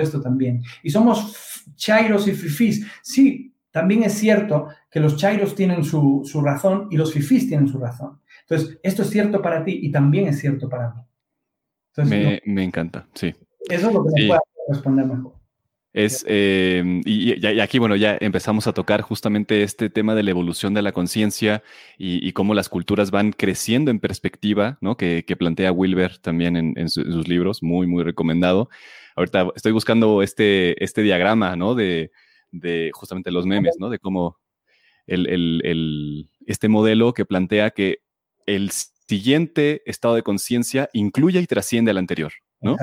esto 0.01 0.21
también. 0.21 0.63
Y 0.83 0.91
somos 0.91 1.65
chairos 1.75 2.29
y 2.29 2.33
fifís. 2.33 2.87
Sí, 3.03 3.55
también 3.71 4.05
es 4.05 4.13
cierto 4.15 4.69
que 4.91 5.01
los 5.01 5.17
chairos 5.17 5.55
tienen 5.55 5.83
su, 5.83 6.23
razón 6.45 6.89
y 6.91 6.97
los 6.97 7.13
fifís 7.13 7.49
tienen 7.49 7.69
su 7.69 7.79
razón. 7.79 8.21
Entonces, 8.43 8.79
esto 8.83 9.03
es 9.03 9.11
cierto 9.11 9.43
para 9.43 9.65
ti 9.65 9.81
y 9.83 9.91
también 9.91 10.29
es 10.29 10.39
cierto 10.39 10.69
para 10.69 10.95
mí. 10.95 12.41
me, 12.45 12.65
encanta, 12.65 13.07
sí. 13.15 13.35
Eso 13.69 13.89
es 13.89 13.95
lo 13.95 14.05
que 14.05 14.11
me 14.21 14.29
puede 14.29 14.41
responder 14.69 15.07
mejor. 15.07 15.42
Es, 15.93 16.25
em, 16.27 17.03
y, 17.05 17.47
aquí, 17.61 17.79
bueno, 17.79 17.97
ya 17.97 18.17
empezamos 18.21 18.67
a 18.67 18.73
tocar 18.73 19.03
justamente 19.03 19.63
este 19.63 19.91
tema 19.91 20.15
de 20.15 20.23
la 20.23 20.31
evolución 20.31 20.73
de 20.73 20.81
la 20.81 20.93
conciencia 20.93 21.63
y, 21.99 22.33
cómo 22.33 22.55
las 22.55 22.71
culturas 22.71 23.11
van 23.11 23.33
creciendo 23.33 23.91
en 23.91 24.01
perspectiva, 24.01 24.79
¿no? 24.81 24.97
Que, 24.97 25.25
plantea 25.39 25.73
Wilber 25.73 26.19
también 26.19 26.57
en, 26.57 26.89
sus 26.89 27.29
libros, 27.29 27.63
muy, 27.63 27.87
muy 27.87 28.05
recomendado. 28.05 28.71
Ahorita 29.17 29.49
estoy 29.55 29.73
buscando 29.73 30.23
este, 30.23 30.83
este 30.83 31.03
diagrama, 31.03 31.57
¿no? 31.57 31.75
De, 31.75 32.11
justamente 32.93 33.31
los 33.31 33.45
memes, 33.45 33.77
¿no? 33.79 33.91
De 33.91 33.99
cómo 33.99 34.39
el, 35.07 36.29
este 36.47 36.69
modelo 36.69 37.13
que 37.13 37.27
plantea 37.27 37.71
que 37.71 37.99
el 38.47 38.71
siguiente 38.71 39.83
estado 39.85 40.15
de 40.15 40.23
conciencia 40.23 40.89
incluye 40.95 41.39
y 41.39 41.47
trasciende 41.47 41.91
al 41.91 41.99
anterior, 41.99 42.33
¿no? 42.63 42.77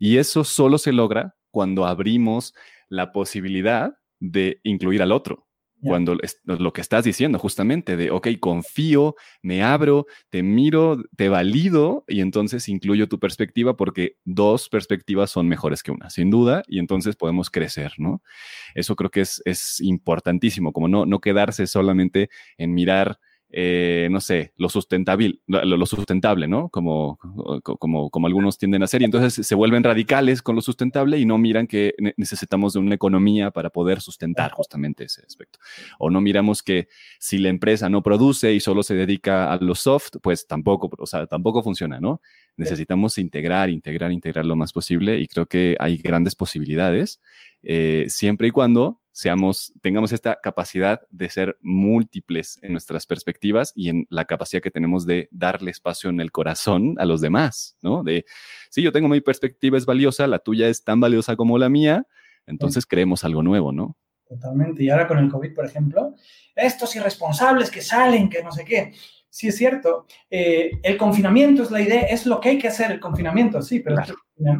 Y 0.00 0.16
eso 0.16 0.42
solo 0.42 0.78
se 0.78 0.92
logra 0.92 1.36
cuando 1.52 1.86
abrimos 1.86 2.54
la 2.88 3.12
posibilidad 3.12 3.94
de 4.18 4.60
incluir 4.64 5.02
al 5.02 5.12
otro. 5.12 5.46
Cuando 5.84 6.16
lo 6.44 6.72
que 6.72 6.80
estás 6.80 7.02
diciendo 7.02 7.40
justamente 7.40 7.96
de, 7.96 8.12
ok, 8.12 8.28
confío, 8.38 9.16
me 9.42 9.64
abro, 9.64 10.06
te 10.30 10.44
miro, 10.44 11.02
te 11.16 11.28
valido 11.28 12.04
y 12.06 12.20
entonces 12.20 12.68
incluyo 12.68 13.08
tu 13.08 13.18
perspectiva 13.18 13.76
porque 13.76 14.16
dos 14.24 14.68
perspectivas 14.68 15.32
son 15.32 15.48
mejores 15.48 15.82
que 15.82 15.90
una, 15.90 16.08
sin 16.08 16.30
duda, 16.30 16.62
y 16.68 16.78
entonces 16.78 17.16
podemos 17.16 17.50
crecer, 17.50 17.94
¿no? 17.98 18.22
Eso 18.76 18.94
creo 18.94 19.10
que 19.10 19.22
es, 19.22 19.42
es 19.44 19.80
importantísimo, 19.80 20.72
como 20.72 20.86
no, 20.86 21.04
no 21.04 21.20
quedarse 21.20 21.66
solamente 21.66 22.30
en 22.58 22.74
mirar 22.74 23.18
eh, 23.54 24.08
no 24.10 24.22
sé, 24.22 24.54
lo 24.56 24.70
sustentable, 24.70 25.40
lo, 25.46 25.84
sustentable, 25.84 26.48
¿no? 26.48 26.70
Como, 26.70 27.18
como, 27.62 28.08
como 28.08 28.26
algunos 28.26 28.56
tienden 28.56 28.80
a 28.80 28.86
hacer. 28.86 29.02
Y 29.02 29.04
entonces 29.04 29.46
se 29.46 29.54
vuelven 29.54 29.84
radicales 29.84 30.40
con 30.40 30.56
lo 30.56 30.62
sustentable 30.62 31.18
y 31.18 31.26
no 31.26 31.36
miran 31.36 31.66
que 31.66 31.94
necesitamos 32.16 32.72
de 32.72 32.78
una 32.78 32.94
economía 32.94 33.50
para 33.50 33.68
poder 33.68 34.00
sustentar 34.00 34.52
justamente 34.52 35.04
ese 35.04 35.22
aspecto. 35.26 35.58
O 35.98 36.08
no 36.08 36.22
miramos 36.22 36.62
que 36.62 36.88
si 37.18 37.36
la 37.36 37.50
empresa 37.50 37.90
no 37.90 38.02
produce 38.02 38.54
y 38.54 38.60
solo 38.60 38.82
se 38.82 38.94
dedica 38.94 39.52
a 39.52 39.58
lo 39.58 39.74
soft, 39.74 40.14
pues 40.22 40.46
tampoco, 40.46 40.90
o 40.98 41.06
sea, 41.06 41.26
tampoco 41.26 41.62
funciona, 41.62 42.00
¿no? 42.00 42.22
Necesitamos 42.56 43.18
integrar, 43.18 43.68
integrar, 43.68 44.12
integrar 44.12 44.46
lo 44.46 44.56
más 44.56 44.72
posible 44.72 45.18
y 45.18 45.26
creo 45.26 45.44
que 45.44 45.76
hay 45.78 45.98
grandes 45.98 46.34
posibilidades, 46.34 47.20
eh, 47.62 48.06
siempre 48.08 48.48
y 48.48 48.50
cuando 48.50 49.01
seamos, 49.12 49.72
tengamos 49.82 50.12
esta 50.12 50.38
capacidad 50.42 51.02
de 51.10 51.28
ser 51.28 51.58
múltiples 51.60 52.58
en 52.62 52.72
nuestras 52.72 53.06
perspectivas 53.06 53.72
y 53.76 53.90
en 53.90 54.06
la 54.10 54.24
capacidad 54.24 54.62
que 54.62 54.70
tenemos 54.70 55.06
de 55.06 55.28
darle 55.30 55.70
espacio 55.70 56.10
en 56.10 56.20
el 56.20 56.32
corazón 56.32 56.96
a 56.98 57.04
los 57.04 57.20
demás, 57.20 57.76
¿no? 57.82 58.02
De, 58.02 58.24
sí, 58.70 58.82
yo 58.82 58.90
tengo 58.90 59.08
mi 59.08 59.20
perspectiva 59.20 59.76
es 59.76 59.86
valiosa, 59.86 60.26
la 60.26 60.38
tuya 60.38 60.68
es 60.68 60.82
tan 60.82 60.98
valiosa 60.98 61.36
como 61.36 61.58
la 61.58 61.68
mía, 61.68 62.06
entonces 62.46 62.86
creemos 62.86 63.24
algo 63.24 63.42
nuevo, 63.42 63.70
¿no? 63.70 63.96
Totalmente. 64.26 64.82
Y 64.82 64.88
ahora 64.88 65.06
con 65.06 65.18
el 65.18 65.30
COVID, 65.30 65.54
por 65.54 65.66
ejemplo, 65.66 66.14
estos 66.56 66.96
irresponsables 66.96 67.70
que 67.70 67.82
salen, 67.82 68.30
que 68.30 68.42
no 68.42 68.50
sé 68.50 68.64
qué. 68.64 68.92
Sí, 69.28 69.48
es 69.48 69.56
cierto. 69.56 70.06
Eh, 70.30 70.72
el 70.82 70.96
confinamiento 70.96 71.62
es 71.62 71.70
la 71.70 71.80
idea, 71.80 72.02
es 72.02 72.26
lo 72.26 72.40
que 72.40 72.50
hay 72.50 72.58
que 72.58 72.68
hacer, 72.68 72.90
el 72.92 73.00
confinamiento, 73.00 73.60
sí, 73.60 73.80
pero 73.80 73.96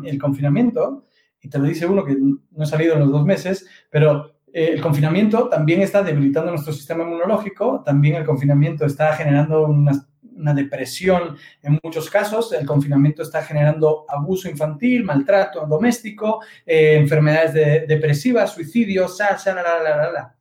el 0.04 0.18
confinamiento, 0.18 1.06
y 1.40 1.48
te 1.48 1.58
lo 1.58 1.64
dice 1.64 1.86
uno 1.86 2.04
que 2.04 2.16
no 2.16 2.62
ha 2.62 2.66
salido 2.66 2.94
en 2.94 3.00
los 3.00 3.10
dos 3.10 3.24
meses, 3.24 3.66
pero 3.90 4.41
el 4.52 4.80
confinamiento 4.80 5.48
también 5.48 5.80
está 5.80 6.02
debilitando 6.02 6.50
nuestro 6.50 6.74
sistema 6.74 7.04
inmunológico, 7.04 7.82
también 7.84 8.16
el 8.16 8.24
confinamiento 8.24 8.84
está 8.84 9.14
generando 9.14 9.66
una, 9.66 10.06
depresión 10.54 11.36
en 11.62 11.78
muchos 11.82 12.10
casos, 12.10 12.52
el 12.52 12.66
confinamiento 12.66 13.22
está 13.22 13.42
generando 13.42 14.04
abuso 14.08 14.50
infantil, 14.50 15.04
maltrato 15.04 15.64
doméstico, 15.66 16.42
eh, 16.66 16.96
enfermedades 16.96 17.86
depresivas, 17.86 18.52
suicidios, 18.52 19.16
sa, 19.16 19.38
la, 19.46 19.62
la, 19.62 19.96
la, 19.96 20.12
la. 20.12 20.36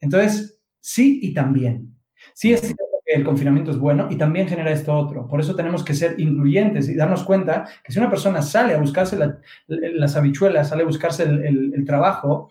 Entonces, 0.00 0.58
sí 0.80 1.20
y 1.22 1.32
también. 1.32 1.96
Sí 2.34 2.52
es 2.52 2.60
cierto 2.60 2.82
que 3.06 3.14
el 3.14 3.24
confinamiento 3.24 3.70
es 3.70 3.78
bueno 3.78 4.08
y 4.10 4.16
también 4.16 4.48
genera 4.48 4.72
esto 4.72 4.92
otro. 4.92 5.28
Por 5.28 5.40
eso 5.40 5.54
tenemos 5.54 5.84
que 5.84 5.94
ser 5.94 6.18
incluyentes 6.18 6.88
y 6.88 6.96
darnos 6.96 7.22
cuenta 7.22 7.68
que 7.84 7.92
si 7.92 8.00
una 8.00 8.10
persona 8.10 8.42
sale 8.42 8.74
a 8.74 8.78
buscarse 8.78 9.16
las 9.68 10.16
habichuelas, 10.16 10.70
sale 10.70 10.82
a 10.82 10.86
buscarse 10.86 11.22
el 11.22 11.84
trabajo, 11.86 12.50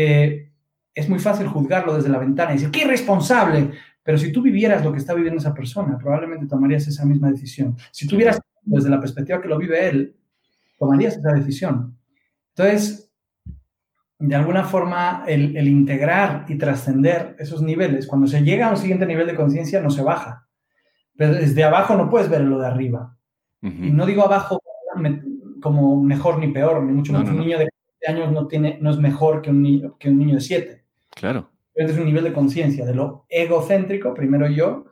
eh, 0.00 0.52
es 0.94 1.08
muy 1.08 1.18
fácil 1.18 1.48
juzgarlo 1.48 1.96
desde 1.96 2.08
la 2.08 2.18
ventana 2.18 2.52
y 2.52 2.54
decir, 2.54 2.70
qué 2.70 2.82
irresponsable. 2.82 3.72
Pero 4.04 4.16
si 4.16 4.30
tú 4.30 4.40
vivieras 4.40 4.84
lo 4.84 4.92
que 4.92 4.98
está 4.98 5.12
viviendo 5.12 5.40
esa 5.40 5.52
persona, 5.52 5.98
probablemente 5.98 6.46
tomarías 6.46 6.86
esa 6.86 7.04
misma 7.04 7.30
decisión. 7.30 7.76
Si 7.90 8.06
tuvieras 8.06 8.40
desde 8.62 8.90
la 8.90 9.00
perspectiva 9.00 9.40
que 9.40 9.48
lo 9.48 9.58
vive 9.58 9.88
él, 9.88 10.14
tomarías 10.78 11.16
esa 11.16 11.32
decisión. 11.32 11.98
Entonces, 12.50 13.10
de 14.20 14.36
alguna 14.36 14.62
forma, 14.62 15.24
el, 15.26 15.66
integrar 15.66 16.46
y 16.48 16.56
trascender 16.56 17.34
esos 17.40 17.60
niveles, 17.60 18.06
cuando 18.06 18.28
se 18.28 18.42
llega 18.42 18.68
a 18.68 18.70
un 18.70 18.76
siguiente 18.76 19.04
nivel 19.04 19.26
de 19.26 19.34
conciencia, 19.34 19.80
no 19.80 19.90
se 19.90 20.02
baja. 20.02 20.46
Pero 21.16 21.34
desde 21.34 21.64
abajo 21.64 21.96
no 21.96 22.08
puedes 22.08 22.28
ver 22.28 22.42
lo 22.42 22.60
de 22.60 22.68
arriba. 22.68 23.16
Y 23.60 23.90
no 23.90 24.06
digo 24.06 24.22
abajo 24.22 24.62
como 25.60 26.00
mejor 26.00 26.38
ni 26.38 26.52
peor, 26.52 26.84
ni 26.84 26.92
mucho 26.92 27.12
menos 27.12 27.28
un 27.30 27.40
niño 27.40 27.58
de 27.58 27.68
años 28.06 28.32
no, 28.32 28.46
tiene, 28.46 28.78
no 28.80 28.90
es 28.90 28.98
mejor 28.98 29.42
que 29.42 29.50
un, 29.50 29.62
niño, 29.62 29.96
que 29.98 30.08
un 30.10 30.18
niño 30.18 30.34
de 30.34 30.40
7. 30.40 30.84
Claro. 31.10 31.50
Es 31.74 31.96
un 31.96 32.06
nivel 32.06 32.24
de 32.24 32.32
conciencia 32.32 32.84
de 32.84 32.94
lo 32.94 33.24
egocéntrico, 33.28 34.12
primero 34.14 34.48
yo, 34.48 34.86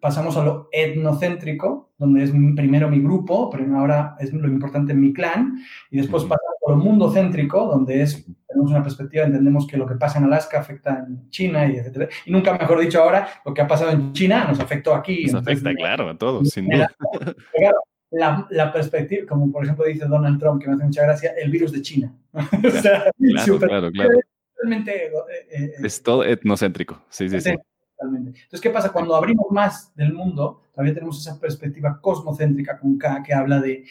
pasamos 0.00 0.36
a 0.36 0.44
lo 0.44 0.68
etnocéntrico, 0.72 1.92
donde 1.98 2.24
es 2.24 2.30
primero 2.30 2.88
mi 2.88 3.00
grupo, 3.00 3.50
pero 3.50 3.76
ahora 3.76 4.16
es 4.18 4.32
lo 4.32 4.48
importante 4.48 4.94
mi 4.94 5.12
clan, 5.12 5.58
y 5.90 5.98
después 5.98 6.24
pasamos 6.24 6.56
a 6.66 6.70
lo 6.70 6.76
mundocéntrico, 6.76 7.66
donde 7.66 8.02
es, 8.02 8.24
tenemos 8.46 8.70
una 8.70 8.82
perspectiva, 8.82 9.24
entendemos 9.24 9.66
que 9.66 9.76
lo 9.76 9.86
que 9.86 9.96
pasa 9.96 10.18
en 10.18 10.24
Alaska 10.24 10.60
afecta 10.60 11.04
en 11.06 11.28
China, 11.30 11.66
y 11.66 11.76
etc. 11.76 12.10
Y 12.26 12.30
nunca 12.30 12.56
mejor 12.56 12.80
dicho 12.80 13.02
ahora, 13.02 13.28
lo 13.44 13.54
que 13.54 13.62
ha 13.62 13.68
pasado 13.68 13.90
en 13.90 14.12
China 14.12 14.46
nos 14.48 14.60
afectó 14.60 14.94
aquí. 14.94 15.24
Nos 15.26 15.42
afecta, 15.42 15.72
claro, 15.74 16.08
a 16.08 16.16
todos, 16.16 16.48
sin 16.50 16.68
duda. 16.68 16.90
Claro, 17.52 17.78
la, 18.10 18.72
perspectiva, 18.72 19.26
como 19.26 19.50
por 19.52 19.64
ejemplo 19.64 19.84
dice 19.84 20.06
Donald 20.06 20.38
Trump, 20.38 20.60
que 20.60 20.68
me 20.68 20.74
hace 20.74 20.84
mucha 20.84 21.02
gracia, 21.02 21.32
el 21.38 21.50
virus 21.50 21.72
de 21.72 21.82
China. 21.82 22.14
o 22.32 22.70
sea, 22.70 23.10
claro, 23.18 23.58
claro, 23.58 23.90
claro. 23.90 24.20
Totalmente, 24.54 25.06
eh, 25.06 25.10
eh, 25.50 25.72
es 25.82 26.02
todo 26.02 26.24
etnocéntrico, 26.24 27.00
sí, 27.08 27.28
sí, 27.28 27.40
sí. 27.40 27.54
Totalmente. 27.96 28.30
Entonces, 28.30 28.60
¿qué 28.60 28.70
pasa? 28.70 28.92
Cuando 28.92 29.14
abrimos 29.14 29.46
más 29.50 29.94
del 29.94 30.12
mundo, 30.12 30.62
todavía 30.72 30.94
tenemos 30.94 31.20
esa 31.20 31.38
perspectiva 31.38 32.00
cosmocéntrica 32.00 32.78
con 32.78 32.96
K 32.98 33.22
que 33.24 33.34
habla 33.34 33.60
de 33.60 33.84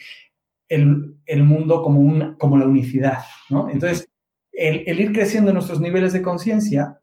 el, 0.68 1.16
el 1.26 1.42
mundo 1.42 1.82
como, 1.82 2.00
un, 2.00 2.34
como 2.34 2.58
la 2.58 2.66
unicidad, 2.66 3.20
¿no? 3.50 3.70
Entonces, 3.70 4.08
el, 4.52 4.82
el 4.86 5.00
ir 5.00 5.12
creciendo 5.12 5.50
en 5.50 5.54
nuestros 5.54 5.80
niveles 5.80 6.12
de 6.12 6.22
conciencia 6.22 7.00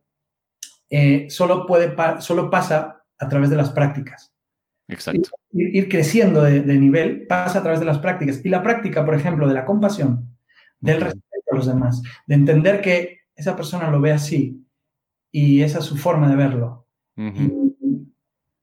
eh, 0.89 1.28
solo, 1.30 1.66
puede 1.66 1.95
solo 2.22 2.49
pasa 2.49 3.03
a 3.18 3.30
través 3.30 3.49
de 3.49 3.55
las 3.55 3.72
prácticas. 3.72 4.34
Exacto. 4.88 5.29
Ir, 5.51 5.89
creciendo 5.89 6.43
de, 6.43 6.61
nivel 6.61 7.25
pasa 7.27 7.59
a 7.59 7.63
través 7.63 7.79
de 7.79 7.86
las 7.86 7.99
prácticas. 7.99 8.43
Y 8.43 8.49
la 8.49 8.61
práctica, 8.61 9.05
por 9.05 9.15
ejemplo, 9.15 9.47
de 9.47 9.53
la 9.53 9.65
compasión, 9.65 10.38
del 10.79 11.01
respeto 11.01 11.51
a 11.51 11.55
los 11.55 11.67
demás, 11.67 12.01
de 12.27 12.36
entender 12.36 12.81
que 12.81 13.19
esa 13.36 13.55
persona 13.55 13.89
lo 13.89 13.99
ve 13.99 14.11
así 14.11 14.65
y 15.31 15.61
esa 15.61 15.79
es 15.79 15.86
su 15.86 15.97
forma 15.97 16.29
de 16.29 16.36
verlo. 16.36 16.88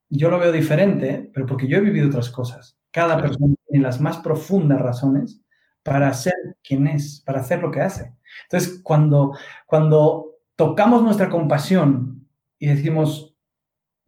yo 0.08 0.30
lo 0.30 0.38
veo 0.38 0.52
diferente, 0.52 1.30
pero 1.32 1.46
porque 1.46 1.66
yo 1.66 1.78
he 1.78 1.82
vivido 1.82 2.08
otras 2.08 2.30
cosas. 2.30 2.78
Cada 2.90 3.20
persona 3.20 3.54
tiene 3.66 3.82
las 3.82 4.00
más 4.00 4.18
profundas 4.18 4.80
razones 4.80 5.42
para 5.82 6.12
ser 6.12 6.34
quien 6.62 6.86
es, 6.86 7.22
para 7.26 7.40
hacer 7.40 7.60
lo 7.60 7.70
que 7.70 7.80
hace. 7.80 8.14
Entonces, 8.44 8.80
cuando, 8.82 9.36
cuando 9.66 10.36
tocamos 10.54 11.02
nuestra 11.02 11.28
compasión 11.28 12.28
y 12.58 12.68
decimos, 12.68 13.31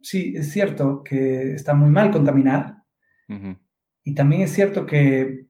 sí, 0.05 0.35
es 0.37 0.51
cierto 0.51 1.03
que 1.03 1.53
está 1.53 1.73
muy 1.73 1.89
mal 1.89 2.11
contaminar. 2.11 2.83
Y 4.03 4.13
también 4.13 4.43
es 4.43 4.53
cierto 4.53 4.85
que, 4.85 5.45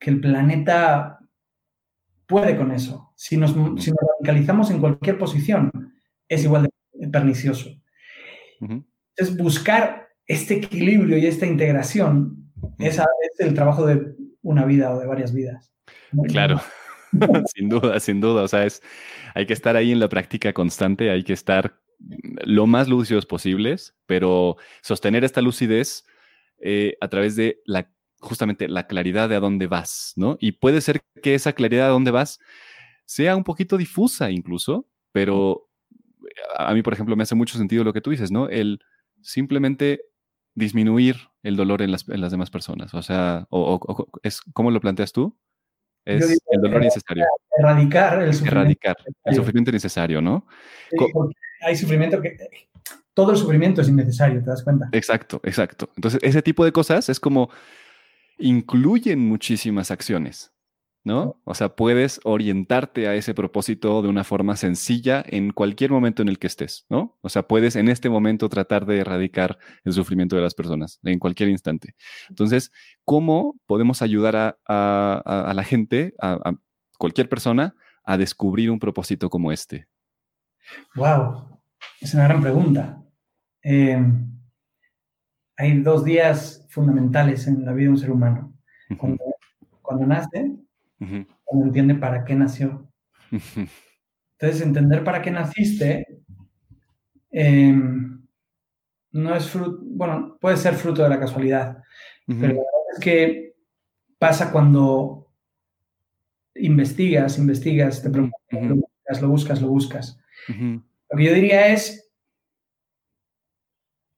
el 0.00 0.20
planeta 0.20 1.18
puede 2.26 2.58
con 2.58 2.72
eso. 2.72 3.14
Si 3.16 3.38
nos, 3.38 3.54
radicalizamos 3.56 4.70
en 4.70 4.80
cualquier 4.80 5.16
posición, 5.16 5.70
es 6.28 6.44
igual 6.44 6.68
de 6.92 7.08
pernicioso. 7.08 7.70
Entonces, 8.60 9.34
buscar 9.38 10.08
este 10.26 10.56
equilibrio 10.56 11.16
y 11.16 11.24
esta 11.24 11.46
integración 11.46 12.52
es, 12.78 13.00
el 13.38 13.54
trabajo 13.54 13.86
de 13.86 14.14
una 14.42 14.66
vida 14.66 14.94
o 14.94 15.00
de 15.00 15.06
varias 15.06 15.32
vidas. 15.32 15.72
Claro, 16.28 16.60
sin 17.54 17.70
duda, 17.70 17.98
sin 17.98 18.20
duda. 18.20 18.42
O 18.42 18.48
sea, 18.48 18.66
es, 18.66 18.82
hay 19.34 19.46
que 19.46 19.54
estar 19.54 19.74
ahí 19.74 19.92
en 19.92 20.00
la 20.00 20.10
práctica 20.10 20.52
constante, 20.52 21.10
hay 21.10 21.22
que 21.22 21.32
estar 21.32 21.80
lo 22.44 22.66
más 22.66 22.88
lúcidos 22.88 23.26
posibles, 23.26 23.94
pero 24.06 24.56
sostener 24.82 25.24
esta 25.24 25.40
lucidez 25.40 26.04
eh, 26.60 26.96
a 27.00 27.08
través 27.08 27.36
de 27.36 27.60
la, 27.64 27.90
justamente 28.18 28.68
la 28.68 28.86
claridad 28.86 29.28
de 29.28 29.36
a 29.36 29.40
dónde 29.40 29.66
vas, 29.66 30.12
¿no? 30.16 30.36
Y 30.40 30.52
puede 30.52 30.80
ser 30.80 31.02
que 31.22 31.34
esa 31.34 31.52
claridad 31.52 31.84
de 31.84 31.88
a 31.88 31.92
dónde 31.92 32.10
vas 32.10 32.40
sea 33.06 33.36
un 33.36 33.44
poquito 33.44 33.76
difusa 33.76 34.30
incluso, 34.30 34.88
pero 35.12 35.68
a 36.56 36.74
mí, 36.74 36.82
por 36.82 36.92
ejemplo, 36.92 37.16
me 37.16 37.22
hace 37.22 37.34
mucho 37.34 37.58
sentido 37.58 37.84
lo 37.84 37.92
que 37.92 38.00
tú 38.00 38.10
dices, 38.10 38.30
¿no? 38.30 38.48
El 38.48 38.80
simplemente 39.20 40.02
disminuir 40.54 41.16
el 41.42 41.56
dolor 41.56 41.82
en 41.82 41.90
las, 41.90 42.06
demás 42.06 42.50
personas. 42.50 42.94
O 42.94 43.02
sea, 43.02 43.46
o, 43.50 44.08
es, 44.22 44.40
¿cómo 44.52 44.70
lo 44.70 44.80
planteas 44.80 45.12
tú? 45.12 45.36
Es 46.04 46.42
el 46.50 46.60
dolor 46.60 46.82
necesario. 46.82 47.24
Erradicar 47.58 48.22
el 48.22 48.34
sufrimiento. 48.34 48.60
Erradicar 48.60 48.96
el 49.24 49.34
sufrimiento 49.34 49.72
necesario, 49.72 50.20
¿no? 50.20 50.46
Hay 51.64 51.76
sufrimiento 51.76 52.20
que... 52.20 52.36
Todo 53.14 53.30
el 53.30 53.36
sufrimiento 53.36 53.80
es 53.80 53.88
innecesario, 53.88 54.42
¿te 54.42 54.50
das 54.50 54.64
cuenta? 54.64 54.88
Exacto, 54.90 55.40
exacto. 55.44 55.88
Entonces, 55.96 56.20
ese 56.22 56.42
tipo 56.42 56.64
de 56.64 56.72
cosas 56.72 57.08
es 57.08 57.20
como 57.20 57.48
incluyen 58.38 59.20
muchísimas 59.20 59.92
acciones, 59.92 60.52
¿no? 61.04 61.40
O 61.44 61.54
sea, 61.54 61.76
puedes 61.76 62.20
orientarte 62.24 63.06
a 63.06 63.14
ese 63.14 63.32
propósito 63.32 64.02
de 64.02 64.08
una 64.08 64.24
forma 64.24 64.56
sencilla 64.56 65.22
en 65.26 65.52
cualquier 65.52 65.92
momento 65.92 66.22
en 66.22 66.28
el 66.28 66.40
que 66.40 66.48
estés, 66.48 66.86
¿no? 66.88 67.16
O 67.20 67.28
sea, 67.28 67.44
puedes 67.46 67.76
en 67.76 67.88
este 67.88 68.08
momento 68.10 68.48
tratar 68.48 68.84
de 68.84 68.98
erradicar 68.98 69.58
el 69.84 69.92
sufrimiento 69.92 70.34
de 70.34 70.42
las 70.42 70.54
personas 70.54 70.98
en 71.04 71.20
cualquier 71.20 71.50
instante. 71.50 71.94
Entonces, 72.28 72.72
¿cómo 73.04 73.54
podemos 73.66 74.02
ayudar 74.02 74.58
a, 74.66 75.52
la 75.54 75.64
gente, 75.64 76.14
a, 76.20 76.32
a 76.32 76.54
cualquier 76.98 77.28
persona, 77.28 77.76
a 78.02 78.16
descubrir 78.18 78.72
un 78.72 78.80
propósito 78.80 79.30
como 79.30 79.52
este? 79.52 79.86
Wow, 80.96 81.53
es 82.00 82.14
una 82.14 82.24
gran 82.24 82.40
pregunta. 82.40 83.02
Eh, 83.62 83.98
hay 85.56 85.80
dos 85.80 86.04
días 86.04 86.66
fundamentales 86.68 87.46
en 87.46 87.64
la 87.64 87.72
vida 87.72 87.86
de 87.86 87.90
un 87.90 87.98
ser 87.98 88.10
humano. 88.10 88.52
Cuando, 89.82 90.06
nace, 90.06 90.56
cuando 91.44 91.66
entiende 91.66 91.94
para 91.94 92.24
qué 92.24 92.34
nació. 92.34 92.88
Entonces, 93.30 94.60
entender 94.60 95.04
para 95.04 95.22
qué 95.22 95.30
naciste 95.30 96.22
em, 97.30 98.26
no 99.12 99.34
es 99.34 99.48
fruto, 99.48 99.80
bueno, 99.82 100.36
puede 100.40 100.56
ser 100.56 100.74
fruto 100.74 101.02
de 101.02 101.08
la 101.08 101.20
casualidad, 101.20 101.82
pero 102.26 102.40
la 102.40 102.54
verdad 102.54 102.92
es 102.94 103.00
que 103.00 103.54
pasa 104.18 104.50
cuando 104.50 105.32
investigas, 106.56 107.38
investigas, 107.38 108.02
te 108.02 108.10
preguntas, 108.10 108.38
lo 109.20 109.28
buscas, 109.28 109.60
lo 109.62 109.68
buscas. 109.68 110.18
Lo 110.48 110.82
que 111.16 111.24
yo 111.24 111.34
diría 111.34 111.68
es, 111.68 112.12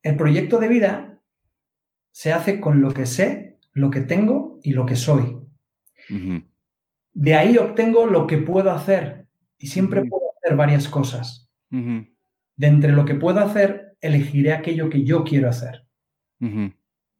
el 0.03 0.15
proyecto 0.15 0.59
de 0.59 0.67
vida 0.67 1.21
se 2.11 2.33
hace 2.33 2.59
con 2.59 2.81
lo 2.81 2.93
que 2.93 3.05
sé, 3.05 3.59
lo 3.73 3.89
que 3.89 4.01
tengo 4.01 4.59
y 4.63 4.71
lo 4.71 4.85
que 4.85 4.95
soy. 4.95 5.37
De 7.13 7.35
ahí 7.35 7.57
obtengo 7.57 8.05
lo 8.05 8.25
que 8.27 8.37
puedo 8.37 8.71
hacer 8.71 9.27
y 9.57 9.67
siempre 9.67 10.05
puedo 10.05 10.23
hacer 10.37 10.55
varias 10.55 10.87
cosas. 10.87 11.49
De 11.69 12.67
entre 12.67 12.91
lo 12.91 13.05
que 13.05 13.15
puedo 13.15 13.39
hacer, 13.39 13.97
elegiré 14.01 14.53
aquello 14.53 14.89
que 14.89 15.03
yo 15.03 15.23
quiero 15.23 15.49
hacer. 15.49 15.85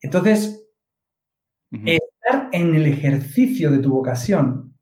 Entonces, 0.02 0.68
estar 1.72 2.50
en 2.52 2.76
el 2.76 2.86
ejercicio 2.86 3.72
de 3.72 3.80
tu 3.80 3.92
vocación 3.92 4.78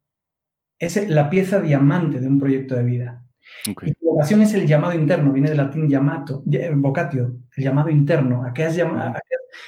es 0.79 1.09
la 1.09 1.29
pieza 1.29 1.61
diamante 1.61 2.19
de 2.19 2.27
un 2.27 2.39
proyecto 2.39 2.75
de 2.75 2.83
vida. 2.83 3.24
Y 3.65 3.93
tu 3.93 4.05
vocación 4.05 4.41
es 4.41 4.53
el 4.53 4.67
llamado 4.67 4.93
interno, 4.93 5.31
viene 5.31 5.49
del 5.49 5.57
latín 5.57 5.89
llamato, 5.89 6.43
vocatio, 6.75 7.37
el 7.55 7.63
llamado 7.63 7.89
interno, 7.89 8.43
a 8.43 8.53
qué 8.53 8.63
has, 8.63 8.75
llamado, 8.75 9.15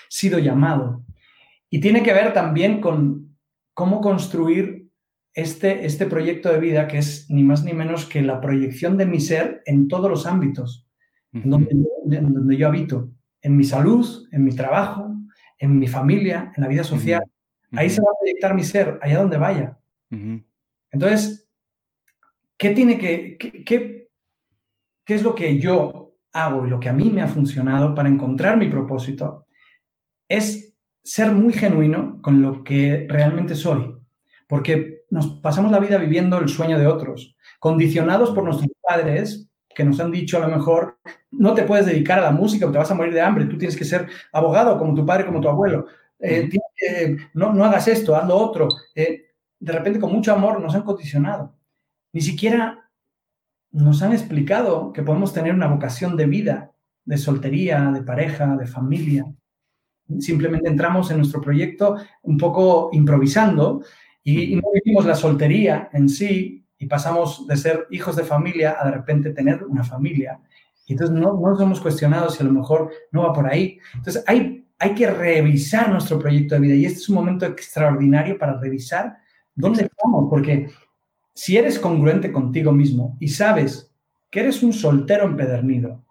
sido 0.10 0.40
llamado. 0.40 1.04
Y 1.70 1.80
tiene 1.80 2.04
que 2.04 2.14
ver 2.14 2.34
también 2.34 2.82
con 2.82 3.38
cómo 3.74 4.02
construir 4.02 4.88
este, 5.34 5.86
este 5.86 6.06
proyecto 6.06 6.52
de 6.52 6.60
vida, 6.60 6.88
que 6.88 6.98
es 6.98 7.30
ni 7.30 7.44
más 7.44 7.64
ni 7.64 7.74
menos 7.74 8.06
que 8.06 8.22
la 8.22 8.42
proyección 8.42 8.98
de 8.98 9.06
mi 9.06 9.20
ser 9.20 9.62
en 9.66 9.88
todos 9.88 10.10
los 10.10 10.26
ámbitos 10.26 10.88
donde, 11.32 11.70
donde, 12.06 12.58
yo 12.58 12.68
habito, 12.68 13.12
en 13.42 13.56
mi 13.56 13.64
salud, 13.64 14.28
en 14.32 14.44
mi 14.44 14.52
trabajo, 14.52 15.14
en 15.58 15.80
mi 15.80 15.88
familia, 15.88 16.52
en 16.56 16.64
la 16.64 16.70
vida 16.70 16.84
social. 16.84 17.24
Ahí 17.74 17.90
se 17.90 18.02
va 18.02 18.10
a 18.12 18.20
proyectar 18.20 18.56
mi 18.56 18.64
ser, 18.64 19.00
allá 19.02 19.20
donde 19.20 19.38
vaya. 19.38 19.78
Entonces, 20.92 21.47
¿qué 22.58 22.72
tiene 22.72 22.98
que, 22.98 23.38
qué, 23.38 24.10
qué 25.06 25.14
es 25.16 25.24
lo 25.24 25.36
que 25.36 25.60
yo 25.60 26.16
hago 26.32 26.66
y 26.66 26.70
lo 26.70 26.80
que 26.80 26.90
a 26.90 26.94
mí 26.94 27.10
me 27.10 27.22
ha 27.22 27.28
funcionado 27.28 27.96
para 27.96 28.10
encontrar 28.10 28.58
mi 28.58 28.70
propósito? 28.70 29.46
Es 30.28 30.76
ser 31.04 31.32
muy 31.32 31.54
genuino 31.54 32.22
con 32.22 32.42
lo 32.42 32.64
que 32.64 33.08
realmente 33.10 33.56
soy, 33.56 33.96
porque 34.48 35.04
nos 35.10 35.40
pasamos 35.40 35.72
la 35.72 35.80
vida 35.80 35.98
viviendo 35.98 36.38
el 36.38 36.50
sueño 36.50 36.78
de 36.78 36.88
otros, 36.88 37.36
condicionados 37.60 38.32
por 38.32 38.44
nuestros 38.44 38.70
padres 38.82 39.50
que 39.74 39.86
nos 39.86 40.00
han 40.00 40.12
dicho 40.12 40.38
a 40.38 40.48
lo 40.48 40.56
mejor, 40.56 40.98
no 41.32 41.54
te 41.54 41.64
puedes 41.64 41.86
dedicar 41.86 42.20
a 42.20 42.24
la 42.24 42.32
música 42.32 42.66
o 42.66 42.72
te 42.72 42.80
vas 42.80 42.90
a 42.90 42.96
morir 42.96 43.14
de 43.14 43.22
hambre, 43.22 43.46
tú 43.46 43.58
tienes 43.58 43.78
que 43.78 43.86
ser 43.86 44.08
abogado 44.34 44.78
como 44.78 44.96
tu 44.96 45.06
padre, 45.06 45.26
como 45.26 45.40
tu 45.40 45.48
abuelo, 45.48 45.86
eh, 46.20 46.50
no, 47.34 47.54
no, 47.54 47.64
hagas 47.64 47.88
esto, 47.88 48.16
haz 48.16 48.28
lo 48.28 48.36
otro. 48.36 48.68
Eh, 48.96 49.26
de 49.60 49.72
repente 49.72 50.00
con 50.00 50.12
mucho 50.12 50.34
amor 50.34 50.60
nos 50.60 50.76
han 50.76 50.84
condicionado. 50.84 51.57
Ni 52.18 52.24
siquiera 52.24 52.90
nos 53.70 54.02
han 54.02 54.12
explicado 54.12 54.92
que 54.92 55.04
podemos 55.04 55.36
tener 55.36 55.54
una 55.54 55.68
vocación 55.68 56.18
de 56.18 56.26
vida, 56.26 56.72
de 57.06 57.16
soltería, 57.16 57.92
de 57.92 58.02
pareja, 58.02 58.56
de 58.56 58.66
familia. 58.66 59.32
Simplemente 60.18 60.68
entramos 60.68 61.12
en 61.12 61.18
nuestro 61.18 61.42
proyecto 61.42 61.96
un 62.24 62.40
poco 62.40 62.90
improvisando 62.92 63.84
y, 64.24 64.56
no 64.56 64.64
vivimos 64.74 65.06
la 65.06 65.14
soltería 65.14 65.92
en 65.94 66.10
sí 66.10 66.66
y 66.80 66.88
pasamos 66.88 67.46
de 67.46 67.56
ser 67.56 67.86
hijos 67.92 68.16
de 68.16 68.24
familia 68.24 68.78
a 68.80 68.86
de 68.86 68.94
repente 68.94 69.30
tener 69.30 69.64
una 69.64 69.84
familia. 69.84 70.40
Y 70.88 70.94
entonces 70.94 71.16
no, 71.16 71.34
no 71.34 71.52
nos 71.52 71.62
hemos 71.62 71.80
cuestionado 71.80 72.32
si 72.32 72.42
a 72.42 72.48
lo 72.48 72.52
mejor 72.52 72.90
no 73.12 73.26
va 73.26 73.34
por 73.34 73.46
ahí. 73.46 73.78
Entonces 73.94 74.24
hay, 74.26 74.66
hay 74.80 74.96
que 74.96 75.08
revisar 75.08 75.92
nuestro 75.92 76.18
proyecto 76.18 76.56
de 76.56 76.62
vida 76.62 76.74
y 76.74 76.86
este 76.86 76.98
es 76.98 77.10
un 77.10 77.16
momento 77.16 77.46
extraordinario 77.46 78.40
para 78.40 78.60
revisar 78.60 79.20
¿Dónde 79.58 79.86
estamos? 79.86 80.28
Porque 80.30 80.70
si 81.38 81.56
eres 81.56 81.78
congruente 81.78 82.32
contigo 82.32 82.72
mismo 82.72 83.16
y 83.20 83.28
sabes 83.28 83.94
que 84.32 84.40
eres 84.40 84.64
un 84.64 84.74
soltero 84.74 85.24
empedernido, 85.24 86.04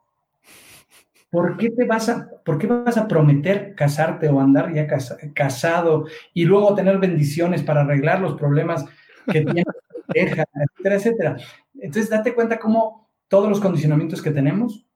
¿por 1.31 1.57
qué 1.57 1.71
te 1.71 1.85
vas 1.85 2.09
a, 2.09 2.31
por 2.45 2.59
qué 2.59 2.69
vas 2.69 2.97
a 2.97 3.09
prometer 3.09 3.75
casarte 3.75 4.29
o 4.29 4.41
andar 4.41 4.73
ya 4.73 4.87
casado 5.35 6.07
y 6.33 6.45
luego 6.45 6.77
tener 6.77 6.99
bendiciones 6.99 7.65
para 7.65 7.81
arreglar 7.81 8.21
los 8.21 8.35
problemas 8.35 8.85
que 9.27 9.41
tienes, 9.41 9.65
etcétera, 10.15 10.95
etcétera? 10.95 11.37
Entonces, 11.75 12.09
date 12.09 12.33
cuenta 12.33 12.61
cómo 12.61 13.11
todos 13.27 13.49
los 13.49 13.59
condicionamientos 13.59 14.23
que 14.23 14.31
tenemos 14.31 14.87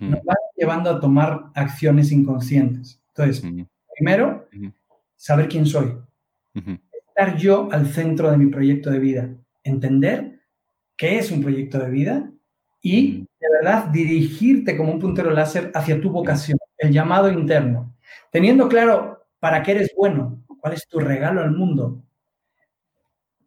nos 0.00 0.24
van 0.24 0.36
llevando 0.56 0.90
a 0.90 0.98
tomar 0.98 1.40
acciones 1.54 2.10
inconscientes. 2.10 3.00
Entonces, 3.14 3.48
primero, 3.96 4.48
saber 5.14 5.46
quién 5.46 5.66
soy. 5.66 5.96
Estar 7.06 7.36
yo 7.36 7.68
al 7.70 7.86
centro 7.86 8.28
de 8.28 8.38
mi 8.38 8.46
proyecto 8.46 8.90
de 8.90 8.98
vida, 8.98 9.30
entender 9.64 10.40
qué 10.96 11.18
es 11.18 11.30
un 11.30 11.42
proyecto 11.42 11.78
de 11.78 11.90
vida 11.90 12.32
y 12.80 13.20
de 13.40 13.48
verdad 13.60 13.86
dirigirte 13.86 14.76
como 14.76 14.92
un 14.92 14.98
puntero 14.98 15.30
láser 15.30 15.70
hacia 15.74 16.00
tu 16.00 16.10
vocación, 16.10 16.58
el 16.78 16.92
llamado 16.92 17.30
interno, 17.30 17.94
teniendo 18.30 18.68
claro 18.68 19.26
para 19.38 19.62
qué 19.62 19.72
eres 19.72 19.92
bueno, 19.96 20.42
cuál 20.60 20.74
es 20.74 20.86
tu 20.86 20.98
regalo 20.98 21.42
al 21.42 21.52
mundo. 21.52 22.02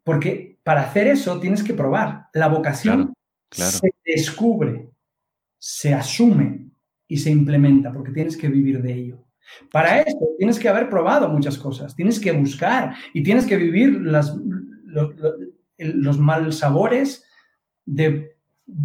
Porque 0.04 0.58
para 0.62 0.82
hacer 0.82 1.06
eso 1.06 1.40
tienes 1.40 1.62
que 1.62 1.74
probar. 1.74 2.26
La 2.32 2.48
vocación 2.48 3.14
se 3.50 3.90
descubre, 4.04 4.90
se 5.58 5.94
asume 5.94 6.70
y 7.08 7.16
se 7.16 7.30
implementa 7.30 7.92
porque 7.92 8.12
tienes 8.12 8.36
que 8.36 8.48
vivir 8.48 8.82
de 8.82 8.92
ello. 8.92 9.24
Para 9.70 10.00
eso 10.00 10.18
tienes 10.38 10.58
que 10.58 10.68
haber 10.68 10.88
probado 10.88 11.28
muchas 11.28 11.56
cosas, 11.56 11.94
tienes 11.94 12.18
que 12.18 12.32
buscar 12.32 12.94
y 13.14 13.22
tienes 13.22 13.46
que 13.46 13.56
vivir 13.56 14.00
las, 14.02 14.36
los, 15.78 16.18
mal 16.18 16.52
sabores 16.52 17.24
de 17.84 18.36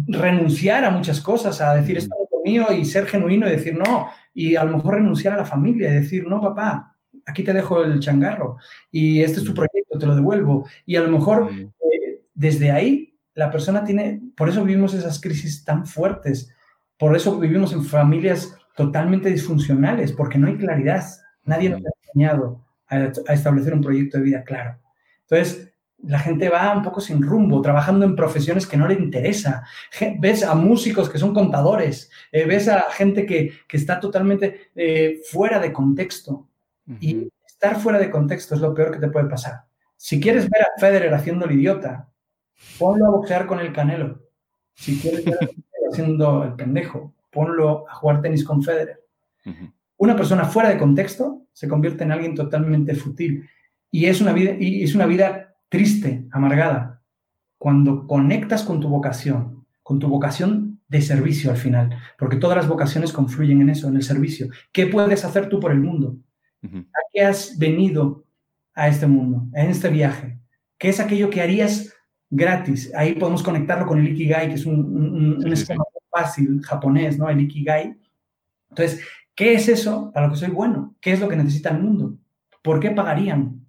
renunciar 0.06 0.84
a 0.84 0.90
muchas 0.90 1.20
cosas, 1.20 1.60
a 1.60 1.74
decir 1.74 1.98
esto 1.98 2.14
es 2.22 2.28
lo 2.30 2.42
mío 2.44 2.66
y 2.72 2.84
ser 2.84 3.06
genuino 3.06 3.46
y 3.46 3.50
decir 3.50 3.76
no, 3.76 4.08
y 4.34 4.56
a 4.56 4.64
lo 4.64 4.76
mejor 4.76 4.94
renunciar 4.94 5.34
a 5.34 5.38
la 5.38 5.44
familia 5.44 5.90
y 5.90 5.94
decir 5.94 6.26
no, 6.26 6.40
papá, 6.40 6.96
aquí 7.26 7.42
te 7.42 7.52
dejo 7.52 7.82
el 7.82 8.00
changarro 8.00 8.58
y 8.90 9.22
este 9.22 9.40
es 9.40 9.44
tu 9.44 9.54
proyecto, 9.54 9.98
te 9.98 10.06
lo 10.06 10.14
devuelvo. 10.14 10.66
Y 10.86 10.96
a 10.96 11.02
lo 11.02 11.10
mejor 11.10 11.50
eh, 11.52 12.22
desde 12.34 12.70
ahí 12.70 13.18
la 13.34 13.50
persona 13.50 13.84
tiene, 13.84 14.20
por 14.36 14.48
eso 14.48 14.64
vivimos 14.64 14.94
esas 14.94 15.20
crisis 15.20 15.64
tan 15.64 15.86
fuertes, 15.86 16.52
por 16.98 17.16
eso 17.16 17.38
vivimos 17.38 17.72
en 17.72 17.84
familias 17.84 18.56
totalmente 18.76 19.30
disfuncionales, 19.30 20.12
porque 20.12 20.38
no 20.38 20.46
hay 20.46 20.56
claridad. 20.56 21.04
Nadie 21.44 21.70
nos 21.70 21.80
ha 21.80 21.90
enseñado 22.04 22.64
a, 22.86 23.32
establecer 23.32 23.74
un 23.74 23.80
proyecto 23.80 24.18
de 24.18 24.24
vida 24.24 24.44
claro. 24.44 24.78
Entonces, 25.22 25.71
la 26.02 26.18
gente 26.18 26.48
va 26.48 26.76
un 26.76 26.82
poco 26.82 27.00
sin 27.00 27.22
rumbo, 27.22 27.62
trabajando 27.62 28.04
en 28.04 28.16
profesiones 28.16 28.66
que 28.66 28.76
no 28.76 28.88
le 28.88 28.94
interesa. 28.94 29.64
Ves 30.18 30.42
a 30.42 30.54
músicos 30.54 31.08
que 31.08 31.18
son 31.18 31.32
contadores, 31.32 32.10
eh, 32.30 32.44
ves 32.44 32.68
a 32.68 32.90
gente 32.90 33.26
que, 33.26 33.52
está 33.70 34.00
totalmente 34.00 34.70
eh, 34.74 35.20
fuera 35.30 35.58
de 35.58 35.72
contexto. 35.72 36.48
Y 37.00 37.28
estar 37.46 37.80
fuera 37.80 37.98
de 37.98 38.10
contexto 38.10 38.54
es 38.54 38.60
lo 38.60 38.74
peor 38.74 38.92
que 38.92 38.98
te 38.98 39.08
puede 39.08 39.28
pasar. 39.28 39.62
Si 39.96 40.20
quieres 40.20 40.50
ver 40.50 40.62
a 40.62 40.80
Federer 40.80 41.14
haciendo 41.14 41.46
el 41.46 41.52
idiota, 41.52 42.08
ponlo 42.78 43.06
a 43.06 43.10
boxear 43.10 43.46
con 43.46 43.60
el 43.60 43.72
canelo. 43.72 44.20
Si 44.74 44.98
quieres 44.98 45.24
ver 45.24 45.34
a 45.34 45.46
Federer 45.46 45.88
haciendo 45.90 46.44
el 46.44 46.54
pendejo, 46.54 47.14
ponlo 47.30 47.88
a 47.88 47.94
jugar 47.94 48.20
tenis 48.20 48.44
con 48.44 48.62
Federer. 48.62 49.00
Una 49.96 50.16
persona 50.16 50.44
fuera 50.44 50.68
de 50.68 50.78
contexto 50.78 51.42
se 51.52 51.68
convierte 51.68 52.02
en 52.02 52.12
alguien 52.12 52.34
totalmente 52.34 52.94
fútil 52.94 53.48
y 53.90 54.06
es 54.06 54.20
una 54.20 54.32
vida, 54.32 54.56
y 54.58 54.82
es 54.82 54.94
una 54.94 55.06
vida 55.06 55.51
triste, 55.72 56.26
amargada. 56.30 57.02
Cuando 57.56 58.06
conectas 58.06 58.62
con 58.62 58.78
tu 58.78 58.88
vocación, 58.90 59.64
con 59.82 59.98
tu 59.98 60.06
vocación 60.06 60.82
de 60.86 61.00
servicio 61.00 61.50
al 61.50 61.56
final, 61.56 61.98
porque 62.18 62.36
todas 62.36 62.58
las 62.58 62.68
vocaciones 62.68 63.10
confluyen 63.10 63.62
en 63.62 63.70
eso, 63.70 63.88
en 63.88 63.96
el 63.96 64.02
servicio. 64.02 64.48
¿Qué 64.70 64.86
puedes 64.86 65.24
hacer 65.24 65.48
tú 65.48 65.58
por 65.60 65.72
el 65.72 65.80
mundo? 65.80 66.18
¿A 66.62 67.00
qué 67.10 67.22
has 67.22 67.58
venido 67.58 68.26
a 68.74 68.86
este 68.86 69.06
mundo, 69.06 69.48
en 69.54 69.70
este 69.70 69.88
viaje? 69.88 70.38
¿Qué 70.76 70.90
es 70.90 71.00
aquello 71.00 71.30
que 71.30 71.40
harías 71.40 71.94
gratis? 72.28 72.92
Ahí 72.94 73.14
podemos 73.14 73.42
conectarlo 73.42 73.86
con 73.86 73.98
el 73.98 74.08
Ikigai, 74.08 74.48
que 74.48 74.56
es 74.56 74.66
un, 74.66 75.42
esquema 75.50 75.84
fácil 76.10 76.60
japonés, 76.62 77.18
¿no? 77.18 77.30
El 77.30 77.40
Ikigai. 77.40 77.96
Entonces, 78.68 79.00
¿qué 79.34 79.54
es 79.54 79.70
eso 79.70 80.10
para 80.12 80.26
lo 80.26 80.34
que 80.34 80.38
soy 80.38 80.50
bueno? 80.50 80.94
¿Qué 81.00 81.12
es 81.12 81.20
lo 81.20 81.30
que 81.30 81.36
necesita 81.36 81.70
el 81.70 81.82
mundo? 81.82 82.18
¿Por 82.60 82.78
qué 82.78 82.90
pagarían? 82.90 83.61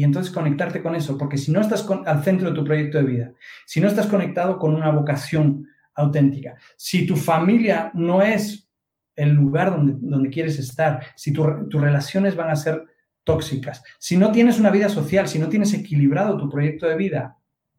Y 0.00 0.04
entonces 0.04 0.32
conectarte 0.32 0.82
con 0.82 0.94
eso, 0.94 1.18
porque 1.18 1.36
si 1.36 1.52
no 1.52 1.60
estás 1.60 1.86
al 2.06 2.24
centro 2.24 2.48
de 2.48 2.56
tu 2.56 2.64
proyecto 2.64 2.96
de 2.96 3.04
vida, 3.04 3.32
si 3.66 3.82
no 3.82 3.86
estás 3.86 4.06
conectado 4.06 4.58
con 4.58 4.74
una 4.74 4.90
vocación 4.90 5.68
auténtica, 5.92 6.56
si 6.78 7.06
tu 7.06 7.16
familia 7.16 7.90
no 7.92 8.22
es 8.22 8.66
el 9.14 9.32
lugar 9.32 9.72
donde, 9.72 9.96
donde 10.00 10.30
quieres 10.30 10.58
estar, 10.58 11.04
si 11.16 11.34
tus 11.34 11.70
relaciones 11.70 12.34
van 12.34 12.48
a 12.48 12.56
ser 12.56 12.82
tóxicas, 13.24 13.84
si 13.98 14.16
no 14.16 14.32
tienes 14.32 14.58
una 14.58 14.70
vida 14.70 14.88
social, 14.88 15.28
si 15.28 15.38
no 15.38 15.50
tienes 15.50 15.74
equilibrado 15.74 16.38
tu 16.38 16.48
proyecto 16.48 16.88
de 16.88 16.96
vida, 16.96 17.36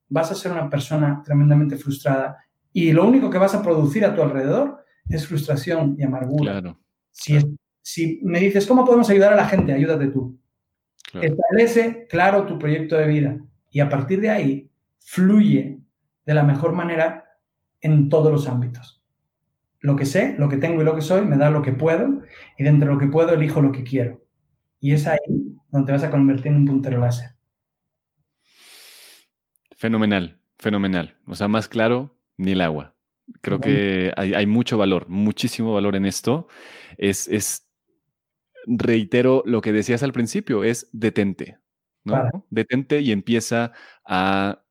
vas 0.07 0.31
a 0.31 0.35
ser 0.35 0.51
una 0.51 0.69
persona 0.69 1.23
tremendamente 1.25 1.75
frustrada 1.75 2.37
y 2.71 2.91
lo 2.91 3.07
único 3.07 3.31
que 3.31 3.39
vas 3.39 3.55
a 3.55 3.63
producir 3.63 4.05
a 4.05 4.13
tu 4.13 4.21
alrededor 4.21 4.85
es 5.09 5.25
frustración 5.25 5.95
y 5.97 6.03
amargura. 6.03 6.61
si, 7.09 7.39
si 7.81 8.19
me 8.21 8.39
dices, 8.39 8.67
¿cómo 8.67 8.85
podemos 8.85 9.09
ayudar 9.09 9.33
a 9.33 9.37
la 9.37 9.47
gente? 9.47 9.73
Ayúdate 9.73 10.09
tú. 10.09 10.39
Establece 11.13 12.07
claro 12.09 12.45
tu 12.45 12.57
proyecto 12.57 12.95
de 12.97 13.07
vida 13.07 13.39
y 13.69 13.79
a 13.79 13.89
partir 13.89 14.21
de 14.21 14.29
ahí 14.29 14.69
fluye 14.99 15.79
de 16.25 16.33
la 16.33 16.43
mejor 16.43 16.73
manera 16.73 17.25
en 17.81 18.09
todos 18.09 18.31
los 18.31 18.47
ámbitos. 18.47 19.03
Lo 19.79 19.95
que 19.95 20.05
sé, 20.05 20.35
lo 20.37 20.47
que 20.47 20.57
tengo 20.57 20.81
y 20.81 20.85
lo 20.85 20.95
que 20.95 21.01
soy 21.01 21.25
me 21.25 21.37
da 21.37 21.49
lo 21.49 21.61
que 21.61 21.73
puedo 21.73 22.21
y 22.57 22.63
dentro 22.63 22.87
de 22.87 22.93
lo 22.93 22.99
que 22.99 23.07
puedo 23.07 23.33
elijo 23.33 23.61
lo 23.61 23.71
que 23.71 23.83
quiero. 23.83 24.23
Y 24.79 24.93
es 24.93 25.07
ahí 25.07 25.17
donde 25.69 25.87
te 25.87 25.91
vas 25.91 26.03
a 26.03 26.11
convertir 26.11 26.47
en 26.47 26.57
un 26.57 26.65
puntero 26.65 26.99
láser. 26.99 27.31
Fenomenal, 29.75 30.39
fenomenal. 30.59 31.17
O 31.25 31.35
sea, 31.35 31.47
más 31.47 31.67
claro, 31.67 32.15
Ni 32.37 32.51
el 32.51 32.61
agua. 32.61 32.95
Creo 33.41 33.59
que 33.59 34.11
hay, 34.17 34.45
mucho 34.45 34.77
valor, 34.77 35.07
muchísimo 35.07 35.73
valor 35.73 35.95
en 35.95 36.05
esto. 36.05 36.47
Es, 36.97 37.27
es, 37.27 37.70
reitero 38.65 39.43
lo 39.45 39.61
que 39.61 39.73
decías 39.73 40.03
al 40.03 40.13
principio, 40.13 40.63
es 40.63 40.89
detente, 40.91 41.57
¿no? 42.03 42.45
Detente 42.49 43.01
y 43.01 43.11
empieza 43.11 43.71
a 44.05 44.63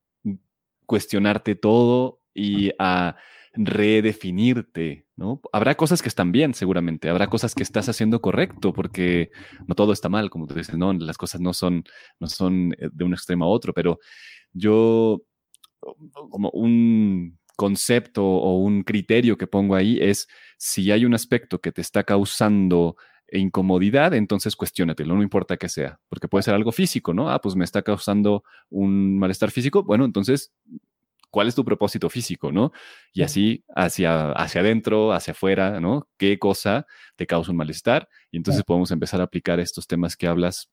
cuestionarte 0.85 1.55
todo 1.55 2.21
y 2.33 2.71
a 2.79 3.15
redefinirte, 3.53 5.07
¿no? 5.15 5.41
Habrá 5.51 5.75
cosas 5.75 6.01
que 6.01 6.09
están 6.09 6.31
bien, 6.31 6.53
seguramente, 6.53 7.09
habrá 7.09 7.27
cosas 7.27 7.53
que 7.53 7.63
estás 7.63 7.89
haciendo 7.89 8.21
correcto, 8.21 8.73
porque 8.73 9.31
no 9.67 9.75
todo 9.75 9.93
está 9.93 10.09
mal, 10.09 10.29
como 10.29 10.47
tú 10.47 10.53
dices, 10.53 10.77
no, 10.77 10.93
las 10.93 11.17
cosas 11.17 11.41
no 11.41 11.53
son, 11.53 11.83
no 12.19 12.27
son 12.27 12.73
eh, 12.77 12.89
de 12.91 13.03
un 13.03 13.13
extremo 13.13 13.45
a 13.45 13.49
otro, 13.49 13.73
pero 13.73 13.99
yo, 14.53 15.21
como 16.29 16.49
un 16.51 17.39
concepto 17.55 18.25
o 18.25 18.57
un 18.57 18.83
criterio 18.83 19.37
que 19.37 19.47
pongo 19.47 19.75
ahí 19.75 19.99
es 20.01 20.27
si 20.57 20.91
hay 20.91 21.05
un 21.05 21.13
aspecto 21.13 21.59
que 21.59 21.71
te 21.71 21.81
está 21.81 22.03
causando 22.03 22.95
incomodidad, 23.31 24.13
entonces 24.13 24.55
cuestiónatelo, 24.55 25.15
no 25.15 25.23
importa 25.23 25.57
que 25.57 25.69
sea, 25.69 25.99
porque 26.09 26.27
puede 26.27 26.43
ser 26.43 26.53
algo 26.53 26.71
físico, 26.71 27.13
¿no? 27.13 27.29
Ah, 27.29 27.39
pues 27.39 27.55
me 27.55 27.63
está 27.63 27.81
causando 27.81 28.43
un 28.69 29.17
malestar 29.17 29.51
físico, 29.51 29.83
bueno, 29.83 30.05
entonces 30.05 30.51
cuál 31.31 31.47
es 31.47 31.55
tu 31.55 31.63
propósito 31.65 32.09
físico, 32.09 32.51
¿no? 32.51 32.71
Y 33.13 33.23
así 33.23 33.63
hacia, 33.75 34.33
hacia 34.33 34.61
adentro, 34.61 35.13
hacia 35.13 35.31
afuera, 35.31 35.79
¿no? 35.79 36.07
¿Qué 36.17 36.37
cosa 36.37 36.85
te 37.15 37.25
causa 37.25 37.51
un 37.51 37.57
malestar? 37.57 38.07
Y 38.31 38.37
entonces 38.37 38.63
podemos 38.63 38.91
empezar 38.91 39.21
a 39.21 39.23
aplicar 39.23 39.59
estos 39.59 39.87
temas 39.87 40.17
que 40.17 40.27
hablas, 40.27 40.69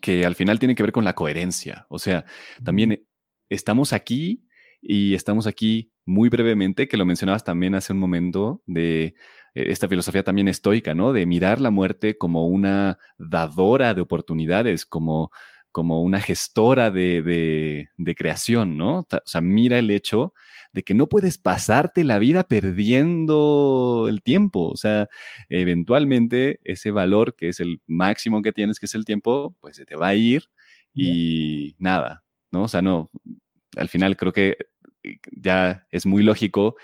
que 0.00 0.24
al 0.24 0.36
final 0.36 0.58
tienen 0.58 0.76
que 0.76 0.84
ver 0.84 0.92
con 0.92 1.04
la 1.04 1.14
coherencia. 1.14 1.86
O 1.88 1.98
sea, 1.98 2.24
también 2.64 3.04
estamos 3.48 3.92
aquí 3.92 4.44
y 4.80 5.14
estamos 5.14 5.46
aquí 5.46 5.92
muy 6.06 6.28
brevemente, 6.28 6.88
que 6.88 6.96
lo 6.96 7.06
mencionabas 7.06 7.44
también 7.44 7.74
hace 7.74 7.92
un 7.92 7.98
momento, 7.98 8.62
de 8.66 9.04
eh, 9.04 9.14
esta 9.54 9.88
filosofía 9.88 10.24
también 10.24 10.48
estoica, 10.48 10.94
¿no? 10.94 11.12
De 11.12 11.26
mirar 11.26 11.60
la 11.60 11.70
muerte 11.70 12.18
como 12.18 12.46
una 12.48 12.98
dadora 13.18 13.94
de 13.94 14.00
oportunidades, 14.00 14.86
como 14.86 15.30
como 15.72 16.02
una 16.02 16.20
gestora 16.20 16.90
de, 16.90 17.88
creación, 18.16 18.76
¿no? 18.76 19.00
O 19.00 19.06
sea, 19.24 19.40
mira 19.40 19.78
el 19.78 19.90
hecho 19.90 20.34
de 20.72 20.82
que 20.82 20.94
no 20.94 21.08
puedes 21.08 21.38
pasarte 21.38 22.04
la 22.04 22.18
vida 22.18 22.44
perdiendo 22.44 24.06
el 24.08 24.22
tiempo. 24.22 24.68
O 24.68 24.76
sea, 24.76 25.08
eventualmente 25.48 26.60
ese 26.64 26.90
valor 26.90 27.34
que 27.36 27.48
es 27.48 27.60
el 27.60 27.80
máximo 27.86 28.42
que 28.42 28.52
tienes, 28.52 28.78
que 28.78 28.86
es 28.86 28.94
el 28.94 29.04
tiempo, 29.04 29.56
pues 29.60 29.76
se 29.76 29.84
te 29.86 29.96
va 29.96 30.08
a 30.08 30.14
ir 30.14 30.44
y 30.94 31.76
nada, 31.78 32.24
¿no? 32.50 32.64
O 32.64 32.68
sea, 32.68 32.82
no, 32.82 33.10
al 33.76 33.88
final 33.88 34.16
creo 34.16 34.32
que 34.32 34.56
eh, 35.02 35.18
ya 35.32 35.86
es 35.90 36.06
muy 36.06 36.22
lógico 36.22 36.76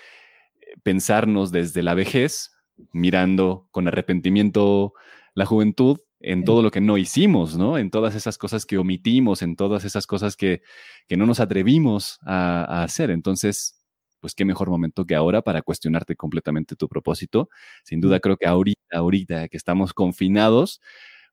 eh, 0.60 0.74
pensarnos 0.82 1.52
desde 1.52 1.82
la 1.82 1.94
vejez, 1.94 2.52
mirando 2.92 3.68
con 3.70 3.88
arrepentimiento 3.88 4.94
la 5.34 5.46
juventud 5.46 5.98
en 6.20 6.44
todo 6.44 6.62
lo 6.62 6.70
que 6.70 6.80
no 6.80 6.98
hicimos, 6.98 7.56
¿no? 7.56 7.78
En 7.78 7.90
todas 7.90 8.14
esas 8.14 8.38
cosas 8.38 8.64
que 8.66 8.78
omitimos, 8.78 9.42
en 9.42 9.54
todas 9.54 9.84
esas 9.84 10.06
cosas 10.06 10.36
que, 10.36 10.62
no 11.10 11.26
nos 11.26 11.40
atrevimos 11.40 12.18
a, 12.22 12.82
hacer. 12.82 13.10
Entonces, 13.10 13.84
pues 14.20 14.34
qué 14.34 14.44
mejor 14.44 14.70
momento 14.70 15.04
que 15.04 15.14
ahora 15.14 15.42
para 15.42 15.62
cuestionarte 15.62 16.16
completamente 16.16 16.74
tu 16.74 16.88
propósito. 16.88 17.48
Sin 17.84 18.00
duda 18.00 18.18
creo 18.20 18.36
que 18.36 18.46
ahorita, 18.46 18.80
ahorita 18.96 19.48
que 19.48 19.56
estamos 19.56 19.92
confinados, 19.92 20.80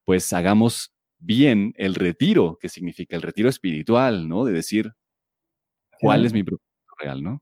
pues 0.05 0.31
hagamos 0.33 0.93
bien 1.17 1.73
el 1.77 1.95
retiro, 1.95 2.57
que 2.59 2.69
significa 2.69 3.15
el 3.15 3.21
retiro 3.21 3.49
espiritual, 3.49 4.27
¿no? 4.27 4.43
De 4.45 4.51
decir, 4.51 4.93
¿cuál 6.03 6.25
es 6.25 6.33
mi 6.33 6.43
propósito 6.43 6.93
real, 6.99 7.23
¿no? 7.23 7.41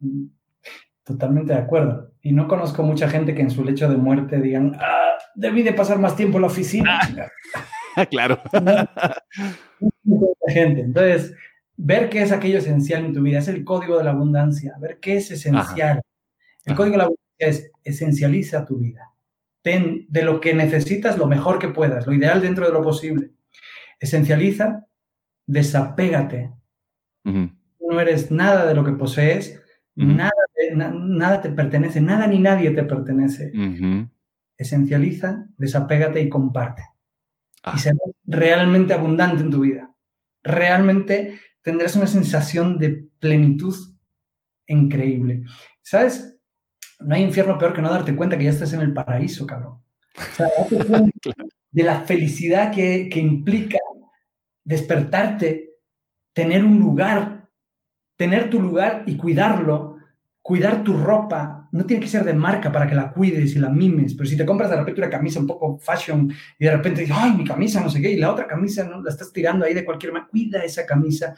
Mm, 0.00 0.26
totalmente 1.04 1.52
de 1.52 1.58
acuerdo. 1.58 2.12
Y 2.20 2.32
no 2.32 2.48
conozco 2.48 2.82
mucha 2.82 3.08
gente 3.08 3.34
que 3.34 3.42
en 3.42 3.50
su 3.50 3.64
lecho 3.64 3.88
de 3.88 3.96
muerte 3.96 4.40
digan, 4.40 4.76
ah, 4.80 5.12
debí 5.34 5.62
de 5.62 5.72
pasar 5.72 5.98
más 5.98 6.16
tiempo 6.16 6.38
en 6.38 6.42
la 6.42 6.48
oficina. 6.48 7.00
Ah, 7.96 8.06
claro. 8.10 8.40
gente. 10.48 10.80
Entonces, 10.80 11.34
ver 11.76 12.08
qué 12.08 12.22
es 12.22 12.32
aquello 12.32 12.58
esencial 12.58 13.04
en 13.04 13.12
tu 13.12 13.22
vida, 13.22 13.38
es 13.38 13.48
el 13.48 13.64
código 13.64 13.98
de 13.98 14.04
la 14.04 14.10
abundancia, 14.10 14.74
ver 14.80 14.98
qué 15.00 15.16
es 15.16 15.30
esencial. 15.30 16.02
El 16.64 16.74
código 16.74 16.92
de 16.92 16.98
la 16.98 17.04
abundancia 17.04 17.26
es 17.38 17.70
esencializa 17.84 18.64
tu 18.64 18.78
vida. 18.78 19.12
Ten 19.62 20.06
de 20.08 20.22
lo 20.22 20.40
que 20.40 20.54
necesitas 20.54 21.18
lo 21.18 21.26
mejor 21.26 21.58
que 21.58 21.68
puedas, 21.68 22.06
lo 22.06 22.12
ideal 22.12 22.40
dentro 22.40 22.66
de 22.66 22.72
lo 22.72 22.82
posible. 22.82 23.30
Esencializa, 24.00 24.86
desapégate. 25.46 26.52
No 27.88 28.00
eres 28.00 28.30
nada 28.30 28.66
de 28.66 28.74
lo 28.74 28.84
que 28.84 28.92
posees, 28.92 29.60
nada, 29.94 30.32
nada 30.74 31.40
te 31.40 31.50
pertenece, 31.50 32.00
nada 32.00 32.26
ni 32.26 32.38
nadie 32.38 32.70
te 32.70 32.84
pertenece 32.84 33.52
esencializa, 34.56 35.46
desapégate 35.56 36.20
y 36.20 36.28
comparte. 36.28 36.82
Y 36.82 37.70
ah. 37.70 37.78
serás 37.78 37.98
realmente 38.24 38.94
abundante 38.94 39.42
en 39.42 39.50
tu 39.50 39.60
vida. 39.60 39.94
Realmente 40.42 41.40
tendrás 41.62 41.96
una 41.96 42.06
sensación 42.06 42.78
de 42.78 43.08
plenitud 43.18 43.74
increíble. 44.66 45.42
¿Sabes? 45.82 46.38
No 47.00 47.14
hay 47.14 47.22
infierno 47.22 47.58
peor 47.58 47.72
que 47.74 47.82
no 47.82 47.90
darte 47.90 48.16
cuenta 48.16 48.38
que 48.38 48.44
ya 48.44 48.50
estás 48.50 48.72
en 48.72 48.80
el 48.80 48.92
paraíso, 48.92 49.46
cabrón. 49.46 49.82
de 51.70 51.82
la 51.82 52.00
felicidad 52.00 52.72
que, 52.72 53.08
que 53.10 53.20
implica 53.20 53.78
despertarte, 54.64 55.74
tener 56.32 56.64
un 56.64 56.78
lugar, 56.78 57.35
tener 58.16 58.50
tu 58.50 58.60
lugar 58.60 59.04
y 59.06 59.16
cuidarlo, 59.16 59.96
cuidar 60.42 60.84
tu 60.84 60.96
ropa, 60.96 61.68
no 61.72 61.84
tiene 61.84 62.02
que 62.02 62.08
ser 62.08 62.24
de 62.24 62.32
marca 62.32 62.70
para 62.70 62.86
que 62.86 62.94
la 62.94 63.12
cuides 63.12 63.56
y 63.56 63.58
la 63.58 63.68
mimes, 63.68 64.14
pero 64.14 64.28
si 64.28 64.36
te 64.36 64.46
compras 64.46 64.70
de 64.70 64.76
repente 64.76 65.00
una 65.00 65.10
camisa 65.10 65.40
un 65.40 65.46
poco 65.46 65.78
fashion 65.78 66.32
y 66.58 66.64
de 66.64 66.70
repente 66.70 67.00
dices, 67.00 67.16
ay, 67.18 67.32
mi 67.32 67.44
camisa, 67.44 67.80
no 67.80 67.90
sé 67.90 68.00
qué, 68.00 68.12
y 68.12 68.16
la 68.16 68.30
otra 68.30 68.46
camisa 68.46 68.84
no 68.84 69.02
la 69.02 69.10
estás 69.10 69.32
tirando 69.32 69.64
ahí 69.64 69.74
de 69.74 69.84
cualquier 69.84 70.12
manera, 70.12 70.30
cuida 70.30 70.64
esa 70.64 70.86
camisa 70.86 71.34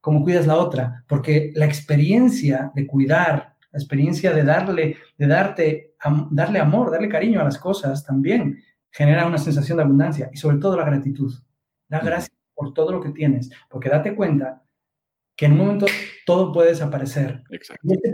como 0.00 0.22
cuidas 0.22 0.46
la 0.46 0.56
otra, 0.56 1.04
porque 1.08 1.50
la 1.54 1.64
experiencia 1.64 2.70
de 2.74 2.86
cuidar, 2.86 3.56
la 3.72 3.78
experiencia 3.78 4.32
de 4.32 4.44
darle, 4.44 4.98
de 5.18 5.26
darte, 5.26 5.94
darle 6.30 6.60
amor, 6.60 6.90
darle 6.90 7.08
cariño 7.08 7.40
a 7.40 7.44
las 7.44 7.58
cosas 7.58 8.04
también 8.04 8.62
genera 8.90 9.26
una 9.26 9.38
sensación 9.38 9.78
de 9.78 9.84
abundancia 9.84 10.30
y 10.32 10.36
sobre 10.36 10.58
todo 10.58 10.76
la 10.76 10.84
gratitud. 10.84 11.32
Da 11.88 12.00
gracias 12.00 12.36
por 12.54 12.72
todo 12.72 12.92
lo 12.92 13.00
que 13.00 13.10
tienes, 13.10 13.50
porque 13.68 13.88
date 13.88 14.14
cuenta 14.14 14.62
que 15.36 15.46
en 15.46 15.52
un 15.52 15.58
momento 15.58 15.86
todo 16.26 16.52
puede 16.52 16.70
desaparecer. 16.70 17.42
Exacto. 17.50 17.86
Y 17.88 17.94
este 17.94 18.12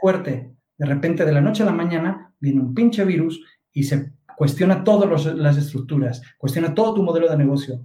fuerte 0.00 0.52
de 0.82 0.86
repente, 0.86 1.24
de 1.24 1.30
la 1.30 1.40
noche 1.40 1.62
a 1.62 1.66
la 1.66 1.72
mañana, 1.72 2.34
viene 2.40 2.60
un 2.60 2.74
pinche 2.74 3.04
virus 3.04 3.40
y 3.72 3.84
se 3.84 4.14
cuestiona 4.36 4.82
todas 4.82 5.26
las 5.36 5.56
estructuras, 5.56 6.22
cuestiona 6.36 6.74
todo 6.74 6.94
tu 6.94 7.04
modelo 7.04 7.28
de 7.28 7.36
negocio, 7.36 7.80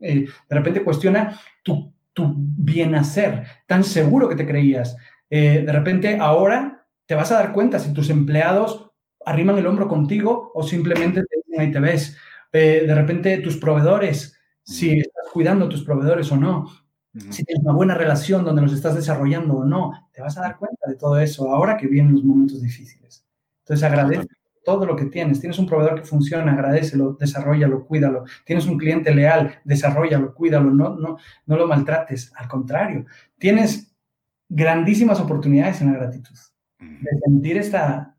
eh, 0.00 0.24
de 0.24 0.56
repente 0.56 0.82
cuestiona 0.82 1.38
tu, 1.62 1.92
tu 2.12 2.34
bien 2.36 2.96
hacer, 2.96 3.44
tan 3.68 3.84
seguro 3.84 4.28
que 4.28 4.34
te 4.34 4.44
creías. 4.44 4.96
Eh, 5.30 5.62
de 5.64 5.72
repente, 5.72 6.18
ahora 6.18 6.84
te 7.06 7.14
vas 7.14 7.30
a 7.30 7.36
dar 7.36 7.52
cuenta 7.52 7.78
si 7.78 7.92
tus 7.92 8.10
empleados 8.10 8.90
arriman 9.24 9.58
el 9.58 9.66
hombro 9.68 9.86
contigo 9.86 10.50
o 10.52 10.64
simplemente 10.64 11.22
te 11.22 11.36
dicen 11.36 11.60
ahí 11.60 11.70
te 11.70 11.78
ves. 11.78 12.16
Eh, 12.52 12.84
de 12.88 12.94
repente, 12.96 13.38
tus 13.38 13.56
proveedores, 13.56 14.36
si 14.64 14.98
estás 14.98 15.28
cuidando 15.32 15.66
a 15.66 15.68
tus 15.68 15.84
proveedores 15.84 16.32
o 16.32 16.36
no 16.36 16.66
si 17.30 17.44
tienes 17.44 17.64
una 17.64 17.74
buena 17.74 17.94
relación 17.94 18.44
donde 18.44 18.62
los 18.62 18.72
estás 18.72 18.96
desarrollando 18.96 19.54
o 19.54 19.64
no, 19.64 20.08
te 20.12 20.20
vas 20.20 20.36
a 20.36 20.40
dar 20.40 20.56
cuenta 20.56 20.88
de 20.88 20.96
todo 20.96 21.18
eso 21.20 21.50
ahora 21.50 21.76
que 21.76 21.86
vienen 21.86 22.12
los 22.12 22.24
momentos 22.24 22.60
difíciles. 22.60 23.24
Entonces 23.60 23.84
agradece 23.84 24.26
todo 24.64 24.84
lo 24.84 24.96
que 24.96 25.06
tienes. 25.06 25.38
Tienes 25.38 25.58
un 25.58 25.66
proveedor 25.66 26.00
que 26.00 26.06
funciona, 26.06 26.52
agradecelo, 26.52 27.12
desarrollalo, 27.12 27.86
cuídalo. 27.86 28.24
Tienes 28.44 28.66
un 28.66 28.78
cliente 28.78 29.14
leal, 29.14 29.60
desarrollalo, 29.64 30.34
cuídalo, 30.34 30.70
no, 30.70 30.96
no, 30.96 31.18
no 31.46 31.56
lo 31.56 31.68
maltrates. 31.68 32.32
Al 32.34 32.48
contrario, 32.48 33.04
tienes 33.38 33.94
grandísimas 34.48 35.20
oportunidades 35.20 35.80
en 35.80 35.92
la 35.92 35.98
gratitud. 35.98 36.36
De 36.78 37.18
sentir 37.24 37.58
esta, 37.58 38.16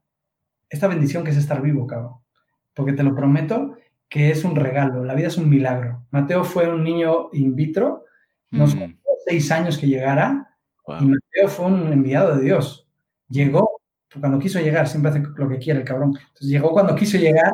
esta 0.70 0.88
bendición 0.88 1.24
que 1.24 1.32
es 1.32 1.38
estar 1.38 1.62
vivo, 1.62 1.86
cabrón. 1.86 2.16
Porque 2.74 2.94
te 2.94 3.04
lo 3.04 3.14
prometo 3.14 3.76
que 4.08 4.32
es 4.32 4.46
un 4.46 4.56
regalo. 4.56 5.04
La 5.04 5.16
vida 5.16 5.28
es 5.28 5.38
un 5.38 5.50
milagro. 5.50 6.06
Mateo 6.12 6.44
fue 6.44 6.74
un 6.74 6.84
niño 6.84 7.30
in 7.34 7.56
vitro 7.56 8.06
nos 8.56 8.76
costó 8.76 8.96
seis 9.28 9.52
años 9.52 9.78
que 9.78 9.88
llegara 9.88 10.56
y 11.00 11.06
Mateo 11.06 11.48
fue 11.48 11.66
un 11.66 11.92
enviado 11.92 12.36
de 12.36 12.44
Dios. 12.44 12.88
Llegó 13.30 13.82
cuando 14.20 14.40
quiso 14.40 14.60
llegar, 14.60 14.88
siempre 14.88 15.12
hace 15.12 15.24
lo 15.36 15.50
que 15.50 15.58
quiere 15.58 15.80
el 15.80 15.86
cabrón. 15.86 16.14
Entonces 16.18 16.48
llegó 16.48 16.72
cuando 16.72 16.96
quiso 16.96 17.18
llegar. 17.18 17.52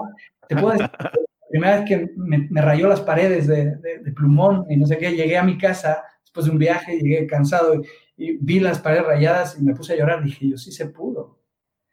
Te 0.47 0.55
puedo 0.55 0.71
decir, 0.71 0.89
la 0.99 1.11
primera 1.49 1.79
vez 1.79 1.85
que 1.87 2.11
me, 2.15 2.61
rayó 2.61 2.87
las 2.87 3.01
paredes 3.01 3.47
de, 3.47 3.77
plumón 4.15 4.65
y 4.69 4.77
no 4.77 4.85
sé 4.85 4.97
qué, 4.97 5.11
llegué 5.11 5.37
a 5.37 5.43
mi 5.43 5.57
casa 5.57 6.03
después 6.21 6.45
de 6.45 6.51
un 6.51 6.57
viaje, 6.57 6.99
llegué 6.99 7.25
cansado 7.25 7.75
y, 8.17 8.37
vi 8.39 8.59
las 8.59 8.79
paredes 8.79 9.07
rayadas 9.07 9.57
y 9.59 9.63
me 9.63 9.73
puse 9.73 9.93
a 9.93 9.97
llorar. 9.97 10.23
Dije, 10.23 10.47
yo 10.47 10.57
sí 10.57 10.71
se 10.71 10.87
pudo. 10.87 11.39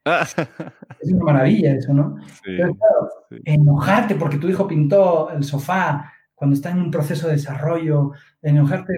es 1.00 1.12
una 1.12 1.24
maravilla 1.24 1.74
eso, 1.74 1.92
¿no? 1.92 2.16
Pero 2.44 2.74
claro, 2.74 3.08
enojarte 3.44 4.14
porque 4.14 4.38
tu 4.38 4.48
hijo 4.48 4.66
pintó 4.66 5.30
el 5.30 5.44
sofá, 5.44 6.12
cuando 6.38 6.54
está 6.54 6.70
en 6.70 6.78
un 6.78 6.90
proceso 6.92 7.26
de 7.26 7.34
desarrollo, 7.34 8.12
de 8.40 8.50
enojarte, 8.50 8.94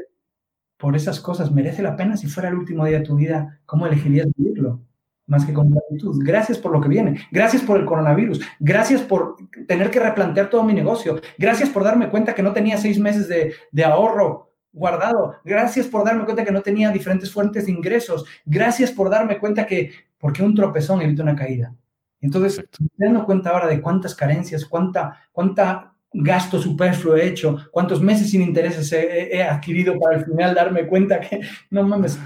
por 0.77 0.95
esas 0.95 1.21
cosas 1.21 1.51
merece 1.51 1.83
la 1.83 1.97
pena 1.97 2.19
si 2.19 2.27
fuera 2.27 2.51
el 2.51 2.55
último 2.55 2.85
día 2.85 2.99
de 2.99 3.05
tu 3.05 3.17
vida, 3.17 3.61
¿cómo 3.65 3.87
elegirías 3.87 4.27
vivirlo? 4.37 4.83
Más 5.27 5.47
que 5.47 5.55
con 5.55 5.71
gratitud. 5.71 6.21
Gracias 6.23 6.59
por 6.59 6.73
lo 6.73 6.83
que 6.83 6.89
viene. 6.89 7.19
Gracias 7.31 7.63
por 7.63 7.79
el 7.79 7.87
coronavirus. 7.87 8.41
Gracias 8.59 9.01
por 9.01 9.37
tener 9.67 9.91
que 9.91 10.01
replantear 10.01 10.51
todo 10.51 10.65
mi 10.65 10.75
negocio. 10.75 11.21
Gracias 11.39 11.71
por 11.71 11.83
darme 11.83 12.11
cuenta 12.11 12.35
que 12.35 12.43
no 12.43 12.53
tenía 12.53 12.77
seis 12.77 12.99
meses 12.99 13.27
de, 13.29 13.55
de 13.73 13.85
ahorro 13.85 14.53
guardado. 14.73 15.37
Gracias 15.45 15.87
por 15.87 16.05
darme 16.05 16.25
cuenta 16.25 16.45
que 16.45 16.53
no 16.53 16.61
tenía 16.61 16.91
diferentes 16.91 17.33
fuentes 17.33 17.65
de 17.65 17.73
ingresos. 17.73 18.27
Gracias 18.45 18.91
por 18.91 19.09
darme 19.09 19.39
cuenta 19.39 19.67
que, 19.67 19.93
porque 20.19 20.43
un 20.43 20.55
tropezón 20.55 21.01
evita 21.01 21.23
una 21.23 21.37
caída. 21.37 21.75
Entonces, 22.21 22.63
me 22.99 23.07
dando 23.07 23.25
cuenta 23.25 23.51
ahora 23.51 23.67
de 23.67 23.81
cuántas 23.81 24.15
carencias, 24.15 24.67
cuánta, 24.67 25.23
cuánta 25.33 25.95
gasto 26.13 26.61
superfluo 26.61 27.17
he 27.17 27.27
hecho, 27.27 27.57
cuántos 27.71 28.03
meses 28.03 28.31
sin 28.31 28.43
intereses 28.43 28.93
he, 28.93 29.43
adquirido 29.43 29.99
para 29.99 30.19
al 30.19 30.25
final 30.25 30.55
darme 30.55 30.87
cuenta 30.87 31.21
que 31.21 31.41
no 31.71 31.83
mames, 31.85 32.19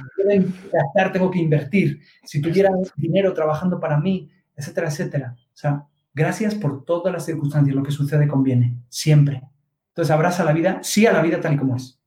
gastar, 0.72 1.12
tengo 1.12 1.30
que 1.30 1.38
invertir. 1.38 2.00
Si 2.24 2.40
tuviera 2.40 2.70
dinero 2.96 3.32
trabajando 3.34 3.78
para 3.78 3.98
mí, 3.98 4.30
etcétera, 4.56 4.88
etcétera. 4.88 5.36
O 5.36 5.56
sea, 5.56 5.86
gracias 6.14 6.54
por 6.54 6.84
todas 6.84 7.12
las 7.12 7.26
circunstancias, 7.26 7.76
lo 7.76 7.82
que 7.82 7.90
sucede 7.90 8.26
conviene, 8.26 8.76
siempre. 8.88 9.42
Entonces, 9.88 10.10
abraza 10.10 10.44
la 10.44 10.52
vida, 10.52 10.80
sí 10.82 11.06
a 11.06 11.12
la 11.12 11.22
vida 11.22 11.40
tal 11.40 11.54
y 11.54 11.56
como 11.56 11.76
es. 11.76 12.00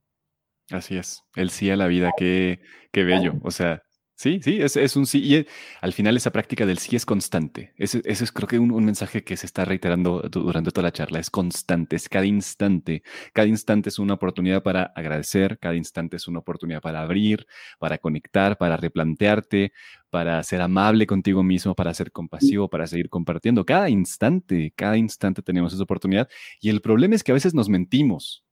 Así 0.71 0.97
es, 0.97 1.23
el 1.35 1.49
sí 1.49 1.69
a 1.69 1.77
la 1.77 1.87
vida, 1.87 2.11
qué, 2.17 2.59
qué 2.91 3.03
bello. 3.03 3.35
O 3.43 3.51
sea, 3.51 3.83
Sí, 4.19 4.39
sí, 4.41 4.59
es, 4.59 4.75
es 4.75 4.95
un 4.95 5.05
sí. 5.05 5.19
Y 5.21 5.35
eh, 5.35 5.47
al 5.79 5.93
final 5.93 6.17
esa 6.17 6.31
práctica 6.31 6.65
del 6.65 6.79
sí 6.79 6.95
es 6.95 7.05
constante. 7.05 7.73
Ese, 7.77 8.01
es 8.03 8.31
creo 8.31 8.47
que 8.47 8.57
un, 8.57 8.83
mensaje 8.83 9.23
que 9.23 9.37
se 9.37 9.45
está 9.45 9.63
reiterando 9.63 10.21
durante 10.31 10.71
toda 10.71 10.87
la 10.87 10.91
charla. 10.91 11.19
Es 11.19 11.29
constante, 11.29 11.95
es 11.95 12.09
cada 12.09 12.25
instante. 12.25 13.03
Cada 13.31 13.47
instante 13.47 13.89
es 13.89 13.99
una 13.99 14.15
oportunidad 14.15 14.63
para 14.63 14.85
agradecer, 14.95 15.59
cada 15.59 15.75
instante 15.75 16.15
es 16.17 16.27
una 16.27 16.39
oportunidad 16.39 16.81
para 16.81 17.01
abrir, 17.01 17.45
para 17.77 17.99
conectar, 17.99 18.57
para 18.57 18.75
replantearte, 18.75 19.71
para 20.09 20.41
ser 20.41 20.61
amable 20.61 21.05
contigo 21.05 21.43
mismo, 21.43 21.75
para 21.75 21.93
ser 21.93 22.11
compasivo, 22.11 22.69
para 22.71 22.87
seguir 22.87 23.09
compartiendo. 23.09 23.65
Cada 23.67 23.87
instante, 23.87 24.73
cada 24.75 24.97
instante 24.97 25.43
tenemos 25.43 25.73
esa 25.73 25.83
oportunidad. 25.83 26.27
Y 26.59 26.69
el 26.69 26.81
problema 26.81 27.13
es 27.13 27.23
que 27.23 27.33
a 27.33 27.35
veces 27.35 27.53
nos 27.53 27.69
mentimos. 27.69 28.43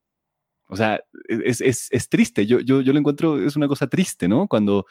O 0.67 0.75
sea, 0.75 1.03
es, 1.27 1.61
es, 1.61 1.87
es 1.91 2.09
triste. 2.09 2.45
Yo, 2.45 2.59
yo, 2.59 2.81
yo 2.81 2.93
lo 2.93 2.99
encuentro, 2.99 3.39
es 3.39 3.55
una 3.55 3.67
cosa 3.67 3.87
triste, 3.87 4.27
¿no? 4.27 4.47
Cuando 4.47 4.85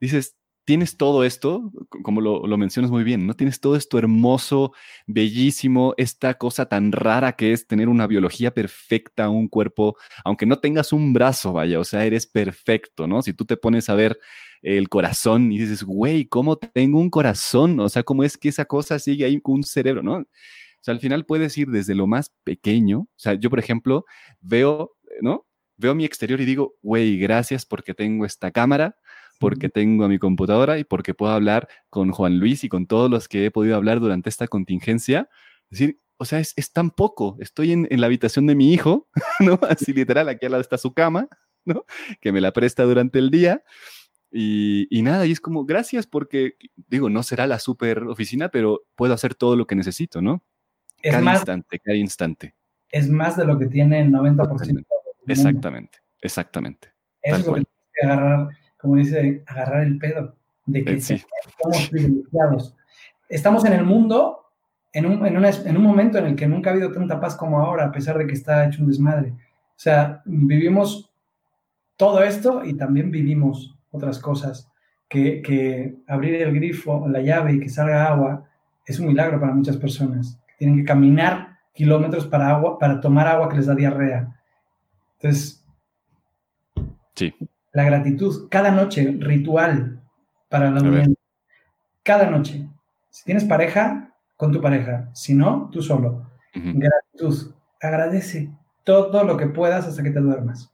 dices, 0.00 0.36
tienes 0.64 0.96
todo 0.96 1.24
esto, 1.24 1.72
como 2.04 2.20
lo, 2.20 2.56
mencionas 2.56 2.92
muy 2.92 3.02
bien, 3.02 3.26
¿no? 3.26 3.34
Tienes 3.34 3.60
todo 3.60 3.74
esto 3.74 3.98
hermoso, 3.98 4.72
bellísimo, 5.06 5.94
esta 5.96 6.34
cosa 6.34 6.66
tan 6.66 6.92
rara 6.92 7.32
que 7.32 7.52
es 7.52 7.66
tener 7.66 7.88
una 7.88 8.06
biología 8.06 8.54
perfecta, 8.54 9.30
un 9.30 9.48
cuerpo, 9.48 9.96
aunque 10.24 10.46
no 10.46 10.60
tengas 10.60 10.92
un 10.92 11.12
brazo, 11.12 11.52
vaya, 11.52 11.80
o 11.80 11.84
sea, 11.84 12.04
eres 12.04 12.26
perfecto, 12.26 13.06
¿no? 13.08 13.22
Si 13.22 13.32
tú 13.32 13.44
te 13.46 13.56
pones 13.56 13.88
a 13.88 13.94
ver 13.94 14.20
el 14.62 14.88
corazón 14.88 15.50
y 15.50 15.58
dices, 15.58 15.82
güey, 15.82 16.26
¿cómo 16.26 16.56
tengo 16.56 17.00
un 17.00 17.10
corazón? 17.10 17.80
O 17.80 17.88
sea, 17.88 18.02
¿cómo 18.04 18.22
es 18.22 18.38
que 18.38 18.50
esa 18.50 18.64
cosa 18.66 18.98
sigue 18.98 19.24
ahí 19.24 19.40
con 19.40 19.56
un 19.56 19.64
cerebro, 19.64 20.02
¿no? 20.02 20.18
O 20.18 20.26
sea, 20.82 20.94
al 20.94 21.00
final 21.00 21.26
puedes 21.26 21.58
ir 21.58 21.68
desde 21.68 21.94
lo 21.94 22.06
más 22.06 22.32
pequeño, 22.44 23.00
o 23.00 23.08
sea, 23.16 23.34
yo, 23.34 23.50
por 23.50 23.58
ejemplo, 23.58 24.04
veo, 24.40 24.96
¿no? 25.20 25.46
Veo 25.76 25.94
mi 25.94 26.04
exterior 26.04 26.40
y 26.40 26.44
digo, 26.44 26.76
güey, 26.82 27.18
gracias 27.18 27.66
porque 27.66 27.92
tengo 27.92 28.24
esta 28.24 28.50
cámara, 28.50 28.96
porque 29.40 29.70
tengo 29.70 30.04
a 30.04 30.08
mi 30.08 30.18
computadora 30.18 30.78
y 30.78 30.84
porque 30.84 31.14
puedo 31.14 31.32
hablar 31.32 31.66
con 31.88 32.12
Juan 32.12 32.38
Luis 32.38 32.62
y 32.62 32.68
con 32.68 32.86
todos 32.86 33.10
los 33.10 33.26
que 33.26 33.46
he 33.46 33.50
podido 33.50 33.74
hablar 33.74 33.98
durante 33.98 34.28
esta 34.28 34.46
contingencia. 34.46 35.30
Es 35.70 35.78
decir, 35.78 36.00
o 36.18 36.26
sea, 36.26 36.40
es, 36.40 36.72
tan 36.74 36.90
poco. 36.90 37.38
Estoy 37.40 37.72
en, 37.72 37.88
la 37.90 38.06
habitación 38.06 38.46
de 38.46 38.54
mi 38.54 38.74
hijo, 38.74 39.08
¿no? 39.40 39.58
Así 39.68 39.94
literal, 39.94 40.28
aquí 40.28 40.44
al 40.44 40.52
lado 40.52 40.60
está 40.60 40.76
su 40.76 40.92
cama, 40.92 41.26
¿no? 41.64 41.86
Que 42.20 42.32
me 42.32 42.42
la 42.42 42.52
presta 42.52 42.84
durante 42.84 43.18
el 43.18 43.30
día. 43.30 43.64
Y, 44.30 44.86
nada, 45.02 45.24
y 45.24 45.32
es 45.32 45.40
como, 45.40 45.64
gracias 45.64 46.06
porque, 46.06 46.56
digo, 46.76 47.08
no 47.08 47.22
será 47.22 47.46
la 47.46 47.58
super 47.58 48.04
oficina, 48.04 48.50
pero 48.50 48.82
puedo 48.94 49.14
hacer 49.14 49.34
todo 49.34 49.56
lo 49.56 49.66
que 49.66 49.74
necesito, 49.74 50.20
¿no? 50.20 50.44
Es 51.00 51.14
cada 51.14 51.32
instante, 51.32 51.78
cada 51.78 51.96
instante. 51.96 52.54
Es 52.90 53.08
más 53.08 53.38
de 53.38 53.46
lo 53.46 53.58
que 53.58 53.66
tiene 53.66 54.02
el 54.02 54.12
90%. 54.12 54.84
Exactamente, 55.26 55.98
exactamente. 56.20 56.92
Es 57.22 57.46
lo 57.46 57.54
que 57.54 57.64
que 57.64 58.06
agarrar 58.06 58.50
como 58.80 58.96
dice, 58.96 59.44
agarrar 59.46 59.82
el 59.82 59.98
pedo, 59.98 60.34
de 60.66 60.84
que 60.84 60.94
estamos 60.94 61.88
privilegiados. 61.90 62.76
Estamos 63.28 63.64
en 63.64 63.74
el 63.74 63.84
mundo 63.84 64.46
en 64.92 65.06
un, 65.06 65.26
en, 65.26 65.36
en 65.36 65.76
un 65.76 65.82
momento 65.82 66.18
en 66.18 66.26
el 66.26 66.36
que 66.36 66.48
nunca 66.48 66.70
ha 66.70 66.72
habido 66.72 66.90
tanta 66.90 67.20
paz 67.20 67.36
como 67.36 67.60
ahora, 67.60 67.86
a 67.86 67.92
pesar 67.92 68.18
de 68.18 68.26
que 68.26 68.34
está 68.34 68.66
hecho 68.66 68.82
un 68.82 68.88
desmadre. 68.88 69.30
O 69.30 69.82
sea, 69.82 70.22
vivimos 70.24 71.10
todo 71.96 72.22
esto 72.22 72.64
y 72.64 72.74
también 72.74 73.10
vivimos 73.10 73.76
otras 73.90 74.18
cosas. 74.18 74.68
Que, 75.08 75.42
que, 75.42 75.96
abrir 76.06 76.36
el 76.36 76.54
grifo, 76.54 77.08
la 77.08 77.20
llave 77.20 77.54
y 77.54 77.60
que 77.60 77.68
salga 77.68 78.06
agua 78.06 78.48
es 78.86 79.00
un 79.00 79.08
milagro 79.08 79.40
para 79.40 79.52
muchas 79.52 79.76
personas. 79.76 80.40
Tienen 80.56 80.76
que 80.76 80.84
caminar 80.84 81.58
kilómetros 81.74 82.26
para, 82.26 82.50
agua, 82.50 82.78
para 82.78 83.00
tomar 83.00 83.26
agua 83.26 83.48
que 83.48 83.56
les 83.56 83.66
da 83.66 83.74
diarrea. 83.74 84.40
Entonces, 85.18 85.64
sí 87.14 87.34
la 87.72 87.84
gratitud, 87.84 88.48
cada 88.50 88.70
noche, 88.70 89.16
ritual 89.18 90.00
para 90.48 90.70
la 90.70 90.80
unión. 90.80 91.16
Cada 92.02 92.28
noche. 92.28 92.68
Si 93.10 93.24
tienes 93.24 93.44
pareja, 93.44 94.10
con 94.36 94.52
tu 94.52 94.60
pareja. 94.60 95.10
Si 95.12 95.34
no, 95.34 95.68
tú 95.70 95.82
solo. 95.82 96.30
Gratitud. 96.54 97.54
Agradece 97.80 98.50
todo 98.84 99.24
lo 99.24 99.36
que 99.36 99.46
puedas 99.46 99.86
hasta 99.86 100.02
que 100.02 100.10
te 100.10 100.20
duermas. 100.20 100.72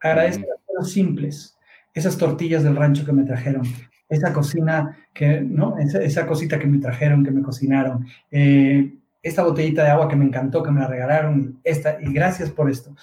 Agradece 0.00 0.40
las 0.40 0.58
cosas 0.64 0.92
simples. 0.92 1.58
Esas 1.94 2.16
tortillas 2.16 2.62
del 2.62 2.76
rancho 2.76 3.04
que 3.04 3.12
me 3.12 3.24
trajeron. 3.24 3.62
Esa 4.08 4.32
cocina 4.32 4.98
que, 5.12 5.40
¿no? 5.40 5.76
Esa, 5.78 6.26
cosita 6.26 6.58
que 6.58 6.66
me 6.66 6.78
trajeron, 6.78 7.24
que 7.24 7.30
me 7.30 7.42
cocinaron. 7.42 8.06
Eh, 8.30 8.94
esta 9.22 9.42
botellita 9.42 9.84
de 9.84 9.90
agua 9.90 10.08
que 10.08 10.16
me 10.16 10.24
encantó, 10.24 10.62
que 10.62 10.70
me 10.70 10.80
la 10.80 10.88
regalaron. 10.88 11.60
Esta, 11.64 11.98
y 12.00 12.12
gracias 12.12 12.50
por 12.50 12.70
esto. 12.70 12.94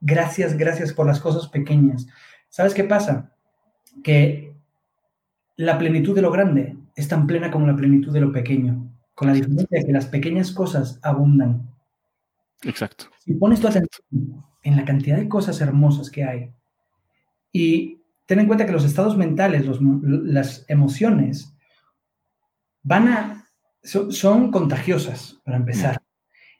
Gracias, 0.00 0.56
gracias 0.56 0.92
por 0.92 1.06
las 1.06 1.20
cosas 1.20 1.48
pequeñas. 1.48 2.06
¿Sabes 2.50 2.74
qué 2.74 2.84
pasa? 2.84 3.32
Que 4.04 4.54
la 5.56 5.78
plenitud 5.78 6.14
de 6.14 6.22
lo 6.22 6.30
grande 6.30 6.76
es 6.96 7.08
tan 7.08 7.26
plena 7.26 7.50
como 7.50 7.66
la 7.66 7.76
plenitud 7.76 8.12
de 8.12 8.20
lo 8.20 8.32
pequeño, 8.32 8.92
con 9.14 9.28
la 9.28 9.34
diferencia 9.34 9.66
de 9.70 9.86
que 9.86 9.92
las 9.92 10.06
pequeñas 10.06 10.50
cosas 10.52 10.98
abundan. 11.02 11.70
Exacto. 12.62 13.06
Si 13.20 13.34
pones 13.34 13.60
tu 13.60 13.68
atención 13.68 14.44
en 14.62 14.76
la 14.76 14.84
cantidad 14.84 15.16
de 15.16 15.28
cosas 15.28 15.60
hermosas 15.60 16.10
que 16.10 16.24
hay 16.24 16.52
y 17.52 18.02
ten 18.26 18.40
en 18.40 18.46
cuenta 18.46 18.66
que 18.66 18.72
los 18.72 18.84
estados 18.84 19.16
mentales, 19.16 19.64
las 20.02 20.64
emociones, 20.68 21.54
van 22.82 23.08
a, 23.08 23.48
son, 23.82 24.50
contagiosas, 24.50 25.40
para 25.44 25.56
empezar. 25.56 26.02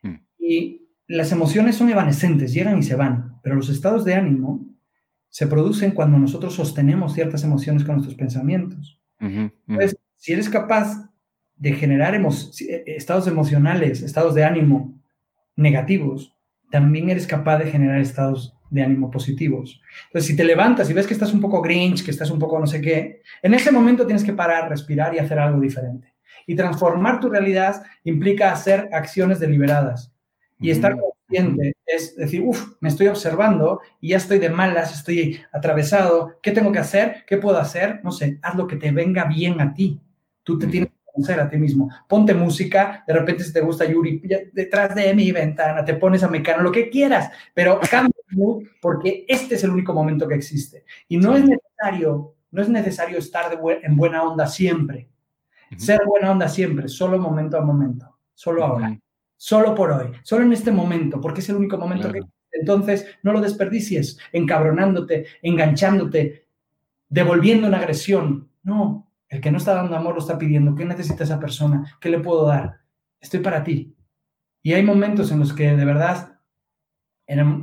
Mm. 0.02 0.08
Mm. 0.08 0.26
Y 0.38 0.88
las 1.06 1.32
emociones 1.32 1.76
son 1.76 1.90
evanescentes, 1.90 2.52
llegan 2.52 2.78
y 2.78 2.82
se 2.82 2.96
van, 2.96 3.40
pero 3.42 3.56
los 3.56 3.68
estados 3.68 4.04
de 4.04 4.14
ánimo 4.14 4.66
se 5.30 5.46
producen 5.46 5.92
cuando 5.92 6.18
nosotros 6.18 6.54
sostenemos 6.54 7.14
ciertas 7.14 7.44
emociones 7.44 7.84
con 7.84 7.94
nuestros 7.96 8.16
pensamientos. 8.16 9.00
Entonces, 9.20 9.96
si 10.16 10.32
eres 10.32 10.48
capaz 10.48 11.10
de 11.56 11.72
generar 11.74 12.14
eh, 12.14 12.20
eh, 12.20 12.84
estados 12.86 13.26
emocionales, 13.26 14.02
estados 14.02 14.34
de 14.34 14.44
ánimo 14.44 14.98
negativos, 15.56 16.34
también 16.70 17.10
eres 17.10 17.26
capaz 17.26 17.58
de 17.58 17.70
generar 17.70 18.00
estados 18.00 18.56
de 18.70 18.82
ánimo 18.82 19.10
positivos. 19.10 19.80
Entonces, 20.06 20.30
si 20.30 20.36
te 20.36 20.44
levantas 20.44 20.88
y 20.88 20.94
ves 20.94 21.06
que 21.06 21.14
estás 21.14 21.32
un 21.32 21.40
poco 21.40 21.60
grinch, 21.60 22.04
que 22.04 22.10
estás 22.10 22.30
un 22.30 22.38
poco 22.38 22.58
no 22.58 22.66
sé 22.66 22.80
qué, 22.80 23.22
en 23.42 23.54
ese 23.54 23.70
momento 23.70 24.06
tienes 24.06 24.24
que 24.24 24.32
parar, 24.32 24.68
respirar 24.68 25.14
y 25.14 25.18
hacer 25.18 25.38
algo 25.38 25.60
diferente. 25.60 26.14
Y 26.46 26.54
transformar 26.54 27.20
tu 27.20 27.28
realidad 27.28 27.82
implica 28.04 28.52
hacer 28.52 28.88
acciones 28.92 29.38
deliberadas 29.38 30.12
y 30.58 30.70
estar 30.70 30.96
es 31.90 32.16
decir, 32.16 32.42
uff, 32.42 32.74
me 32.80 32.88
estoy 32.88 33.08
observando 33.08 33.80
y 34.00 34.10
ya 34.10 34.18
estoy 34.18 34.38
de 34.38 34.48
malas, 34.48 34.94
estoy 34.94 35.40
atravesado, 35.52 36.38
¿qué 36.42 36.52
tengo 36.52 36.72
que 36.72 36.78
hacer? 36.78 37.24
¿Qué 37.26 37.36
puedo 37.36 37.58
hacer? 37.58 38.00
No 38.04 38.12
sé, 38.12 38.38
haz 38.42 38.54
lo 38.54 38.66
que 38.66 38.76
te 38.76 38.92
venga 38.92 39.24
bien 39.24 39.60
a 39.60 39.74
ti. 39.74 40.00
Tú 40.42 40.58
te 40.58 40.66
tienes 40.66 40.90
que 40.90 41.12
conocer 41.12 41.40
a 41.40 41.48
ti 41.48 41.56
mismo. 41.56 41.90
Ponte 42.08 42.34
música, 42.34 43.04
de 43.06 43.12
repente 43.14 43.44
si 43.44 43.52
te 43.52 43.60
gusta 43.60 43.84
Yuri, 43.84 44.22
detrás 44.52 44.94
de 44.94 45.12
mi 45.14 45.32
ventana, 45.32 45.84
te 45.84 45.94
pones 45.94 46.22
a 46.22 46.28
Mecano, 46.28 46.62
lo 46.62 46.72
que 46.72 46.88
quieras, 46.90 47.30
pero 47.54 47.80
cambia 47.90 48.14
porque 48.80 49.24
este 49.28 49.56
es 49.56 49.64
el 49.64 49.70
único 49.70 49.92
momento 49.92 50.28
que 50.28 50.36
existe. 50.36 50.84
Y 51.08 51.16
no 51.16 51.36
es 51.36 51.44
necesario, 51.44 52.36
no 52.52 52.62
es 52.62 52.68
necesario 52.68 53.18
estar 53.18 53.58
en 53.82 53.96
buena 53.96 54.22
onda 54.22 54.46
siempre. 54.46 55.08
Ser 55.76 56.00
buena 56.04 56.32
onda 56.32 56.48
siempre, 56.48 56.88
solo 56.88 57.18
momento 57.18 57.56
a 57.56 57.60
momento, 57.60 58.18
solo 58.34 58.64
ahora 58.64 58.98
solo 59.40 59.74
por 59.74 59.90
hoy, 59.90 60.12
solo 60.22 60.44
en 60.44 60.52
este 60.52 60.70
momento, 60.70 61.18
porque 61.18 61.40
es 61.40 61.48
el 61.48 61.56
único 61.56 61.78
momento 61.78 62.12
que... 62.12 62.20
Entonces, 62.52 63.06
no 63.22 63.32
lo 63.32 63.40
desperdicies 63.40 64.18
encabronándote, 64.32 65.24
enganchándote, 65.40 66.46
devolviendo 67.08 67.66
una 67.66 67.78
agresión. 67.78 68.50
No, 68.62 69.10
el 69.30 69.40
que 69.40 69.50
no 69.50 69.56
está 69.56 69.72
dando 69.72 69.96
amor 69.96 70.12
lo 70.12 70.20
está 70.20 70.36
pidiendo. 70.36 70.74
¿Qué 70.74 70.84
necesita 70.84 71.24
esa 71.24 71.40
persona? 71.40 71.96
¿Qué 72.02 72.10
le 72.10 72.18
puedo 72.18 72.44
dar? 72.44 72.80
Estoy 73.18 73.40
para 73.40 73.64
ti. 73.64 73.96
Y 74.62 74.74
hay 74.74 74.82
momentos 74.82 75.32
en 75.32 75.38
los 75.38 75.54
que 75.54 75.74
de 75.74 75.84
verdad, 75.86 76.38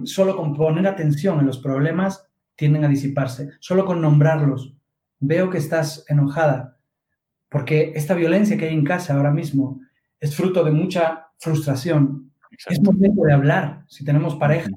solo 0.05 0.35
con 0.35 0.55
poner 0.55 0.87
atención 0.87 1.39
en 1.39 1.45
los 1.45 1.59
problemas, 1.59 2.27
tienden 2.55 2.85
a 2.85 2.89
disiparse. 2.89 3.51
Solo 3.59 3.85
con 3.85 4.01
nombrarlos. 4.01 4.73
Veo 5.19 5.51
que 5.51 5.59
estás 5.59 6.05
enojada, 6.07 6.79
porque 7.49 7.91
esta 7.93 8.15
violencia 8.15 8.57
que 8.57 8.65
hay 8.65 8.73
en 8.73 8.83
casa 8.83 9.15
ahora 9.15 9.31
mismo 9.31 9.79
es 10.19 10.35
fruto 10.35 10.63
de 10.63 10.71
mucha 10.71 11.26
frustración. 11.39 12.31
Es 12.67 12.81
momento 12.81 13.23
de 13.23 13.33
hablar. 13.33 13.83
Si 13.87 14.03
tenemos 14.03 14.35
pareja, 14.35 14.69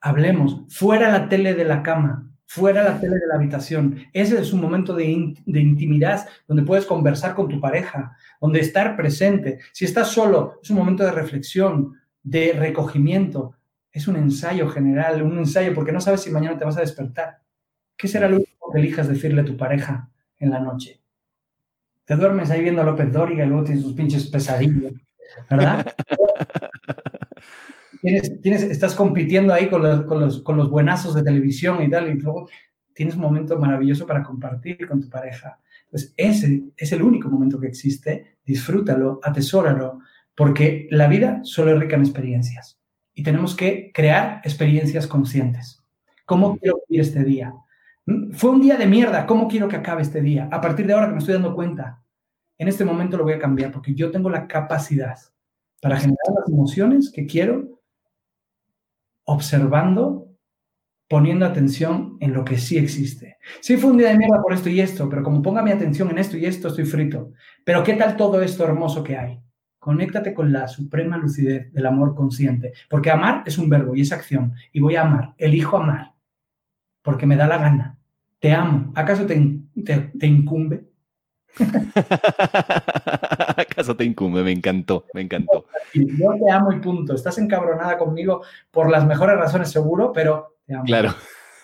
hablemos. 0.00 0.62
Fuera 0.68 1.10
la 1.10 1.28
tele 1.28 1.54
de 1.54 1.64
la 1.64 1.82
cama, 1.82 2.30
fuera 2.46 2.84
la 2.84 3.00
tele 3.00 3.16
de 3.16 3.26
la 3.26 3.36
habitación. 3.36 3.98
Ese 4.12 4.38
es 4.38 4.52
un 4.52 4.60
momento 4.60 4.94
de, 4.94 5.06
intimidad 5.06 6.28
donde 6.46 6.62
puedes 6.62 6.86
conversar 6.86 7.34
con 7.34 7.48
tu 7.48 7.60
pareja, 7.60 8.16
donde 8.40 8.60
estar 8.60 8.96
presente. 8.96 9.60
Si 9.72 9.84
estás 9.84 10.08
solo, 10.08 10.60
es 10.62 10.70
un 10.70 10.76
momento 10.76 11.04
de 11.04 11.12
reflexión, 11.12 11.94
de 12.22 12.52
recogimiento. 12.52 13.54
Es 13.90 14.08
un 14.08 14.16
ensayo 14.16 14.68
general, 14.68 15.22
un 15.22 15.38
ensayo 15.38 15.72
porque 15.74 15.92
no 15.92 16.00
sabes 16.00 16.20
si 16.22 16.30
mañana 16.30 16.58
te 16.58 16.64
vas 16.64 16.76
a 16.76 16.82
despertar. 16.82 17.40
¿Qué 17.96 18.08
será 18.08 18.28
lo 18.28 18.36
único 18.36 18.70
que 18.72 18.78
elijas 18.78 19.08
decirle 19.08 19.42
a 19.42 19.44
tu 19.44 19.56
pareja 19.56 20.10
en 20.38 20.50
la 20.50 20.60
noche? 20.60 21.00
Te 22.04 22.16
duermes 22.16 22.50
ahí 22.50 22.60
viendo 22.60 22.82
a 22.82 22.84
López 22.84 23.10
Dóriga 23.10 23.44
y 23.44 23.48
luego 23.48 23.64
tienes 23.64 23.82
tus 23.82 23.94
pinches 23.94 24.26
pesadillas, 24.26 24.92
¿verdad? 25.50 25.94
tienes, 28.42 28.62
estás 28.62 28.94
compitiendo 28.94 29.54
ahí 29.54 29.68
con 29.68 29.82
los, 29.82 30.04
con, 30.04 30.20
los, 30.20 30.42
con 30.42 30.56
los 30.56 30.70
buenazos 30.70 31.14
de 31.14 31.22
televisión 31.22 31.82
y 31.82 31.90
tal, 31.90 32.08
y 32.08 32.20
luego 32.20 32.48
tienes 32.92 33.16
un 33.16 33.22
momento 33.22 33.58
maravilloso 33.58 34.06
para 34.06 34.22
compartir 34.22 34.86
con 34.86 35.00
tu 35.00 35.08
pareja. 35.08 35.58
Pues 35.90 36.12
ese 36.16 36.64
es 36.76 36.92
el 36.92 37.02
único 37.02 37.28
momento 37.28 37.60
que 37.60 37.66
existe, 37.66 38.38
disfrútalo, 38.44 39.20
atesóralo, 39.22 40.00
porque 40.34 40.88
la 40.90 41.06
vida 41.06 41.40
solo 41.44 41.72
es 41.72 41.78
rica 41.78 41.96
en 41.96 42.02
experiencias 42.02 42.78
y 43.14 43.22
tenemos 43.22 43.54
que 43.54 43.92
crear 43.94 44.40
experiencias 44.44 45.06
conscientes. 45.06 45.82
¿Cómo 46.26 46.58
quiero 46.58 46.80
vivir 46.88 47.02
este 47.02 47.22
día? 47.22 47.54
¿Mm? 48.06 48.32
Fue 48.32 48.50
un 48.50 48.60
día 48.60 48.76
de 48.76 48.86
mierda, 48.86 49.26
¿cómo 49.26 49.48
quiero 49.48 49.68
que 49.68 49.76
acabe 49.76 50.02
este 50.02 50.20
día? 50.20 50.48
A 50.50 50.60
partir 50.60 50.86
de 50.86 50.94
ahora 50.94 51.06
que 51.06 51.12
me 51.12 51.18
estoy 51.18 51.34
dando 51.34 51.54
cuenta, 51.54 52.02
en 52.58 52.68
este 52.68 52.84
momento 52.84 53.16
lo 53.16 53.24
voy 53.24 53.34
a 53.34 53.38
cambiar 53.38 53.72
porque 53.72 53.94
yo 53.94 54.10
tengo 54.10 54.30
la 54.30 54.46
capacidad 54.46 55.18
para 55.80 55.96
generar 55.96 56.34
las 56.38 56.48
emociones 56.48 57.10
que 57.10 57.26
quiero 57.26 57.80
observando, 59.24 60.28
poniendo 61.08 61.46
atención 61.46 62.16
en 62.20 62.32
lo 62.32 62.44
que 62.44 62.58
sí 62.58 62.78
existe. 62.78 63.38
Sí 63.60 63.76
fue 63.76 63.90
un 63.90 63.98
día 63.98 64.08
de 64.08 64.18
mierda 64.18 64.42
por 64.42 64.52
esto 64.52 64.68
y 64.68 64.80
esto, 64.80 65.08
pero 65.08 65.22
como 65.22 65.42
ponga 65.42 65.62
mi 65.62 65.70
atención 65.70 66.10
en 66.10 66.18
esto 66.18 66.36
y 66.36 66.46
esto, 66.46 66.68
estoy 66.68 66.84
frito. 66.84 67.32
Pero 67.64 67.82
¿qué 67.82 67.94
tal 67.94 68.16
todo 68.16 68.42
esto 68.42 68.64
hermoso 68.64 69.02
que 69.02 69.16
hay? 69.16 69.40
Conéctate 69.78 70.32
con 70.32 70.52
la 70.52 70.66
suprema 70.68 71.18
lucidez 71.18 71.72
del 71.72 71.86
amor 71.86 72.14
consciente, 72.14 72.72
porque 72.88 73.10
amar 73.10 73.42
es 73.46 73.58
un 73.58 73.68
verbo 73.68 73.94
y 73.94 74.00
es 74.00 74.12
acción, 74.12 74.54
y 74.72 74.80
voy 74.80 74.96
a 74.96 75.02
amar, 75.02 75.34
elijo 75.36 75.76
amar, 75.76 76.14
porque 77.02 77.26
me 77.26 77.36
da 77.36 77.46
la 77.46 77.58
gana. 77.58 77.98
Te 78.38 78.52
amo. 78.52 78.92
¿Acaso 78.94 79.26
te, 79.26 79.60
te 80.18 80.26
incumbe? 80.26 80.86
¿Acaso 83.56 83.96
te 83.96 84.04
incumbe? 84.04 84.42
Me 84.42 84.52
encantó, 84.52 85.06
me 85.14 85.22
encantó. 85.22 85.66
Yo 85.94 86.34
te 86.44 86.50
amo 86.50 86.72
y 86.72 86.80
punto. 86.80 87.14
Estás 87.14 87.38
encabronada 87.38 87.96
conmigo 87.98 88.42
por 88.70 88.90
las 88.90 89.06
mejores 89.06 89.36
razones, 89.36 89.70
seguro, 89.70 90.12
pero 90.12 90.56
te 90.66 90.74
amo. 90.74 90.84
Claro. 90.84 91.14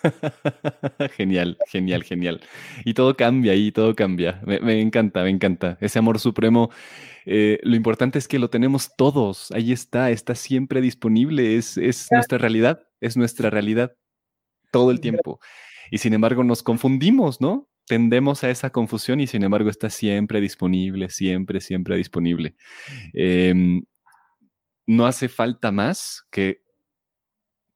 genial, 1.16 1.58
genial, 1.66 2.04
genial. 2.04 2.40
Y 2.84 2.94
todo 2.94 3.16
cambia 3.16 3.54
y 3.54 3.72
todo 3.72 3.94
cambia. 3.94 4.40
Me, 4.44 4.80
encanta, 4.80 5.22
me 5.22 5.30
encanta. 5.30 5.78
Ese 5.80 5.98
amor 5.98 6.18
supremo, 6.18 6.70
eh, 7.26 7.58
lo 7.62 7.76
importante 7.76 8.18
es 8.18 8.28
que 8.28 8.38
lo 8.38 8.50
tenemos 8.50 8.94
todos. 8.96 9.50
Ahí 9.52 9.72
está, 9.72 10.10
está 10.10 10.34
siempre 10.34 10.80
disponible. 10.80 11.56
Es, 11.56 11.76
es 11.76 12.08
nuestra 12.10 12.38
realidad, 12.38 12.82
es 13.00 13.16
nuestra 13.16 13.50
realidad 13.50 13.94
todo 14.70 14.90
el 14.90 15.00
tiempo. 15.00 15.40
Y 15.90 15.98
sin 15.98 16.14
embargo 16.14 16.44
nos 16.44 16.62
confundimos, 16.62 17.40
¿no? 17.40 17.68
Tendemos 17.90 18.44
a 18.44 18.50
esa 18.50 18.70
confusión 18.70 19.18
y 19.18 19.26
sin 19.26 19.42
embargo 19.42 19.68
está 19.68 19.90
siempre 19.90 20.40
disponible, 20.40 21.08
siempre, 21.08 21.60
siempre 21.60 21.96
disponible. 21.96 22.54
Em, 23.12 23.82
no 24.86 25.06
hace 25.06 25.28
falta 25.28 25.72
más 25.72 26.24
que 26.30 26.62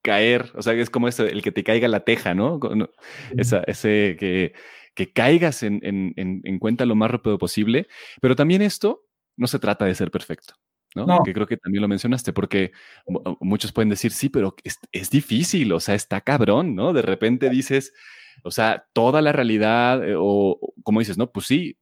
caer, 0.03 0.53
o 0.55 0.63
sea, 0.63 0.75
es 0.75 0.89
como 0.89 1.09
eso, 1.09 1.27
el 1.27 1.43
que 1.43 1.51
te 1.51 1.65
caiga 1.65 1.89
la 1.89 2.05
teja, 2.05 2.33
¿no? 2.33 2.61
ese 3.37 4.17
que, 4.17 4.53
que 4.95 5.13
caigas 5.13 5.65
en, 5.65 5.81
en, 5.83 6.59
cuenta 6.61 6.87
lo 6.87 6.95
más 6.95 7.11
rápido 7.11 7.37
posible, 7.37 7.89
pero 8.21 8.37
también 8.37 8.63
esto 8.63 9.09
no 9.37 9.49
se 9.49 9.59
trata 9.59 9.85
de 9.85 9.97
ser 9.97 10.13
perfecto. 10.13 10.55
¿no? 10.95 11.25
Que 11.25 11.33
creo 11.33 11.49
que 11.49 11.57
también 11.57 11.83
lo 11.83 11.89
mencionaste, 11.89 12.33
porque 12.33 12.71
muchos 13.41 13.73
pueden 13.73 13.89
decir, 13.89 14.13
sí, 14.13 14.29
pero 14.29 14.55
es, 14.63 14.79
es, 14.93 15.11
difícil, 15.11 15.73
o 15.73 15.81
sea, 15.81 15.97
está 15.97 16.21
cabrón, 16.21 16.77
¿no? 16.77 16.93
De 16.93 17.03
repente 17.03 17.51
dices, 17.51 17.93
o 18.43 18.51
sea, 18.51 18.87
toda 18.93 19.23
la 19.23 19.33
realidad, 19.33 20.07
eh, 20.07 20.15
o 20.19 20.59
como 20.83 21.01
dices, 21.01 21.19
no, 21.19 21.31
pues 21.31 21.47
sí, 21.47 21.79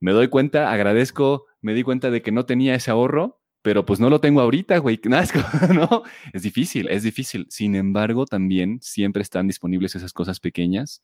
me 0.00 0.12
doy 0.12 0.28
cuenta, 0.28 0.72
agradezco, 0.72 1.46
me 1.60 1.74
di 1.74 1.82
cuenta 1.82 2.10
de 2.10 2.22
que 2.22 2.32
no 2.32 2.44
tenía 2.44 2.74
ese 2.74 2.90
ahorro, 2.90 3.40
pero 3.62 3.86
pues 3.86 4.00
no 4.00 4.10
lo 4.10 4.20
tengo 4.20 4.40
ahorita, 4.40 4.78
güey. 4.78 5.00
¿no? 5.74 6.02
Es 6.32 6.42
difícil, 6.42 6.88
es 6.88 7.04
difícil. 7.04 7.46
Sin 7.48 7.76
embargo, 7.76 8.26
también 8.26 8.80
siempre 8.82 9.22
están 9.22 9.46
disponibles 9.46 9.94
esas 9.94 10.12
cosas 10.12 10.40
pequeñas 10.40 11.02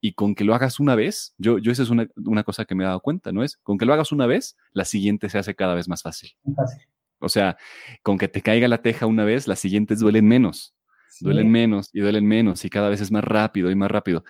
y 0.00 0.14
con 0.14 0.34
que 0.34 0.44
lo 0.44 0.54
hagas 0.54 0.80
una 0.80 0.96
vez, 0.96 1.34
yo, 1.38 1.58
yo 1.58 1.70
esa 1.70 1.84
es 1.84 1.90
una, 1.90 2.08
una 2.16 2.42
cosa 2.42 2.64
que 2.64 2.74
me 2.74 2.82
he 2.84 2.86
dado 2.86 3.00
cuenta, 3.00 3.32
¿no 3.32 3.44
es? 3.44 3.56
Con 3.58 3.78
que 3.78 3.86
lo 3.86 3.94
hagas 3.94 4.10
una 4.12 4.26
vez, 4.26 4.56
la 4.72 4.84
siguiente 4.84 5.28
se 5.28 5.38
hace 5.38 5.54
cada 5.54 5.74
vez 5.74 5.88
más 5.88 6.02
fácil. 6.02 6.32
fácil. 6.56 6.82
O 7.20 7.28
sea, 7.28 7.56
con 8.02 8.18
que 8.18 8.28
te 8.28 8.42
caiga 8.42 8.66
la 8.66 8.82
teja 8.82 9.06
una 9.06 9.24
vez, 9.24 9.46
las 9.46 9.60
siguientes 9.60 10.00
duelen 10.00 10.26
menos. 10.26 10.74
Duelen 11.18 11.50
menos 11.50 11.90
y 11.92 12.00
duelen 12.00 12.26
menos 12.26 12.64
y 12.64 12.70
cada 12.70 12.88
vez 12.88 13.00
es 13.00 13.10
más 13.10 13.24
rápido 13.24 13.70
y 13.70 13.74
más 13.74 13.90
rápido. 13.90 14.24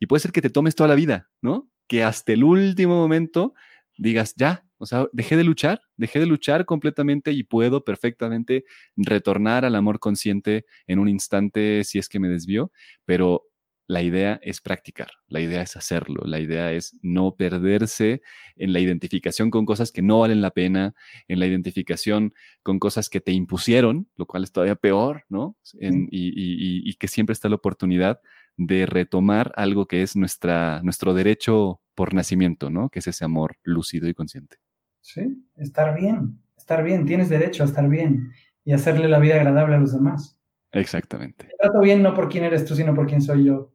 Y 0.00 0.06
puede 0.06 0.20
ser 0.20 0.32
que 0.32 0.42
te 0.42 0.50
tomes 0.50 0.74
toda 0.74 0.88
la 0.88 0.94
vida, 0.94 1.30
¿no? 1.40 1.70
Que 1.88 2.02
hasta 2.02 2.32
el 2.32 2.44
último 2.44 2.96
momento 2.96 3.54
digas, 3.96 4.34
ya, 4.36 4.66
o 4.78 4.86
sea, 4.86 5.06
dejé 5.12 5.36
de 5.36 5.44
luchar, 5.44 5.80
dejé 5.96 6.18
de 6.20 6.26
luchar 6.26 6.64
completamente 6.64 7.32
y 7.32 7.44
puedo 7.44 7.84
perfectamente 7.84 8.64
retornar 8.96 9.64
al 9.64 9.76
amor 9.76 9.98
consciente 10.00 10.66
en 10.86 10.98
un 10.98 11.08
instante 11.08 11.84
si 11.84 11.98
es 11.98 12.08
que 12.08 12.20
me 12.20 12.28
desvió, 12.28 12.72
pero 13.04 13.44
la 13.86 14.02
idea 14.02 14.40
es 14.42 14.60
practicar, 14.60 15.10
la 15.28 15.40
idea 15.40 15.62
es 15.62 15.76
hacerlo, 15.76 16.22
la 16.24 16.40
idea 16.40 16.72
es 16.72 16.98
no 17.02 17.36
perderse 17.36 18.22
en 18.56 18.72
la 18.72 18.80
identificación 18.80 19.50
con 19.50 19.66
cosas 19.66 19.92
que 19.92 20.02
no 20.02 20.20
valen 20.20 20.40
la 20.40 20.50
pena, 20.50 20.94
en 21.28 21.38
la 21.38 21.46
identificación 21.46 22.32
con 22.62 22.78
cosas 22.78 23.08
que 23.08 23.20
te 23.20 23.32
impusieron, 23.32 24.08
lo 24.16 24.26
cual 24.26 24.44
es 24.44 24.52
todavía 24.52 24.76
peor, 24.76 25.24
¿no? 25.28 25.56
y, 25.80 26.94
que 26.94 27.08
siempre 27.08 27.32
está 27.32 27.48
la 27.48 27.56
oportunidad 27.56 28.20
de 28.56 28.86
retomar 28.86 29.52
algo 29.56 29.86
que 29.86 30.02
es 30.02 30.16
nuestra, 30.16 30.80
nuestro 30.82 31.12
derecho 31.12 31.80
por 31.94 32.14
nacimiento, 32.14 32.70
¿no? 32.70 32.88
Que 32.88 33.00
es 33.00 33.06
ese 33.08 33.24
amor 33.24 33.56
lúcido 33.62 34.08
y 34.08 34.14
consciente. 34.14 34.58
Sí, 35.00 35.44
estar 35.56 35.94
bien, 35.98 36.40
estar 36.56 36.82
bien, 36.82 37.04
tienes 37.04 37.28
derecho 37.28 37.64
a 37.64 37.66
estar 37.66 37.88
bien 37.88 38.32
y 38.64 38.72
hacerle 38.72 39.08
la 39.08 39.18
vida 39.18 39.34
agradable 39.34 39.74
a 39.74 39.80
los 39.80 39.92
demás. 39.92 40.38
Exactamente. 40.72 41.48
trato 41.60 41.80
bien 41.80 42.02
no 42.02 42.14
por 42.14 42.28
quién 42.28 42.44
eres 42.44 42.64
tú, 42.64 42.74
sino 42.74 42.94
por 42.94 43.06
quién 43.06 43.20
soy 43.20 43.44
yo. 43.44 43.73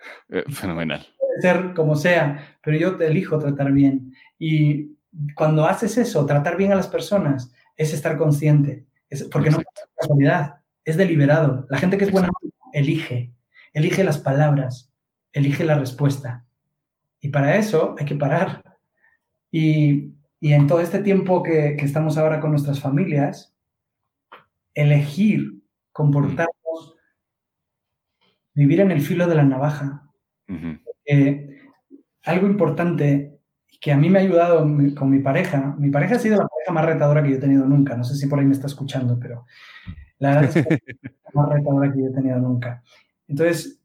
Eh, 0.30 0.44
fenomenal. 0.48 1.06
Puede 1.18 1.40
ser 1.42 1.74
como 1.74 1.94
sea, 1.94 2.56
pero 2.62 2.76
yo 2.76 2.96
te 2.96 3.06
elijo 3.06 3.38
tratar 3.38 3.72
bien. 3.72 4.14
Y 4.38 4.96
cuando 5.34 5.66
haces 5.66 5.98
eso, 5.98 6.24
tratar 6.26 6.56
bien 6.56 6.72
a 6.72 6.76
las 6.76 6.88
personas, 6.88 7.52
es 7.76 7.92
estar 7.92 8.16
consciente. 8.16 8.86
Es, 9.08 9.24
porque 9.24 9.50
no 9.50 9.58
es 9.58 9.66
casualidad, 9.96 10.60
es 10.84 10.96
deliberado. 10.96 11.66
La 11.68 11.78
gente 11.78 11.98
que 11.98 12.04
es 12.04 12.12
buena 12.12 12.30
elige, 12.72 13.32
elige 13.72 14.04
las 14.04 14.18
palabras, 14.18 14.92
elige 15.32 15.64
la 15.64 15.78
respuesta. 15.78 16.46
Y 17.20 17.28
para 17.28 17.56
eso 17.56 17.94
hay 17.98 18.06
que 18.06 18.14
parar. 18.14 18.62
Y, 19.50 20.14
y 20.40 20.52
en 20.52 20.66
todo 20.66 20.80
este 20.80 21.00
tiempo 21.00 21.42
que, 21.42 21.76
que, 21.76 21.84
estamos 21.84 22.16
ahora 22.16 22.40
con 22.40 22.50
nuestras 22.50 22.80
familias, 22.80 23.54
elegir 24.74 25.60
comportarnos 25.92 26.54
vivir 28.54 28.80
en 28.80 28.90
el 28.90 29.00
filo 29.00 29.26
de 29.26 29.34
la 29.34 29.44
navaja. 29.44 30.08
algo 32.24 32.46
importante 32.46 33.40
que 33.80 33.92
a 33.92 33.96
mí 33.96 34.10
me 34.10 34.18
ha 34.18 34.22
ayudado 34.22 34.60
con 34.94 35.10
mi 35.10 35.20
pareja, 35.20 35.74
mi 35.78 35.90
pareja 35.90 36.16
ha 36.16 36.18
sido 36.18 36.36
la 36.36 36.46
pareja 36.46 36.72
más 36.72 36.84
retadora 36.84 37.22
que 37.22 37.30
yo 37.30 37.36
he 37.36 37.40
tenido 37.40 37.64
nunca, 37.64 37.96
no 37.96 38.04
sé 38.04 38.14
si 38.14 38.26
por 38.26 38.38
ahí 38.38 38.44
me 38.44 38.52
está 38.52 38.66
escuchando, 38.66 39.18
pero 39.18 39.46
la 40.18 40.34
verdad 40.34 40.56
es 40.56 40.66
que 40.66 40.82
la 41.24 41.30
más 41.42 41.48
retadora 41.48 41.92
que 41.92 42.00
yo 42.00 42.06
he 42.08 42.12
tenido 42.12 42.38
nunca. 42.38 42.82
Entonces, 43.26 43.80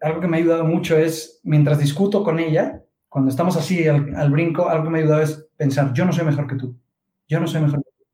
algo 0.00 0.20
que 0.20 0.28
me 0.28 0.36
ha 0.36 0.40
ayudado 0.40 0.64
mucho 0.64 0.96
es, 0.96 1.40
mientras 1.42 1.80
discuto 1.80 2.22
con 2.22 2.38
ella, 2.38 2.84
cuando 3.08 3.30
estamos 3.30 3.56
así 3.56 3.88
al, 3.88 4.14
al 4.14 4.30
brinco, 4.30 4.68
algo 4.68 4.84
que 4.84 4.90
me 4.90 4.98
ha 4.98 5.02
ayudado 5.02 5.22
es 5.22 5.48
pensar, 5.56 5.92
yo 5.94 6.04
no 6.04 6.12
soy 6.12 6.24
mejor 6.24 6.46
que 6.46 6.56
tú, 6.56 6.78
yo 7.26 7.40
no 7.40 7.48
soy 7.48 7.62
mejor 7.62 7.82
que 7.82 7.90
tú. 7.90 8.04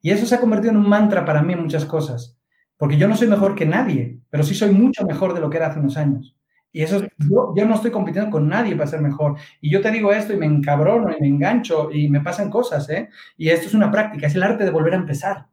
Y 0.00 0.10
eso 0.10 0.24
se 0.24 0.34
ha 0.34 0.40
convertido 0.40 0.70
en 0.70 0.78
un 0.78 0.88
mantra 0.88 1.24
para 1.24 1.42
mí 1.42 1.52
en 1.52 1.62
muchas 1.62 1.84
cosas. 1.84 2.33
Porque 2.76 2.96
yo 2.96 3.08
no 3.08 3.16
soy 3.16 3.28
mejor 3.28 3.54
que 3.54 3.66
nadie, 3.66 4.20
pero 4.30 4.42
sí 4.42 4.54
soy 4.54 4.70
mucho 4.70 5.04
mejor 5.04 5.34
de 5.34 5.40
lo 5.40 5.50
que 5.50 5.56
era 5.58 5.68
hace 5.68 5.80
unos 5.80 5.96
años. 5.96 6.36
Y 6.72 6.82
eso, 6.82 7.00
yo, 7.18 7.54
yo 7.56 7.66
no 7.66 7.76
estoy 7.76 7.92
compitiendo 7.92 8.30
con 8.30 8.48
nadie 8.48 8.74
para 8.74 8.90
ser 8.90 9.00
mejor. 9.00 9.36
Y 9.60 9.70
yo 9.70 9.80
te 9.80 9.92
digo 9.92 10.12
esto 10.12 10.32
y 10.32 10.36
me 10.36 10.46
encabrono 10.46 11.12
y 11.16 11.20
me 11.20 11.28
engancho 11.28 11.90
y 11.92 12.08
me 12.08 12.20
pasan 12.20 12.50
cosas, 12.50 12.90
¿eh? 12.90 13.08
Y 13.36 13.48
esto 13.50 13.68
es 13.68 13.74
una 13.74 13.90
práctica, 13.92 14.26
es 14.26 14.34
el 14.34 14.42
arte 14.42 14.64
de 14.64 14.70
volver 14.70 14.94
a 14.94 14.96
empezar. 14.96 15.46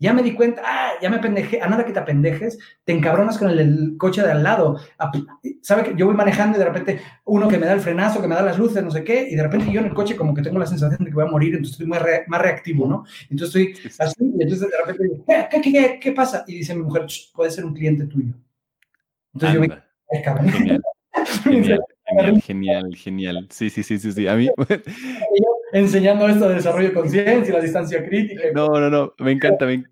Ya 0.00 0.12
me 0.12 0.22
di 0.22 0.32
cuenta, 0.32 0.62
ah, 0.64 0.92
ya 1.02 1.10
me 1.10 1.18
pendejé, 1.18 1.60
a 1.60 1.68
nada 1.68 1.84
que 1.84 1.92
te 1.92 1.98
apendejes, 1.98 2.58
te 2.84 2.92
encabronas 2.92 3.36
con 3.36 3.50
el, 3.50 3.96
coche 3.98 4.22
de 4.22 4.30
al 4.30 4.44
lado. 4.44 4.78
¿Sabe 5.60 5.82
que 5.82 5.96
yo 5.96 6.06
voy 6.06 6.14
manejando 6.14 6.56
y 6.56 6.60
de 6.60 6.66
repente 6.66 7.00
uno 7.24 7.48
que 7.48 7.58
me 7.58 7.66
da 7.66 7.72
el 7.72 7.80
frenazo, 7.80 8.22
que 8.22 8.28
me 8.28 8.36
da 8.36 8.42
las 8.42 8.58
luces, 8.58 8.82
no 8.82 8.92
sé 8.92 9.02
qué, 9.02 9.28
y 9.28 9.34
de 9.34 9.42
repente 9.42 9.72
yo 9.72 9.80
en 9.80 9.86
el 9.86 9.94
coche 9.94 10.14
como 10.14 10.34
que 10.34 10.42
tengo 10.42 10.58
la 10.58 10.66
sensación 10.66 11.04
de 11.04 11.10
que 11.10 11.14
voy 11.14 11.24
a 11.24 11.30
morir, 11.30 11.54
entonces 11.54 11.72
estoy 11.72 11.86
más, 11.86 12.40
reactivo, 12.40 12.86
¿no? 12.86 13.04
Entonces 13.28 13.76
estoy 13.84 14.06
así, 14.06 14.14
y 14.38 14.42
entonces 14.42 14.70
de 14.70 14.76
repente 14.78 15.02
digo, 15.02 15.24
¿qué, 15.26 15.60
qué, 15.60 15.72
qué, 15.72 15.98
qué 16.00 16.12
pasa? 16.12 16.44
Y 16.46 16.58
dice 16.58 16.74
mi 16.76 16.82
mujer, 16.82 17.06
puede 17.34 17.50
ser 17.50 17.64
un 17.64 17.74
cliente 17.74 18.06
tuyo. 18.06 18.34
Entonces 19.34 19.54
yo 19.54 19.60
me 19.60 19.82
ay, 20.10 20.22
cabrón. 20.22 20.48
Genial. 20.48 20.80
Genial, 22.08 22.42
genial, 22.42 22.94
genial. 22.94 23.46
Sí, 23.50 23.70
sí, 23.70 23.82
sí, 23.82 23.98
sí, 23.98 24.12
sí. 24.12 24.28
A 24.28 24.34
mí. 24.36 24.48
Enseñando 25.72 26.28
esto 26.28 26.48
de 26.48 26.56
desarrollo 26.56 26.88
de 26.88 26.94
conciencia, 26.94 27.54
la 27.54 27.60
distancia 27.60 28.04
crítica. 28.04 28.42
No, 28.54 28.68
no, 28.68 28.88
no. 28.88 29.14
Me 29.18 29.32
encanta. 29.32 29.66
Me... 29.66 29.84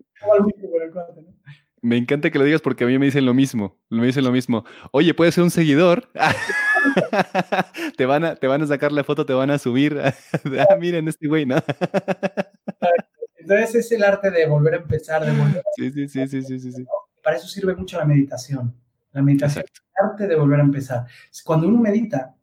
me 1.81 1.97
encanta 1.97 2.31
que 2.31 2.39
lo 2.39 2.45
digas 2.45 2.61
porque 2.61 2.83
a 2.83 2.87
mí 2.87 2.97
me 2.97 3.05
dicen 3.05 3.25
lo 3.25 3.33
mismo. 3.33 3.77
Me 3.89 4.05
dicen 4.05 4.23
lo 4.23 4.31
mismo. 4.31 4.65
Oye, 4.91 5.13
puedes 5.13 5.35
ser 5.35 5.43
un 5.43 5.51
seguidor. 5.51 6.09
te, 7.97 8.05
van 8.05 8.25
a, 8.25 8.35
te 8.35 8.47
van 8.47 8.61
a 8.61 8.67
sacar 8.67 8.91
la 8.91 9.03
foto, 9.03 9.25
te 9.25 9.33
van 9.33 9.51
a 9.51 9.59
subir. 9.59 9.99
ah, 10.01 10.75
miren, 10.79 11.07
este 11.07 11.27
güey, 11.27 11.45
¿no? 11.45 11.57
Entonces 13.37 13.75
es 13.75 13.91
el 13.91 14.03
arte 14.03 14.31
de 14.31 14.47
volver 14.47 14.73
a 14.73 14.77
empezar. 14.77 15.25
De 15.25 15.31
volver 15.31 15.59
a... 15.59 15.63
Sí, 15.75 15.91
sí, 15.91 16.07
sí, 16.07 16.27
sí, 16.27 16.59
sí, 16.59 16.71
sí, 16.71 16.85
Para 17.23 17.37
eso 17.37 17.47
sirve 17.47 17.75
mucho 17.75 17.97
la 17.97 18.05
meditación. 18.05 18.75
La 19.11 19.21
meditación 19.21 19.63
es 19.65 19.81
el 19.81 20.09
arte 20.09 20.27
de 20.27 20.35
volver 20.35 20.59
a 20.59 20.63
empezar. 20.63 21.05
Cuando 21.45 21.67
uno 21.67 21.79
medita, 21.79 22.35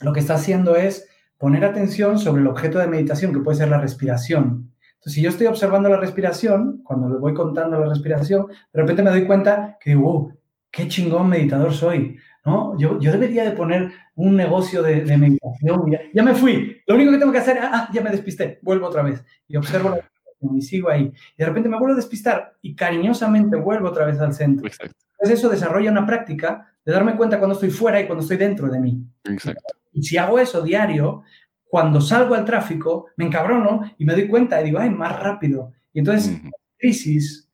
lo 0.00 0.12
que 0.12 0.20
está 0.20 0.34
haciendo 0.34 0.76
es 0.76 1.08
poner 1.38 1.64
atención 1.64 2.18
sobre 2.18 2.42
el 2.42 2.48
objeto 2.48 2.78
de 2.78 2.88
meditación, 2.88 3.32
que 3.32 3.40
puede 3.40 3.58
ser 3.58 3.68
la 3.68 3.80
respiración. 3.80 4.72
Entonces, 4.94 5.12
si 5.12 5.22
yo 5.22 5.30
estoy 5.30 5.46
observando 5.46 5.88
la 5.88 5.96
respiración, 5.96 6.82
cuando 6.82 7.08
le 7.08 7.18
voy 7.18 7.32
contando 7.32 7.78
la 7.78 7.88
respiración, 7.88 8.46
de 8.48 8.80
repente 8.80 9.02
me 9.02 9.10
doy 9.10 9.24
cuenta 9.26 9.78
que 9.80 9.90
digo, 9.90 10.12
uh, 10.12 10.32
qué 10.70 10.88
chingón 10.88 11.28
meditador 11.28 11.72
soy, 11.72 12.18
¿no? 12.44 12.76
Yo, 12.78 12.98
yo 12.98 13.12
debería 13.12 13.44
de 13.44 13.52
poner 13.52 13.92
un 14.16 14.34
negocio 14.34 14.82
de, 14.82 15.04
meditación. 15.16 15.92
Ya, 16.12 16.22
me 16.24 16.34
fui. 16.34 16.82
Lo 16.86 16.96
único 16.96 17.12
que 17.12 17.18
tengo 17.18 17.32
que 17.32 17.38
hacer, 17.38 17.58
ah, 17.62 17.70
ah, 17.72 17.88
ya 17.92 18.02
me 18.02 18.10
despisté, 18.10 18.58
vuelvo 18.62 18.88
otra 18.88 19.02
vez 19.02 19.24
y 19.46 19.56
observo 19.56 19.90
la 19.90 19.96
respiración 19.96 20.56
y 20.56 20.62
sigo 20.62 20.90
ahí. 20.90 21.12
Y 21.36 21.38
de 21.38 21.46
repente 21.46 21.68
me 21.68 21.78
vuelvo 21.78 21.92
a 21.92 21.96
despistar 21.96 22.56
y 22.60 22.74
cariñosamente 22.74 23.56
vuelvo 23.56 23.88
otra 23.88 24.06
vez 24.06 24.18
al 24.18 24.34
centro. 24.34 24.66
Exacto. 24.66 24.96
Entonces 25.12 25.38
eso 25.38 25.48
desarrolla 25.48 25.92
una 25.92 26.06
práctica 26.06 26.72
de 26.84 26.92
darme 26.92 27.16
cuenta 27.16 27.38
cuando 27.38 27.54
estoy 27.54 27.70
fuera 27.70 28.00
y 28.00 28.06
cuando 28.06 28.22
estoy 28.22 28.36
dentro 28.36 28.68
de 28.68 28.80
mí. 28.80 29.04
Exacto. 29.24 29.77
Y 29.98 30.02
si 30.04 30.16
hago 30.16 30.38
eso 30.38 30.62
diario, 30.62 31.24
cuando 31.64 32.00
salgo 32.00 32.34
al 32.34 32.44
tráfico, 32.44 33.06
me 33.16 33.26
encabrono 33.26 33.82
y 33.98 34.04
me 34.04 34.12
doy 34.12 34.28
cuenta 34.28 34.60
y 34.60 34.66
digo, 34.66 34.78
ay, 34.78 34.90
más 34.90 35.18
rápido. 35.18 35.72
Y 35.92 35.98
entonces, 35.98 36.40
las 36.42 36.52
crisis 36.78 37.50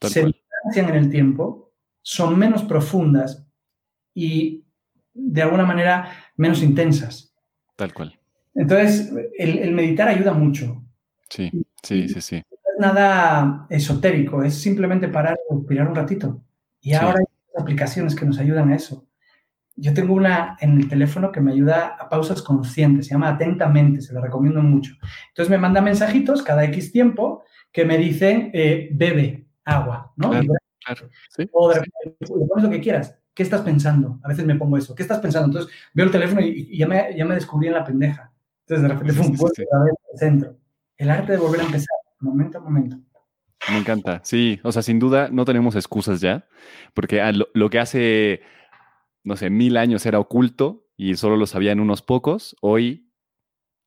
se 0.00 0.24
distancian 0.24 0.88
en 0.88 0.94
el 0.94 1.10
tiempo, 1.10 1.72
son 2.00 2.38
menos 2.38 2.62
profundas 2.62 3.46
y, 4.14 4.64
de 5.12 5.42
alguna 5.42 5.66
manera, 5.66 6.10
menos 6.36 6.62
intensas. 6.62 7.34
Tal 7.76 7.92
cual. 7.92 8.18
Entonces, 8.54 9.12
el, 9.38 9.72
meditar 9.72 10.08
ayuda 10.08 10.32
mucho. 10.32 10.82
Sí, 11.28 11.50
sí, 11.82 12.08
sí, 12.08 12.20
sí. 12.20 12.36
No 12.36 12.56
es 12.72 12.80
nada 12.80 13.66
esotérico, 13.68 14.42
es 14.42 14.54
simplemente 14.54 15.08
parar 15.08 15.36
respirar 15.50 15.88
un 15.88 15.94
ratito. 15.94 16.42
Y 16.80 16.94
ahora 16.94 17.18
hay 17.18 17.60
aplicaciones 17.62 18.14
que 18.14 18.24
nos 18.24 18.38
ayudan 18.38 18.72
a 18.72 18.76
eso. 18.76 19.06
Yo 19.76 19.92
tengo 19.92 20.14
una 20.14 20.56
en 20.60 20.78
el 20.78 20.88
teléfono 20.88 21.32
que 21.32 21.40
me 21.40 21.52
ayuda 21.52 21.96
a 21.98 22.08
pausas 22.08 22.42
conscientes, 22.42 23.06
se 23.06 23.14
llama 23.14 23.30
Atentamente, 23.30 24.00
se 24.00 24.12
la 24.12 24.20
recomiendo 24.20 24.62
mucho. 24.62 24.94
Entonces 25.28 25.50
me 25.50 25.58
manda 25.58 25.80
mensajitos 25.80 26.42
cada 26.42 26.64
X 26.64 26.92
tiempo 26.92 27.42
que 27.72 27.84
me 27.84 27.98
dicen, 27.98 28.50
eh, 28.54 28.88
bebe 28.92 29.46
agua, 29.64 30.12
¿no? 30.16 30.30
Claro, 30.30 31.08
O 31.52 31.68
de 31.70 31.74
repente, 31.76 32.46
pones 32.48 32.64
lo 32.64 32.70
que 32.70 32.80
quieras. 32.80 33.18
¿Qué 33.32 33.42
estás 33.42 33.62
pensando? 33.62 34.20
A 34.22 34.28
veces 34.28 34.44
me 34.44 34.54
pongo 34.54 34.76
eso. 34.76 34.94
¿Qué 34.94 35.02
estás 35.02 35.18
pensando? 35.18 35.48
Entonces 35.48 35.72
veo 35.92 36.06
el 36.06 36.12
teléfono 36.12 36.40
y, 36.40 36.76
ya, 36.76 36.86
me, 36.86 37.16
ya, 37.16 37.24
me, 37.24 37.34
descubrí 37.34 37.66
en 37.66 37.74
la 37.74 37.84
pendeja. 37.84 38.32
Entonces 38.60 38.82
de 38.82 38.88
repente, 38.88 39.12
fue 39.14 39.26
un 39.26 39.54
sí, 39.54 39.64
al 39.72 40.18
centro. 40.18 40.56
El 40.96 41.10
arte 41.10 41.32
de 41.32 41.38
volver 41.38 41.62
a 41.62 41.64
empezar, 41.64 41.96
momento 42.20 42.58
a 42.58 42.60
momento. 42.60 42.96
Me 43.70 43.78
encanta, 43.78 44.20
sí, 44.24 44.60
o 44.62 44.72
sea, 44.72 44.82
sin 44.82 44.98
duda 44.98 45.28
no 45.32 45.44
tenemos 45.44 45.74
excusas 45.74 46.20
ya, 46.20 46.46
porque 46.92 47.20
ah, 47.22 47.32
lo, 47.32 47.70
que 47.70 47.78
hace, 47.78 48.42
no 49.24 49.36
sé, 49.36 49.50
mil 49.50 49.76
años 49.76 50.06
era 50.06 50.20
oculto 50.20 50.86
y 50.96 51.16
solo 51.16 51.36
lo 51.36 51.46
sabían 51.46 51.80
unos 51.80 52.02
pocos, 52.02 52.56
hoy 52.60 53.10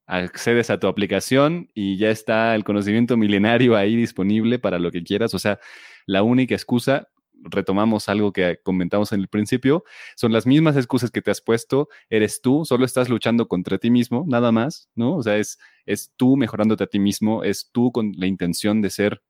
accedes 0.07 0.69
a 0.69 0.79
tu 0.79 0.87
aplicación 0.87 1.69
y 1.73 1.97
ya 1.97 2.09
está 2.09 2.55
el 2.55 2.63
conocimiento 2.63 3.17
milenario 3.17 3.75
ahí 3.75 3.95
disponible 3.95 4.57
para 4.59 4.79
lo 4.79 4.91
que 4.91 5.03
quieras, 5.03 5.33
o 5.33 5.39
sea, 5.39 5.59
la 6.05 6.23
única 6.23 6.55
excusa, 6.55 7.09
retomamos 7.33 8.09
algo 8.09 8.33
que 8.33 8.59
comentamos 8.63 9.11
en 9.11 9.19
el 9.19 9.27
principio, 9.27 9.83
son 10.15 10.31
las 10.33 10.47
mismas 10.47 10.75
excusas 10.75 11.11
que 11.11 11.21
te 11.21 11.29
has 11.29 11.41
puesto, 11.41 11.87
eres 12.09 12.41
tú, 12.41 12.65
solo 12.65 12.85
estás 12.85 13.09
luchando 13.09 13.47
contra 13.47 13.77
ti 13.77 13.91
mismo, 13.91 14.25
nada 14.27 14.51
más, 14.51 14.89
¿no? 14.95 15.15
O 15.17 15.23
sea, 15.23 15.37
es, 15.37 15.59
es 15.85 16.13
tú 16.15 16.35
mejorándote 16.35 16.85
a 16.85 16.87
ti 16.87 16.99
mismo, 16.99 17.43
es 17.43 17.69
tú 17.71 17.91
con 17.91 18.13
la 18.15 18.27
intención 18.27 18.81
de 18.81 18.89
ser 18.89 19.21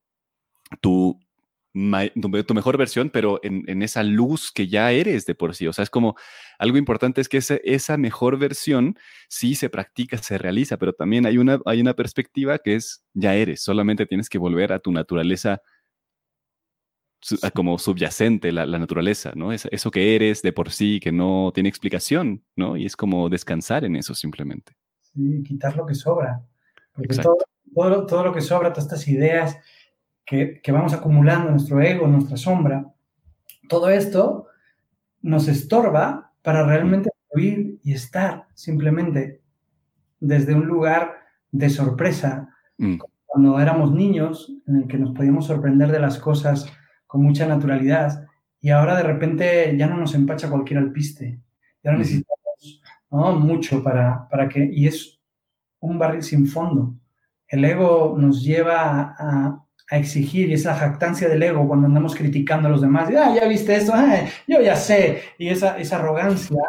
tu, 2.21 2.43
tu, 2.43 2.53
mejor 2.53 2.77
versión, 2.77 3.09
pero 3.09 3.39
en, 3.43 3.81
esa 3.81 4.03
luz 4.03 4.51
que 4.51 4.67
ya 4.67 4.91
eres 4.91 5.25
de 5.25 5.35
por 5.35 5.55
sí. 5.55 5.67
O 5.67 5.73
sea, 5.73 5.83
es 5.83 5.89
como 5.89 6.15
algo 6.57 6.77
importante 6.77 7.21
es 7.21 7.29
que 7.29 7.39
esa 7.63 7.97
mejor 7.97 8.37
versión 8.37 8.97
sí 9.29 9.55
se 9.55 9.69
practica, 9.69 10.17
se 10.17 10.37
realiza, 10.37 10.77
pero 10.77 10.93
también 10.93 11.25
hay 11.25 11.37
una, 11.37 11.59
hay 11.65 11.81
una 11.81 11.93
perspectiva 11.93 12.57
que 12.59 12.75
es 12.75 13.03
ya 13.13 13.35
eres, 13.35 13.61
solamente 13.61 14.05
tienes 14.05 14.29
que 14.29 14.37
volver 14.37 14.73
a 14.73 14.79
tu 14.79 14.91
naturaleza 14.91 15.61
como 17.53 17.77
subyacente, 17.77 18.51
la, 18.51 18.65
naturaleza, 18.65 19.31
¿no? 19.35 19.51
Es, 19.51 19.67
eso 19.71 19.91
que 19.91 20.15
eres 20.15 20.41
de 20.41 20.53
por 20.53 20.71
sí, 20.71 20.99
que 20.99 21.11
no 21.11 21.51
tiene 21.53 21.69
explicación, 21.69 22.43
¿no? 22.55 22.77
Y 22.77 22.85
es 22.85 22.95
como 22.95 23.29
descansar 23.29 23.83
en 23.85 23.95
eso 23.95 24.13
simplemente. 24.13 24.73
Sí, 25.01 25.43
quitar 25.43 25.75
lo 25.75 25.85
que 25.85 25.95
sobra. 25.95 26.41
Porque 26.93 27.15
todo, 27.15 27.37
todo, 27.73 28.05
todo, 28.05 28.23
lo 28.23 28.33
que 28.33 28.41
sobra, 28.41 28.71
todas 28.71 28.85
estas 28.85 29.07
ideas, 29.07 29.57
que, 30.27 30.61
vamos 30.71 30.93
acumulando 30.93 31.49
nuestro 31.49 31.81
ego, 31.81 32.05
nuestra 32.05 32.35
sombra, 32.35 32.93
todo 33.69 33.89
esto 33.89 34.47
nos 35.21 35.47
estorba 35.47 36.33
para 36.41 36.65
realmente 36.65 37.09
vivir 37.33 37.79
y 37.81 37.93
estar 37.93 38.47
simplemente 38.53 39.41
desde 40.19 40.53
un 40.53 40.67
lugar 40.67 41.13
de 41.51 41.69
sorpresa, 41.69 42.49
mm. 42.77 42.97
cuando 43.25 43.59
éramos 43.59 43.93
niños, 43.93 44.53
en 44.67 44.75
el 44.75 44.87
que 44.87 44.97
nos 44.97 45.15
podíamos 45.15 45.47
sorprender 45.47 45.91
de 45.91 45.99
las 45.99 46.19
cosas 46.19 46.69
con 47.07 47.23
mucha 47.23 47.47
naturalidad, 47.47 48.25
y 48.59 48.71
ahora 48.71 48.97
de 48.97 49.03
repente 49.03 49.75
ya 49.77 49.87
no 49.87 49.95
nos 49.95 50.13
empacha 50.13 50.49
cualquier 50.49 50.79
alpiste, 50.79 51.39
ya 51.83 51.93
no 51.93 51.99
necesitamos 51.99 53.39
mucho 53.39 53.81
para, 53.81 54.27
para 54.27 54.49
que, 54.49 54.69
y 54.73 54.87
es 54.87 55.21
un 55.79 55.97
barril 55.97 56.21
sin 56.21 56.47
fondo. 56.47 56.95
El 57.47 57.63
ego 57.63 58.17
nos 58.19 58.43
lleva 58.43 59.15
a, 59.17 59.66
a 59.89 59.97
exigir 59.97 60.49
y 60.49 60.53
esa 60.53 60.75
jactancia 60.75 61.29
del 61.29 61.43
ego 61.43 61.67
cuando 61.67 61.87
andamos 61.87 62.15
criticando 62.15 62.67
a 62.67 62.71
los 62.71 62.81
demás, 62.81 63.09
ah, 63.09 63.33
ya 63.33 63.47
viste 63.47 63.75
esto, 63.75 63.93
ah, 63.95 64.25
yo 64.47 64.61
ya 64.61 64.75
sé, 64.75 65.21
y 65.37 65.47
esa, 65.47 65.77
esa 65.77 65.97
arrogancia 65.97 66.61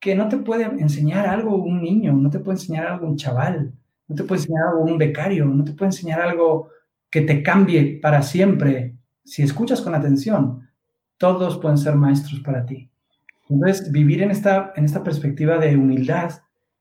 que 0.00 0.14
no 0.14 0.28
te 0.28 0.36
puede 0.36 0.64
enseñar 0.64 1.26
algo 1.26 1.56
un 1.56 1.82
niño, 1.82 2.12
no 2.12 2.28
te 2.30 2.38
puede 2.38 2.58
enseñar 2.58 2.86
algo 2.86 3.06
un 3.06 3.16
chaval, 3.16 3.72
no 4.06 4.14
te 4.14 4.24
puede 4.24 4.42
enseñar 4.42 4.68
algo 4.68 4.84
un 4.84 4.98
becario, 4.98 5.46
no 5.46 5.64
te 5.64 5.72
puede 5.72 5.88
enseñar 5.88 6.20
algo 6.20 6.68
que 7.10 7.22
te 7.22 7.42
cambie 7.42 8.00
para 8.02 8.20
siempre. 8.20 8.96
Si 9.24 9.42
escuchas 9.42 9.80
con 9.80 9.94
atención, 9.94 10.68
todos 11.16 11.58
pueden 11.58 11.78
ser 11.78 11.94
maestros 11.94 12.40
para 12.40 12.66
ti. 12.66 12.90
Entonces, 13.48 13.90
vivir 13.90 14.22
en 14.22 14.30
esta, 14.30 14.72
en 14.76 14.84
esta 14.84 15.02
perspectiva 15.02 15.58
de 15.58 15.76
humildad, 15.76 16.32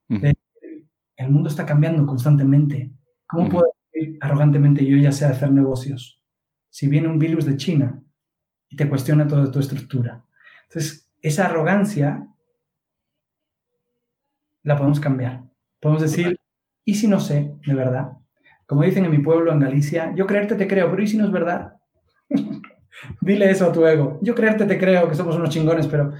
el 0.09 1.29
mundo 1.29 1.49
está 1.49 1.65
cambiando 1.65 2.05
constantemente. 2.05 2.91
¿Cómo 3.27 3.47
puedo 3.47 3.72
arrogantemente 4.21 4.85
yo 4.85 4.97
ya 4.97 5.11
sé 5.11 5.25
hacer 5.25 5.51
negocios. 5.51 6.21
Si 6.69 6.87
viene 6.87 7.07
un 7.07 7.19
virus 7.19 7.45
de 7.45 7.57
China 7.57 8.01
y 8.69 8.75
te 8.75 8.89
cuestiona 8.89 9.27
toda 9.27 9.51
tu 9.51 9.59
estructura. 9.59 10.23
Entonces, 10.63 11.11
esa 11.21 11.45
arrogancia 11.45 12.27
la 14.63 14.75
podemos 14.75 14.99
cambiar. 14.99 15.43
Podemos 15.79 16.01
decir, 16.01 16.37
¿y 16.85 16.95
si 16.95 17.07
no 17.07 17.19
sé, 17.19 17.53
de 17.65 17.73
verdad? 17.73 18.13
Como 18.65 18.83
dicen 18.83 19.05
en 19.05 19.11
mi 19.11 19.19
pueblo, 19.19 19.51
en 19.51 19.59
Galicia, 19.59 20.13
yo 20.15 20.25
creerte 20.25 20.55
te 20.55 20.67
creo, 20.67 20.89
pero 20.89 21.03
¿y 21.03 21.07
si 21.07 21.17
no 21.17 21.25
es 21.25 21.31
verdad? 21.31 21.73
Dile 23.21 23.49
eso 23.49 23.67
a 23.67 23.73
tu 23.73 23.85
ego. 23.85 24.19
Yo 24.21 24.35
creerte 24.35 24.65
te 24.65 24.77
creo 24.77 25.09
que 25.09 25.15
somos 25.15 25.35
unos 25.35 25.49
chingones, 25.49 25.87
pero 25.87 26.13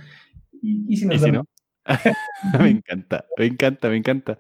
¿y, 0.62 0.96
si 0.98 1.06
no 1.06 1.14
es 1.14 1.22
verdad? 1.22 1.44
me 2.60 2.70
encanta, 2.70 3.26
me 3.38 3.46
encanta, 3.46 3.90
me 3.90 3.98
encanta. 3.98 4.38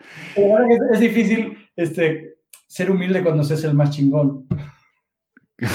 es, 0.91 0.99
difícil 0.99 1.57
este, 1.75 2.37
ser 2.73 2.89
humilde 2.89 3.21
cuando 3.21 3.43
se 3.43 3.53
es 3.53 3.63
el 3.65 3.75
más 3.75 3.91
chingón. 3.91 4.47
es 5.59 5.69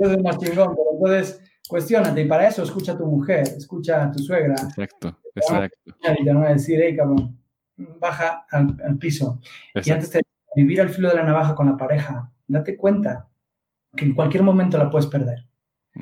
el 0.00 0.22
más 0.22 0.38
chingón, 0.38 0.74
pero 0.74 0.92
entonces 0.94 1.42
cuestionate 1.68 2.22
y 2.22 2.24
para 2.24 2.48
eso 2.48 2.62
escucha 2.62 2.92
a 2.92 2.96
tu 2.96 3.04
mujer, 3.04 3.42
escucha 3.42 4.04
a 4.04 4.10
tu 4.10 4.20
suegra. 4.20 4.54
Exacto, 4.54 5.18
exacto. 5.34 5.92
Y 6.18 6.24
te 6.24 6.32
van 6.32 6.46
a 6.46 6.54
decir, 6.54 6.80
hey, 6.82 6.96
cabrón, 6.96 7.38
baja 7.76 8.46
al, 8.50 8.96
piso. 8.98 9.42
Y 9.74 9.90
antes 9.90 10.08
te 10.08 10.22
vivir 10.54 10.80
al 10.80 10.88
filo 10.88 11.10
de 11.10 11.16
la 11.16 11.24
navaja 11.24 11.54
con 11.54 11.66
la 11.66 11.76
pareja, 11.76 12.32
date 12.48 12.78
cuenta 12.78 13.28
que 13.94 14.06
en 14.06 14.14
cualquier 14.14 14.42
momento 14.42 14.78
la 14.78 14.88
puedes 14.88 15.06
perder. 15.06 15.44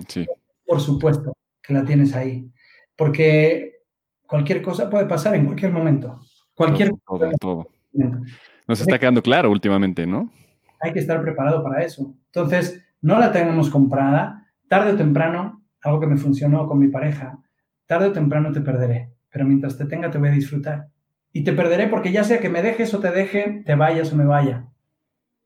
Sí. 0.07 0.25
Por 0.65 0.81
supuesto 0.81 1.37
que 1.61 1.75
la 1.75 1.85
tienes 1.85 2.15
ahí, 2.15 2.49
porque 2.95 3.81
cualquier 4.29 4.63
cosa 4.63 4.89
puede 4.89 5.07
pasar 5.07 5.35
en 5.35 5.47
cualquier 5.47 5.73
momento. 5.73 6.21
Cualquier 6.55 6.93
todo, 7.07 7.31
todo, 7.41 7.69
Nos 8.67 8.81
está 8.81 8.99
quedando 8.99 9.23
claro 9.23 9.51
últimamente, 9.51 10.07
¿no? 10.07 10.31
Hay 10.81 10.93
que 10.93 11.01
estar 11.01 11.21
preparado 11.23 11.63
para 11.63 11.83
eso. 11.83 12.15
Entonces, 12.27 12.85
no 13.01 13.19
la 13.19 13.33
tenemos 13.33 13.71
comprada. 13.71 14.47
Tarde 14.69 14.93
o 14.93 14.97
temprano, 14.97 15.63
algo 15.83 16.01
que 16.01 16.07
me 16.07 16.17
funcionó 16.17 16.67
con 16.67 16.79
mi 16.79 16.89
pareja, 16.89 17.39
tarde 17.87 18.07
o 18.09 18.13
temprano 18.13 18.53
te 18.53 18.61
perderé, 18.61 19.13
pero 19.31 19.45
mientras 19.45 19.77
te 19.77 19.85
tenga 19.85 20.11
te 20.11 20.19
voy 20.19 20.29
a 20.29 20.33
disfrutar. 20.33 20.89
Y 21.33 21.45
te 21.45 21.53
perderé 21.53 21.89
porque 21.89 22.13
ya 22.13 22.25
sea 22.25 22.39
que 22.39 22.49
me 22.49 22.63
dejes 22.63 22.95
o 22.95 23.01
te 23.01 23.11
deje, 23.11 23.63
te 23.67 23.75
vayas 23.75 24.13
o 24.13 24.17
me 24.17 24.25
vaya. 24.25 24.67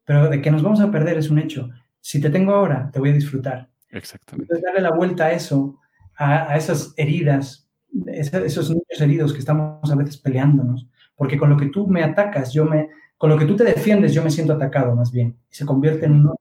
Pero 0.04 0.28
de 0.28 0.40
que 0.40 0.50
nos 0.50 0.62
vamos 0.62 0.80
a 0.80 0.90
perder 0.90 1.18
es 1.18 1.30
un 1.30 1.38
hecho. 1.38 1.68
Si 2.00 2.20
te 2.20 2.30
tengo 2.30 2.52
ahora, 2.52 2.90
te 2.92 2.98
voy 2.98 3.10
a 3.10 3.14
disfrutar. 3.14 3.68
Exactamente. 3.90 4.44
Entonces, 4.44 4.64
darle 4.64 4.82
la 4.82 4.94
vuelta 4.94 5.26
a 5.26 5.32
eso, 5.32 5.78
a, 6.16 6.56
esas 6.56 6.94
heridas, 6.96 7.68
esos 8.06 8.70
niños 8.70 9.00
heridos 9.00 9.32
que 9.32 9.38
estamos 9.38 9.90
a 9.90 9.96
veces 9.96 10.16
peleándonos. 10.18 10.88
Porque 11.18 11.36
con 11.36 11.50
lo 11.50 11.56
que 11.56 11.66
tú 11.66 11.88
me 11.88 12.02
atacas, 12.02 12.52
yo 12.52 12.64
me, 12.64 12.88
con 13.16 13.28
lo 13.28 13.36
que 13.36 13.44
tú 13.44 13.56
te 13.56 13.64
defiendes, 13.64 14.14
yo 14.14 14.22
me 14.22 14.30
siento 14.30 14.52
atacado 14.52 14.94
más 14.94 15.10
bien. 15.10 15.36
Y 15.50 15.54
se 15.54 15.66
convierte 15.66 16.06
en 16.06 16.12
un... 16.12 16.34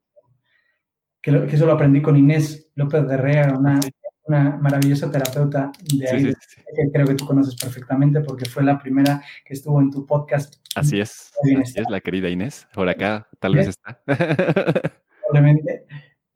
Que, 1.19 1.47
que 1.47 1.55
eso 1.55 1.65
lo 1.65 1.73
aprendí 1.73 2.01
con 2.01 2.15
Inés 2.15 2.69
López 2.75 3.07
de 3.07 3.17
Rea, 3.17 3.55
una, 3.57 3.79
una 4.27 4.57
maravillosa 4.57 5.09
terapeuta 5.09 5.71
de 5.93 6.09
ahí, 6.09 6.23
que 6.25 6.91
creo 6.93 7.07
que 7.07 7.15
tú 7.15 7.25
conoces 7.25 7.55
perfectamente 7.55 8.21
porque 8.21 8.45
fue 8.45 8.63
la 8.63 8.77
primera 8.77 9.23
que 9.43 9.55
estuvo 9.55 9.81
en 9.81 9.89
tu 9.89 10.05
podcast. 10.05 10.55
Así 10.75 10.99
es, 10.99 11.31
así 11.41 11.79
es 11.79 11.89
la 11.89 11.99
querida 12.01 12.29
Inés. 12.29 12.67
Por 12.73 12.87
acá 12.87 13.27
tal 13.39 13.55
vez 13.55 13.69
está. 13.69 13.99
Probablemente. 15.27 15.85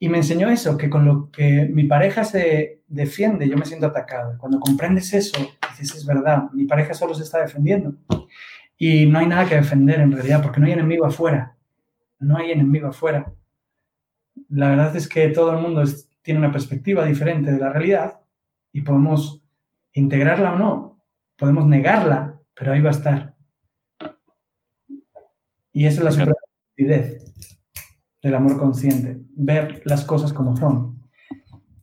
Y 0.03 0.09
me 0.09 0.17
enseñó 0.17 0.49
eso, 0.49 0.79
que 0.79 0.89
con 0.89 1.05
lo 1.05 1.29
que 1.29 1.69
mi 1.71 1.83
pareja 1.83 2.23
se 2.23 2.81
defiende, 2.87 3.47
yo 3.47 3.55
me 3.55 3.67
siento 3.67 3.85
atacado. 3.85 4.35
Cuando 4.39 4.59
comprendes 4.59 5.13
eso, 5.13 5.37
dices, 5.77 5.95
es 5.95 6.05
verdad, 6.07 6.49
mi 6.53 6.65
pareja 6.65 6.95
solo 6.95 7.13
se 7.13 7.21
está 7.21 7.39
defendiendo. 7.39 7.93
Y 8.79 9.05
no 9.05 9.19
hay 9.19 9.27
nada 9.27 9.47
que 9.47 9.57
defender 9.57 9.99
en 9.99 10.11
realidad, 10.11 10.41
porque 10.41 10.59
no 10.59 10.65
hay 10.65 10.71
enemigo 10.71 11.05
afuera. 11.05 11.55
No 12.17 12.35
hay 12.35 12.51
enemigo 12.51 12.87
afuera. 12.87 13.31
La 14.49 14.69
verdad 14.69 14.95
es 14.95 15.07
que 15.07 15.29
todo 15.29 15.51
el 15.51 15.61
mundo 15.61 15.83
es, 15.83 16.09
tiene 16.23 16.39
una 16.39 16.51
perspectiva 16.51 17.05
diferente 17.05 17.51
de 17.51 17.59
la 17.59 17.71
realidad 17.71 18.21
y 18.71 18.81
podemos 18.81 19.43
integrarla 19.93 20.53
o 20.53 20.57
no, 20.57 21.05
podemos 21.37 21.67
negarla, 21.67 22.39
pero 22.55 22.73
ahí 22.73 22.81
va 22.81 22.89
a 22.89 22.93
estar. 22.93 23.35
Y 25.71 25.85
esa 25.85 25.99
es 25.99 26.03
la 26.03 26.11
superioridad 26.11 27.21
del 28.21 28.35
amor 28.35 28.57
consciente, 28.57 29.19
ver 29.35 29.81
las 29.85 30.05
cosas 30.05 30.33
como 30.33 30.55
son. 30.55 31.01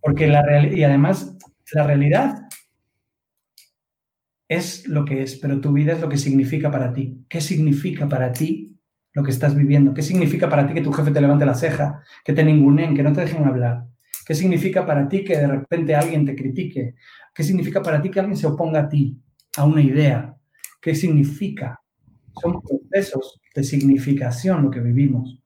Porque 0.01 0.27
la 0.27 0.43
real 0.43 0.77
y 0.77 0.85
además 0.85 1.37
la 1.73 1.87
realidad 1.87 2.49
es 4.49 4.89
lo 4.89 5.05
que 5.05 5.23
es, 5.23 5.37
pero 5.37 5.61
tu 5.61 5.73
vida 5.73 5.93
es 5.93 6.01
lo 6.01 6.09
que 6.09 6.17
significa 6.17 6.71
para 6.71 6.93
ti. 6.93 7.25
¿Qué 7.29 7.41
significa 7.41 8.09
para 8.09 8.33
ti 8.33 8.79
lo 9.13 9.23
que 9.23 9.31
estás 9.31 9.55
viviendo? 9.55 9.93
¿Qué 9.93 10.03
significa 10.03 10.49
para 10.49 10.67
ti 10.67 10.75
que 10.75 10.81
tu 10.81 10.93
jefe 10.93 11.11
te 11.11 11.21
levante 11.21 11.45
la 11.45 11.55
ceja, 11.55 12.03
que 12.25 12.33
te 12.33 12.45
ningunen, 12.45 12.95
que 12.95 13.03
no 13.03 13.13
te 13.13 13.21
dejen 13.21 13.45
hablar? 13.45 13.85
¿Qué 14.25 14.35
significa 14.35 14.87
para 14.87 15.09
ti 15.09 15.25
que 15.25 15.37
de 15.37 15.47
repente 15.47 15.95
alguien 15.95 16.25
te 16.25 16.35
critique? 16.35 16.95
¿Qué 17.35 17.43
significa 17.43 17.83
para 17.83 18.01
ti 18.01 18.11
que 18.11 18.21
alguien 18.21 18.37
se 18.37 18.47
oponga 18.47 18.81
a 18.81 18.89
ti, 18.89 19.21
a 19.57 19.65
una 19.65 19.83
idea? 19.83 20.35
¿Qué 20.81 20.95
significa? 20.95 21.81
Son 22.41 22.61
procesos 22.63 23.41
de 23.55 23.65
significación 23.65 24.63
lo 24.63 24.71
que 24.71 24.81
vivimos. 24.81 25.43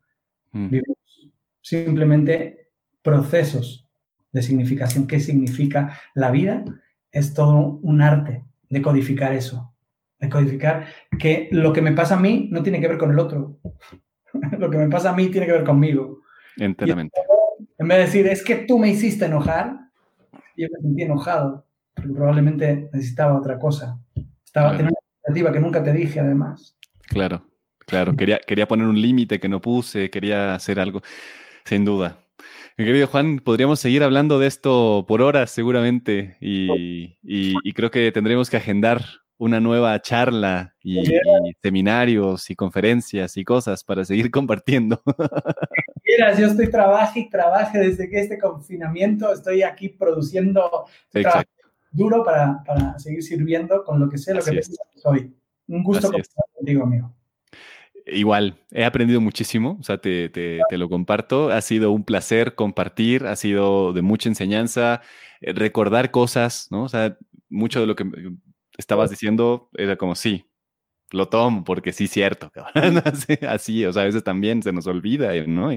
Mm. 0.52 0.68
Vivimos 0.70 1.32
simplemente 1.60 2.70
procesos 3.02 3.88
de 4.32 4.42
significación. 4.42 5.06
¿Qué 5.06 5.20
significa 5.20 5.98
la 6.14 6.30
vida? 6.30 6.64
Es 7.10 7.34
todo 7.34 7.78
un 7.82 8.00
arte 8.00 8.44
de 8.68 8.82
codificar 8.82 9.32
eso. 9.32 9.74
De 10.18 10.28
codificar 10.28 10.86
que 11.18 11.48
lo 11.52 11.72
que 11.72 11.82
me 11.82 11.92
pasa 11.92 12.14
a 12.14 12.20
mí 12.20 12.48
no 12.50 12.62
tiene 12.62 12.80
que 12.80 12.88
ver 12.88 12.98
con 12.98 13.10
el 13.10 13.18
otro. 13.18 13.58
lo 14.58 14.70
que 14.70 14.78
me 14.78 14.88
pasa 14.88 15.10
a 15.10 15.16
mí 15.16 15.28
tiene 15.28 15.46
que 15.46 15.52
ver 15.52 15.64
conmigo. 15.64 16.20
Enteramente. 16.56 17.20
En 17.78 17.88
vez 17.88 17.98
de 17.98 18.04
decir, 18.04 18.26
es 18.26 18.44
que 18.44 18.56
tú 18.56 18.78
me 18.78 18.88
hiciste 18.88 19.24
enojar, 19.24 19.78
yo 20.56 20.68
me 20.72 20.80
sentí 20.80 21.02
enojado, 21.02 21.66
porque 21.94 22.12
probablemente 22.12 22.88
necesitaba 22.92 23.36
otra 23.36 23.58
cosa. 23.58 23.98
Estaba 24.44 24.70
teniendo 24.70 24.90
una 24.92 25.08
expectativa 25.08 25.52
que 25.52 25.60
nunca 25.60 25.82
te 25.82 25.92
dije, 25.92 26.20
además. 26.20 26.78
Claro, 27.08 27.44
claro. 27.86 28.14
Quería, 28.16 28.38
quería 28.38 28.68
poner 28.68 28.86
un 28.86 29.00
límite 29.00 29.40
que 29.40 29.48
no 29.48 29.60
puse, 29.60 30.10
quería 30.10 30.54
hacer 30.54 30.80
algo, 30.80 31.02
sin 31.64 31.84
duda. 31.84 32.18
Mi 32.78 32.86
querido 32.86 33.06
Juan, 33.06 33.38
podríamos 33.38 33.80
seguir 33.80 34.02
hablando 34.02 34.38
de 34.38 34.46
esto 34.46 35.04
por 35.06 35.20
horas 35.20 35.50
seguramente 35.50 36.36
y, 36.40 37.18
y 37.22 37.72
creo 37.74 37.90
que 37.90 38.10
tendremos 38.12 38.48
que 38.48 38.56
agendar 38.56 39.02
una 39.42 39.58
nueva 39.58 40.00
charla 40.00 40.76
y, 40.80 41.02
seminarios 41.60 42.48
y 42.48 42.54
conferencias 42.54 43.36
y 43.36 43.42
cosas 43.42 43.82
para 43.82 44.04
seguir 44.04 44.30
compartiendo. 44.30 45.02
Mira, 46.04 46.38
yo 46.38 46.46
estoy 46.46 46.70
trabaje 46.70 47.20
y 47.20 47.28
trabaje 47.28 47.78
desde 47.78 48.08
que 48.08 48.20
este 48.20 48.38
confinamiento 48.38 49.32
estoy 49.32 49.64
aquí 49.64 49.88
produciendo 49.88 50.86
duro 51.90 52.22
para, 52.22 52.62
para, 52.64 52.96
seguir 53.00 53.20
sirviendo 53.24 53.82
con 53.82 53.98
lo 53.98 54.08
que 54.08 54.16
sé, 54.16 54.32
lo 54.32 54.44
que 54.44 54.62
soy. 54.94 55.34
Un 55.66 55.82
gusto 55.82 56.08
contigo, 56.54 56.84
amigo. 56.84 57.12
Igual, 58.06 58.58
he 58.72 58.84
aprendido 58.84 59.20
muchísimo, 59.20 59.76
o 59.80 59.82
sea, 59.82 59.98
te, 59.98 60.28
te, 60.28 60.60
te, 60.68 60.78
lo 60.78 60.88
comparto. 60.88 61.50
Ha 61.50 61.60
sido 61.60 61.92
un 61.92 62.04
placer 62.04 62.54
compartir, 62.54 63.26
ha 63.26 63.36
sido 63.36 63.92
de 63.92 64.02
mucha 64.02 64.28
enseñanza, 64.28 65.02
eh, 65.40 65.52
recordar 65.52 66.10
cosas, 66.10 66.68
¿no? 66.70 66.84
O 66.84 66.88
sea, 66.88 67.16
mucho 67.48 67.80
de 67.80 67.86
lo 67.86 67.94
que 67.94 68.04
estabas 68.76 69.10
diciendo 69.10 69.70
era 69.74 69.96
como, 69.96 70.14
sí, 70.14 70.46
lo 71.12 71.28
tomo 71.28 71.64
porque 71.64 71.92
sí, 71.92 72.06
cierto, 72.08 72.50
así, 73.48 73.84
o 73.84 73.92
sea, 73.92 74.02
a 74.02 74.06
veces 74.06 74.24
también 74.24 74.62
se 74.62 74.72
nos 74.72 74.86
olvida, 74.86 75.32
¿no? 75.46 75.70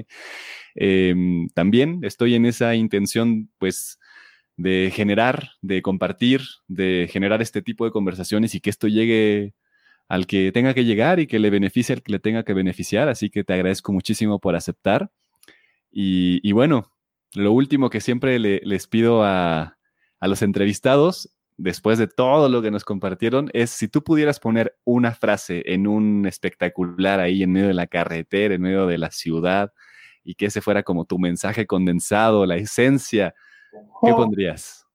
Em, 0.74 1.48
también 1.50 2.00
estoy 2.02 2.34
en 2.34 2.46
esa 2.46 2.74
intención, 2.74 3.50
pues, 3.58 3.98
de 4.56 4.90
generar, 4.94 5.50
de 5.62 5.82
compartir, 5.82 6.42
de 6.66 7.08
generar 7.10 7.42
este 7.42 7.62
tipo 7.62 7.84
de 7.84 7.90
conversaciones 7.90 8.54
y 8.54 8.60
que 8.60 8.70
esto 8.70 8.88
llegue 8.88 9.54
al 10.08 10.26
que 10.26 10.52
tenga 10.52 10.74
que 10.74 10.84
llegar 10.84 11.20
y 11.20 11.26
que 11.26 11.38
le 11.38 11.50
beneficie 11.50 11.94
al 11.94 12.02
que 12.02 12.12
le 12.12 12.18
tenga 12.18 12.44
que 12.44 12.54
beneficiar. 12.54 13.08
Así 13.08 13.30
que 13.30 13.44
te 13.44 13.54
agradezco 13.54 13.92
muchísimo 13.92 14.38
por 14.38 14.56
aceptar. 14.56 15.10
Y, 15.90 16.52
bueno, 16.52 16.92
lo 17.34 17.52
último 17.52 17.88
que 17.88 18.02
siempre 18.02 18.38
les 18.38 18.86
pido 18.86 19.24
a, 19.24 19.78
a 20.20 20.28
los 20.28 20.42
entrevistados 20.42 21.32
después 21.56 21.98
de 21.98 22.06
todo 22.06 22.48
lo 22.48 22.62
que 22.62 22.70
nos 22.70 22.84
compartieron, 22.84 23.48
es 23.52 23.70
si 23.70 23.88
tú 23.88 24.02
pudieras 24.02 24.40
poner 24.40 24.76
una 24.84 25.12
frase 25.12 25.62
en 25.66 25.86
un 25.86 26.26
espectacular 26.26 27.20
ahí 27.20 27.42
en 27.42 27.52
medio 27.52 27.68
de 27.68 27.74
la 27.74 27.86
carretera, 27.86 28.54
en 28.54 28.62
medio 28.62 28.86
de 28.86 28.98
la 28.98 29.10
ciudad, 29.10 29.72
y 30.22 30.34
que 30.34 30.46
ese 30.46 30.60
fuera 30.60 30.82
como 30.82 31.04
tu 31.04 31.18
mensaje 31.18 31.66
condensado, 31.66 32.44
la 32.46 32.56
esencia, 32.56 33.34
¿qué 33.72 34.12
oh. 34.12 34.16
pondrías? 34.16 34.86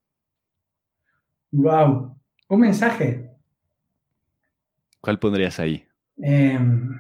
Wow, 1.52 2.16
un 2.48 2.60
mensaje. 2.60 3.30
¿Cuál 5.02 5.18
pondrías 5.18 5.60
ahí? 5.60 5.84
Em, 6.18 6.91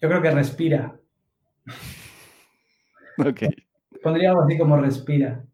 yo 0.00 0.08
creo 0.08 0.20
que 0.20 0.30
respira. 0.30 1.00
ok. 3.18 3.42
Pondría 4.02 4.30
algo 4.30 4.42
así 4.42 4.58
como 4.58 4.76
respira. 4.76 5.44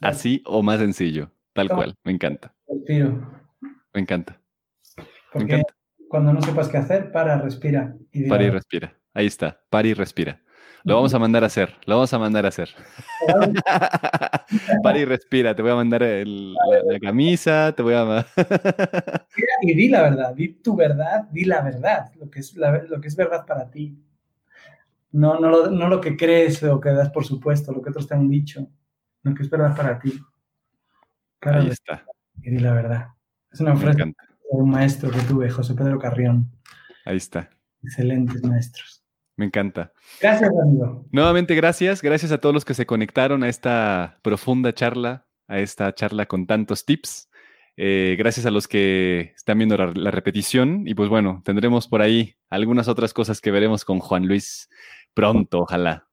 Así 0.00 0.42
o 0.46 0.62
más 0.62 0.80
sencillo, 0.80 1.30
tal 1.52 1.68
cual, 1.68 1.94
me 2.04 2.12
encanta. 2.12 2.54
Respiro. 2.66 3.40
Me 3.92 4.00
encanta. 4.00 4.40
me 5.34 5.42
encanta. 5.42 5.74
cuando 6.08 6.32
no 6.32 6.42
sepas 6.42 6.68
qué 6.68 6.78
hacer, 6.78 7.12
para, 7.12 7.38
respira. 7.40 7.94
Y 8.10 8.28
para 8.28 8.44
y 8.44 8.50
respira. 8.50 8.96
Ahí 9.14 9.26
está, 9.26 9.62
para 9.70 9.88
y 9.88 9.94
respira. 9.94 10.40
Lo 10.84 10.96
vamos 10.96 11.12
a 11.14 11.18
mandar 11.18 11.42
a 11.44 11.46
hacer, 11.46 11.74
lo 11.86 11.96
vamos 11.96 12.12
a 12.12 12.18
mandar 12.18 12.44
a 12.44 12.48
hacer. 12.48 12.70
para 14.82 14.98
y 14.98 15.04
respira, 15.04 15.54
te 15.54 15.62
voy 15.62 15.70
a 15.70 15.76
mandar 15.76 16.02
la, 16.02 17.00
camisa, 17.00 17.72
te 17.76 17.82
voy 17.82 17.94
a... 17.94 18.26
y 19.62 19.74
di 19.74 19.88
la 19.88 20.02
verdad, 20.02 20.34
di 20.34 20.48
tu 20.54 20.74
verdad, 20.74 21.28
di 21.30 21.44
la 21.44 21.60
verdad, 21.60 22.12
lo 22.18 22.30
que 22.30 22.40
es, 22.40 22.54
lo 22.54 23.00
que 23.00 23.08
es 23.08 23.16
verdad 23.16 23.44
para 23.46 23.70
ti. 23.70 23.96
No, 25.12 25.38
no, 25.38 25.50
lo, 25.50 25.70
no 25.70 25.88
lo 25.88 26.00
que 26.00 26.16
crees 26.16 26.62
o 26.62 26.80
que 26.80 26.90
das 26.90 27.10
por 27.10 27.24
supuesto, 27.24 27.72
lo 27.72 27.82
que 27.82 27.90
otros 27.90 28.06
te 28.06 28.14
han 28.14 28.28
dicho 28.28 28.68
lo 29.22 29.34
que 29.34 29.42
es 29.42 29.50
verdad 29.50 29.76
para 29.76 29.98
ti. 29.98 30.20
Ahí 31.40 31.68
está. 31.68 32.04
Y 32.42 32.50
di 32.50 32.58
la 32.58 32.72
verdad. 32.72 33.08
Es 33.50 33.60
una 33.60 33.76
frase 33.76 34.04
de 34.04 34.14
un 34.50 34.70
maestro 34.70 35.10
que 35.10 35.20
tuve, 35.20 35.50
José 35.50 35.74
Pedro 35.74 35.98
Carrión. 35.98 36.50
Ahí 37.04 37.16
está. 37.16 37.50
Excelentes 37.82 38.42
maestros. 38.42 38.99
Me 39.40 39.46
encanta. 39.46 39.90
Gracias, 40.20 40.50
amigo. 40.62 41.06
Nuevamente, 41.12 41.54
gracias. 41.54 42.02
Gracias 42.02 42.30
a 42.30 42.36
todos 42.36 42.54
los 42.54 42.66
que 42.66 42.74
se 42.74 42.84
conectaron 42.84 43.42
a 43.42 43.48
esta 43.48 44.18
profunda 44.20 44.74
charla, 44.74 45.24
a 45.48 45.60
esta 45.60 45.94
charla 45.94 46.26
con 46.26 46.46
tantos 46.46 46.84
tips. 46.84 47.30
Eh, 47.78 48.16
gracias 48.18 48.44
a 48.44 48.50
los 48.50 48.68
que 48.68 49.32
están 49.34 49.56
viendo 49.56 49.78
la, 49.78 50.10
repetición. 50.10 50.86
Y 50.86 50.92
pues 50.92 51.08
bueno, 51.08 51.40
tendremos 51.42 51.88
por 51.88 52.02
ahí 52.02 52.34
algunas 52.50 52.86
otras 52.86 53.14
cosas 53.14 53.40
que 53.40 53.50
veremos 53.50 53.86
con 53.86 53.98
Juan 53.98 54.26
Luis 54.26 54.68
pronto, 55.14 55.60
ojalá. 55.60 56.06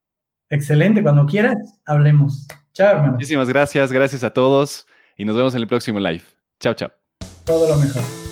Excelente, 0.49 1.03
cuando 1.03 1.25
quieras, 1.25 1.57
hablemos. 1.85 2.47
Chao, 2.71 2.91
hermano. 2.91 3.11
Muchísimas 3.11 3.49
gracias, 3.49 3.91
gracias 3.91 4.23
a 4.23 4.29
todos 4.29 4.87
y 5.17 5.25
nos 5.25 5.35
vemos 5.35 5.53
en 5.53 5.63
el 5.63 5.67
próximo 5.67 5.99
live. 5.99 6.23
Chao, 6.61 6.75
chao. 6.75 6.93
Todo 7.43 7.67
lo 7.67 7.75
mejor. 7.75 8.26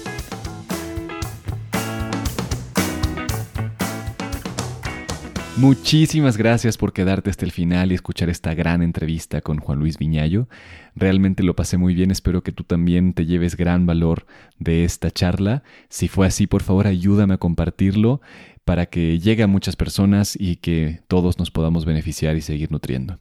Muchísimas 5.58 6.36
gracias 6.36 6.78
por 6.78 6.92
quedarte 6.92 7.30
hasta 7.30 7.46
el 7.46 7.52
final 7.54 7.92
y 7.92 7.96
escuchar 7.96 8.30
esta 8.30 8.54
gran 8.54 8.82
entrevista 8.82 9.40
con 9.40 9.60
Juan 9.60 9.80
Luis 9.80 9.98
Viñayo. 9.98 10.50
Realmente 10.96 11.44
lo 11.44 11.56
pasé 11.56 11.78
muy 11.78 11.96
bien, 11.96 12.12
espero 12.12 12.44
que 12.44 12.52
tú 12.52 12.66
también 12.66 13.14
te 13.14 13.26
lleves 13.26 13.56
gran 13.56 13.86
valor 13.86 14.26
de 14.60 14.84
esta 14.84 15.12
charla. 15.12 15.64
Si 15.88 16.10
fue 16.10 16.28
así, 16.28 16.46
por 16.46 16.62
favor 16.62 16.88
ayúdame 16.88 17.36
a 17.36 17.38
compartirlo 17.38 18.20
para 18.66 18.88
que 18.88 19.18
llegue 19.18 19.44
a 19.44 19.48
muchas 19.48 19.78
personas 19.78 20.36
y 20.38 20.58
que 20.58 21.00
todos 21.08 21.40
nos 21.40 21.52
podamos 21.52 21.86
beneficiar 21.86 22.36
y 22.36 22.42
seguir 22.42 22.70
nutriendo. 22.70 23.20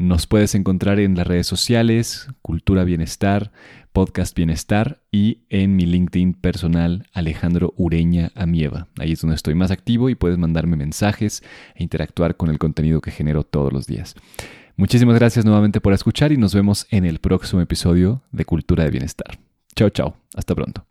Nos 0.00 0.26
puedes 0.26 0.54
encontrar 0.54 0.98
en 0.98 1.14
las 1.14 1.26
redes 1.26 1.46
sociales, 1.46 2.26
Cultura 2.40 2.84
Bienestar, 2.84 3.52
Podcast 3.92 4.34
Bienestar 4.34 5.02
y 5.12 5.42
en 5.50 5.76
mi 5.76 5.84
LinkedIn 5.84 6.32
personal 6.32 7.06
Alejandro 7.12 7.74
Ureña 7.76 8.32
Amieva. 8.34 8.88
Ahí 8.98 9.12
es 9.12 9.20
donde 9.20 9.36
estoy 9.36 9.54
más 9.54 9.70
activo 9.70 10.08
y 10.08 10.14
puedes 10.14 10.38
mandarme 10.38 10.78
mensajes 10.78 11.42
e 11.74 11.82
interactuar 11.82 12.38
con 12.38 12.48
el 12.48 12.58
contenido 12.58 13.02
que 13.02 13.10
genero 13.10 13.44
todos 13.44 13.74
los 13.74 13.86
días. 13.86 14.14
Muchísimas 14.74 15.16
gracias 15.16 15.44
nuevamente 15.44 15.82
por 15.82 15.92
escuchar 15.92 16.32
y 16.32 16.38
nos 16.38 16.54
vemos 16.54 16.86
en 16.88 17.04
el 17.04 17.18
próximo 17.18 17.60
episodio 17.60 18.22
de 18.32 18.46
Cultura 18.46 18.84
de 18.84 18.90
Bienestar. 18.92 19.38
Chao, 19.76 19.90
chao. 19.90 20.16
Hasta 20.34 20.54
pronto. 20.54 20.89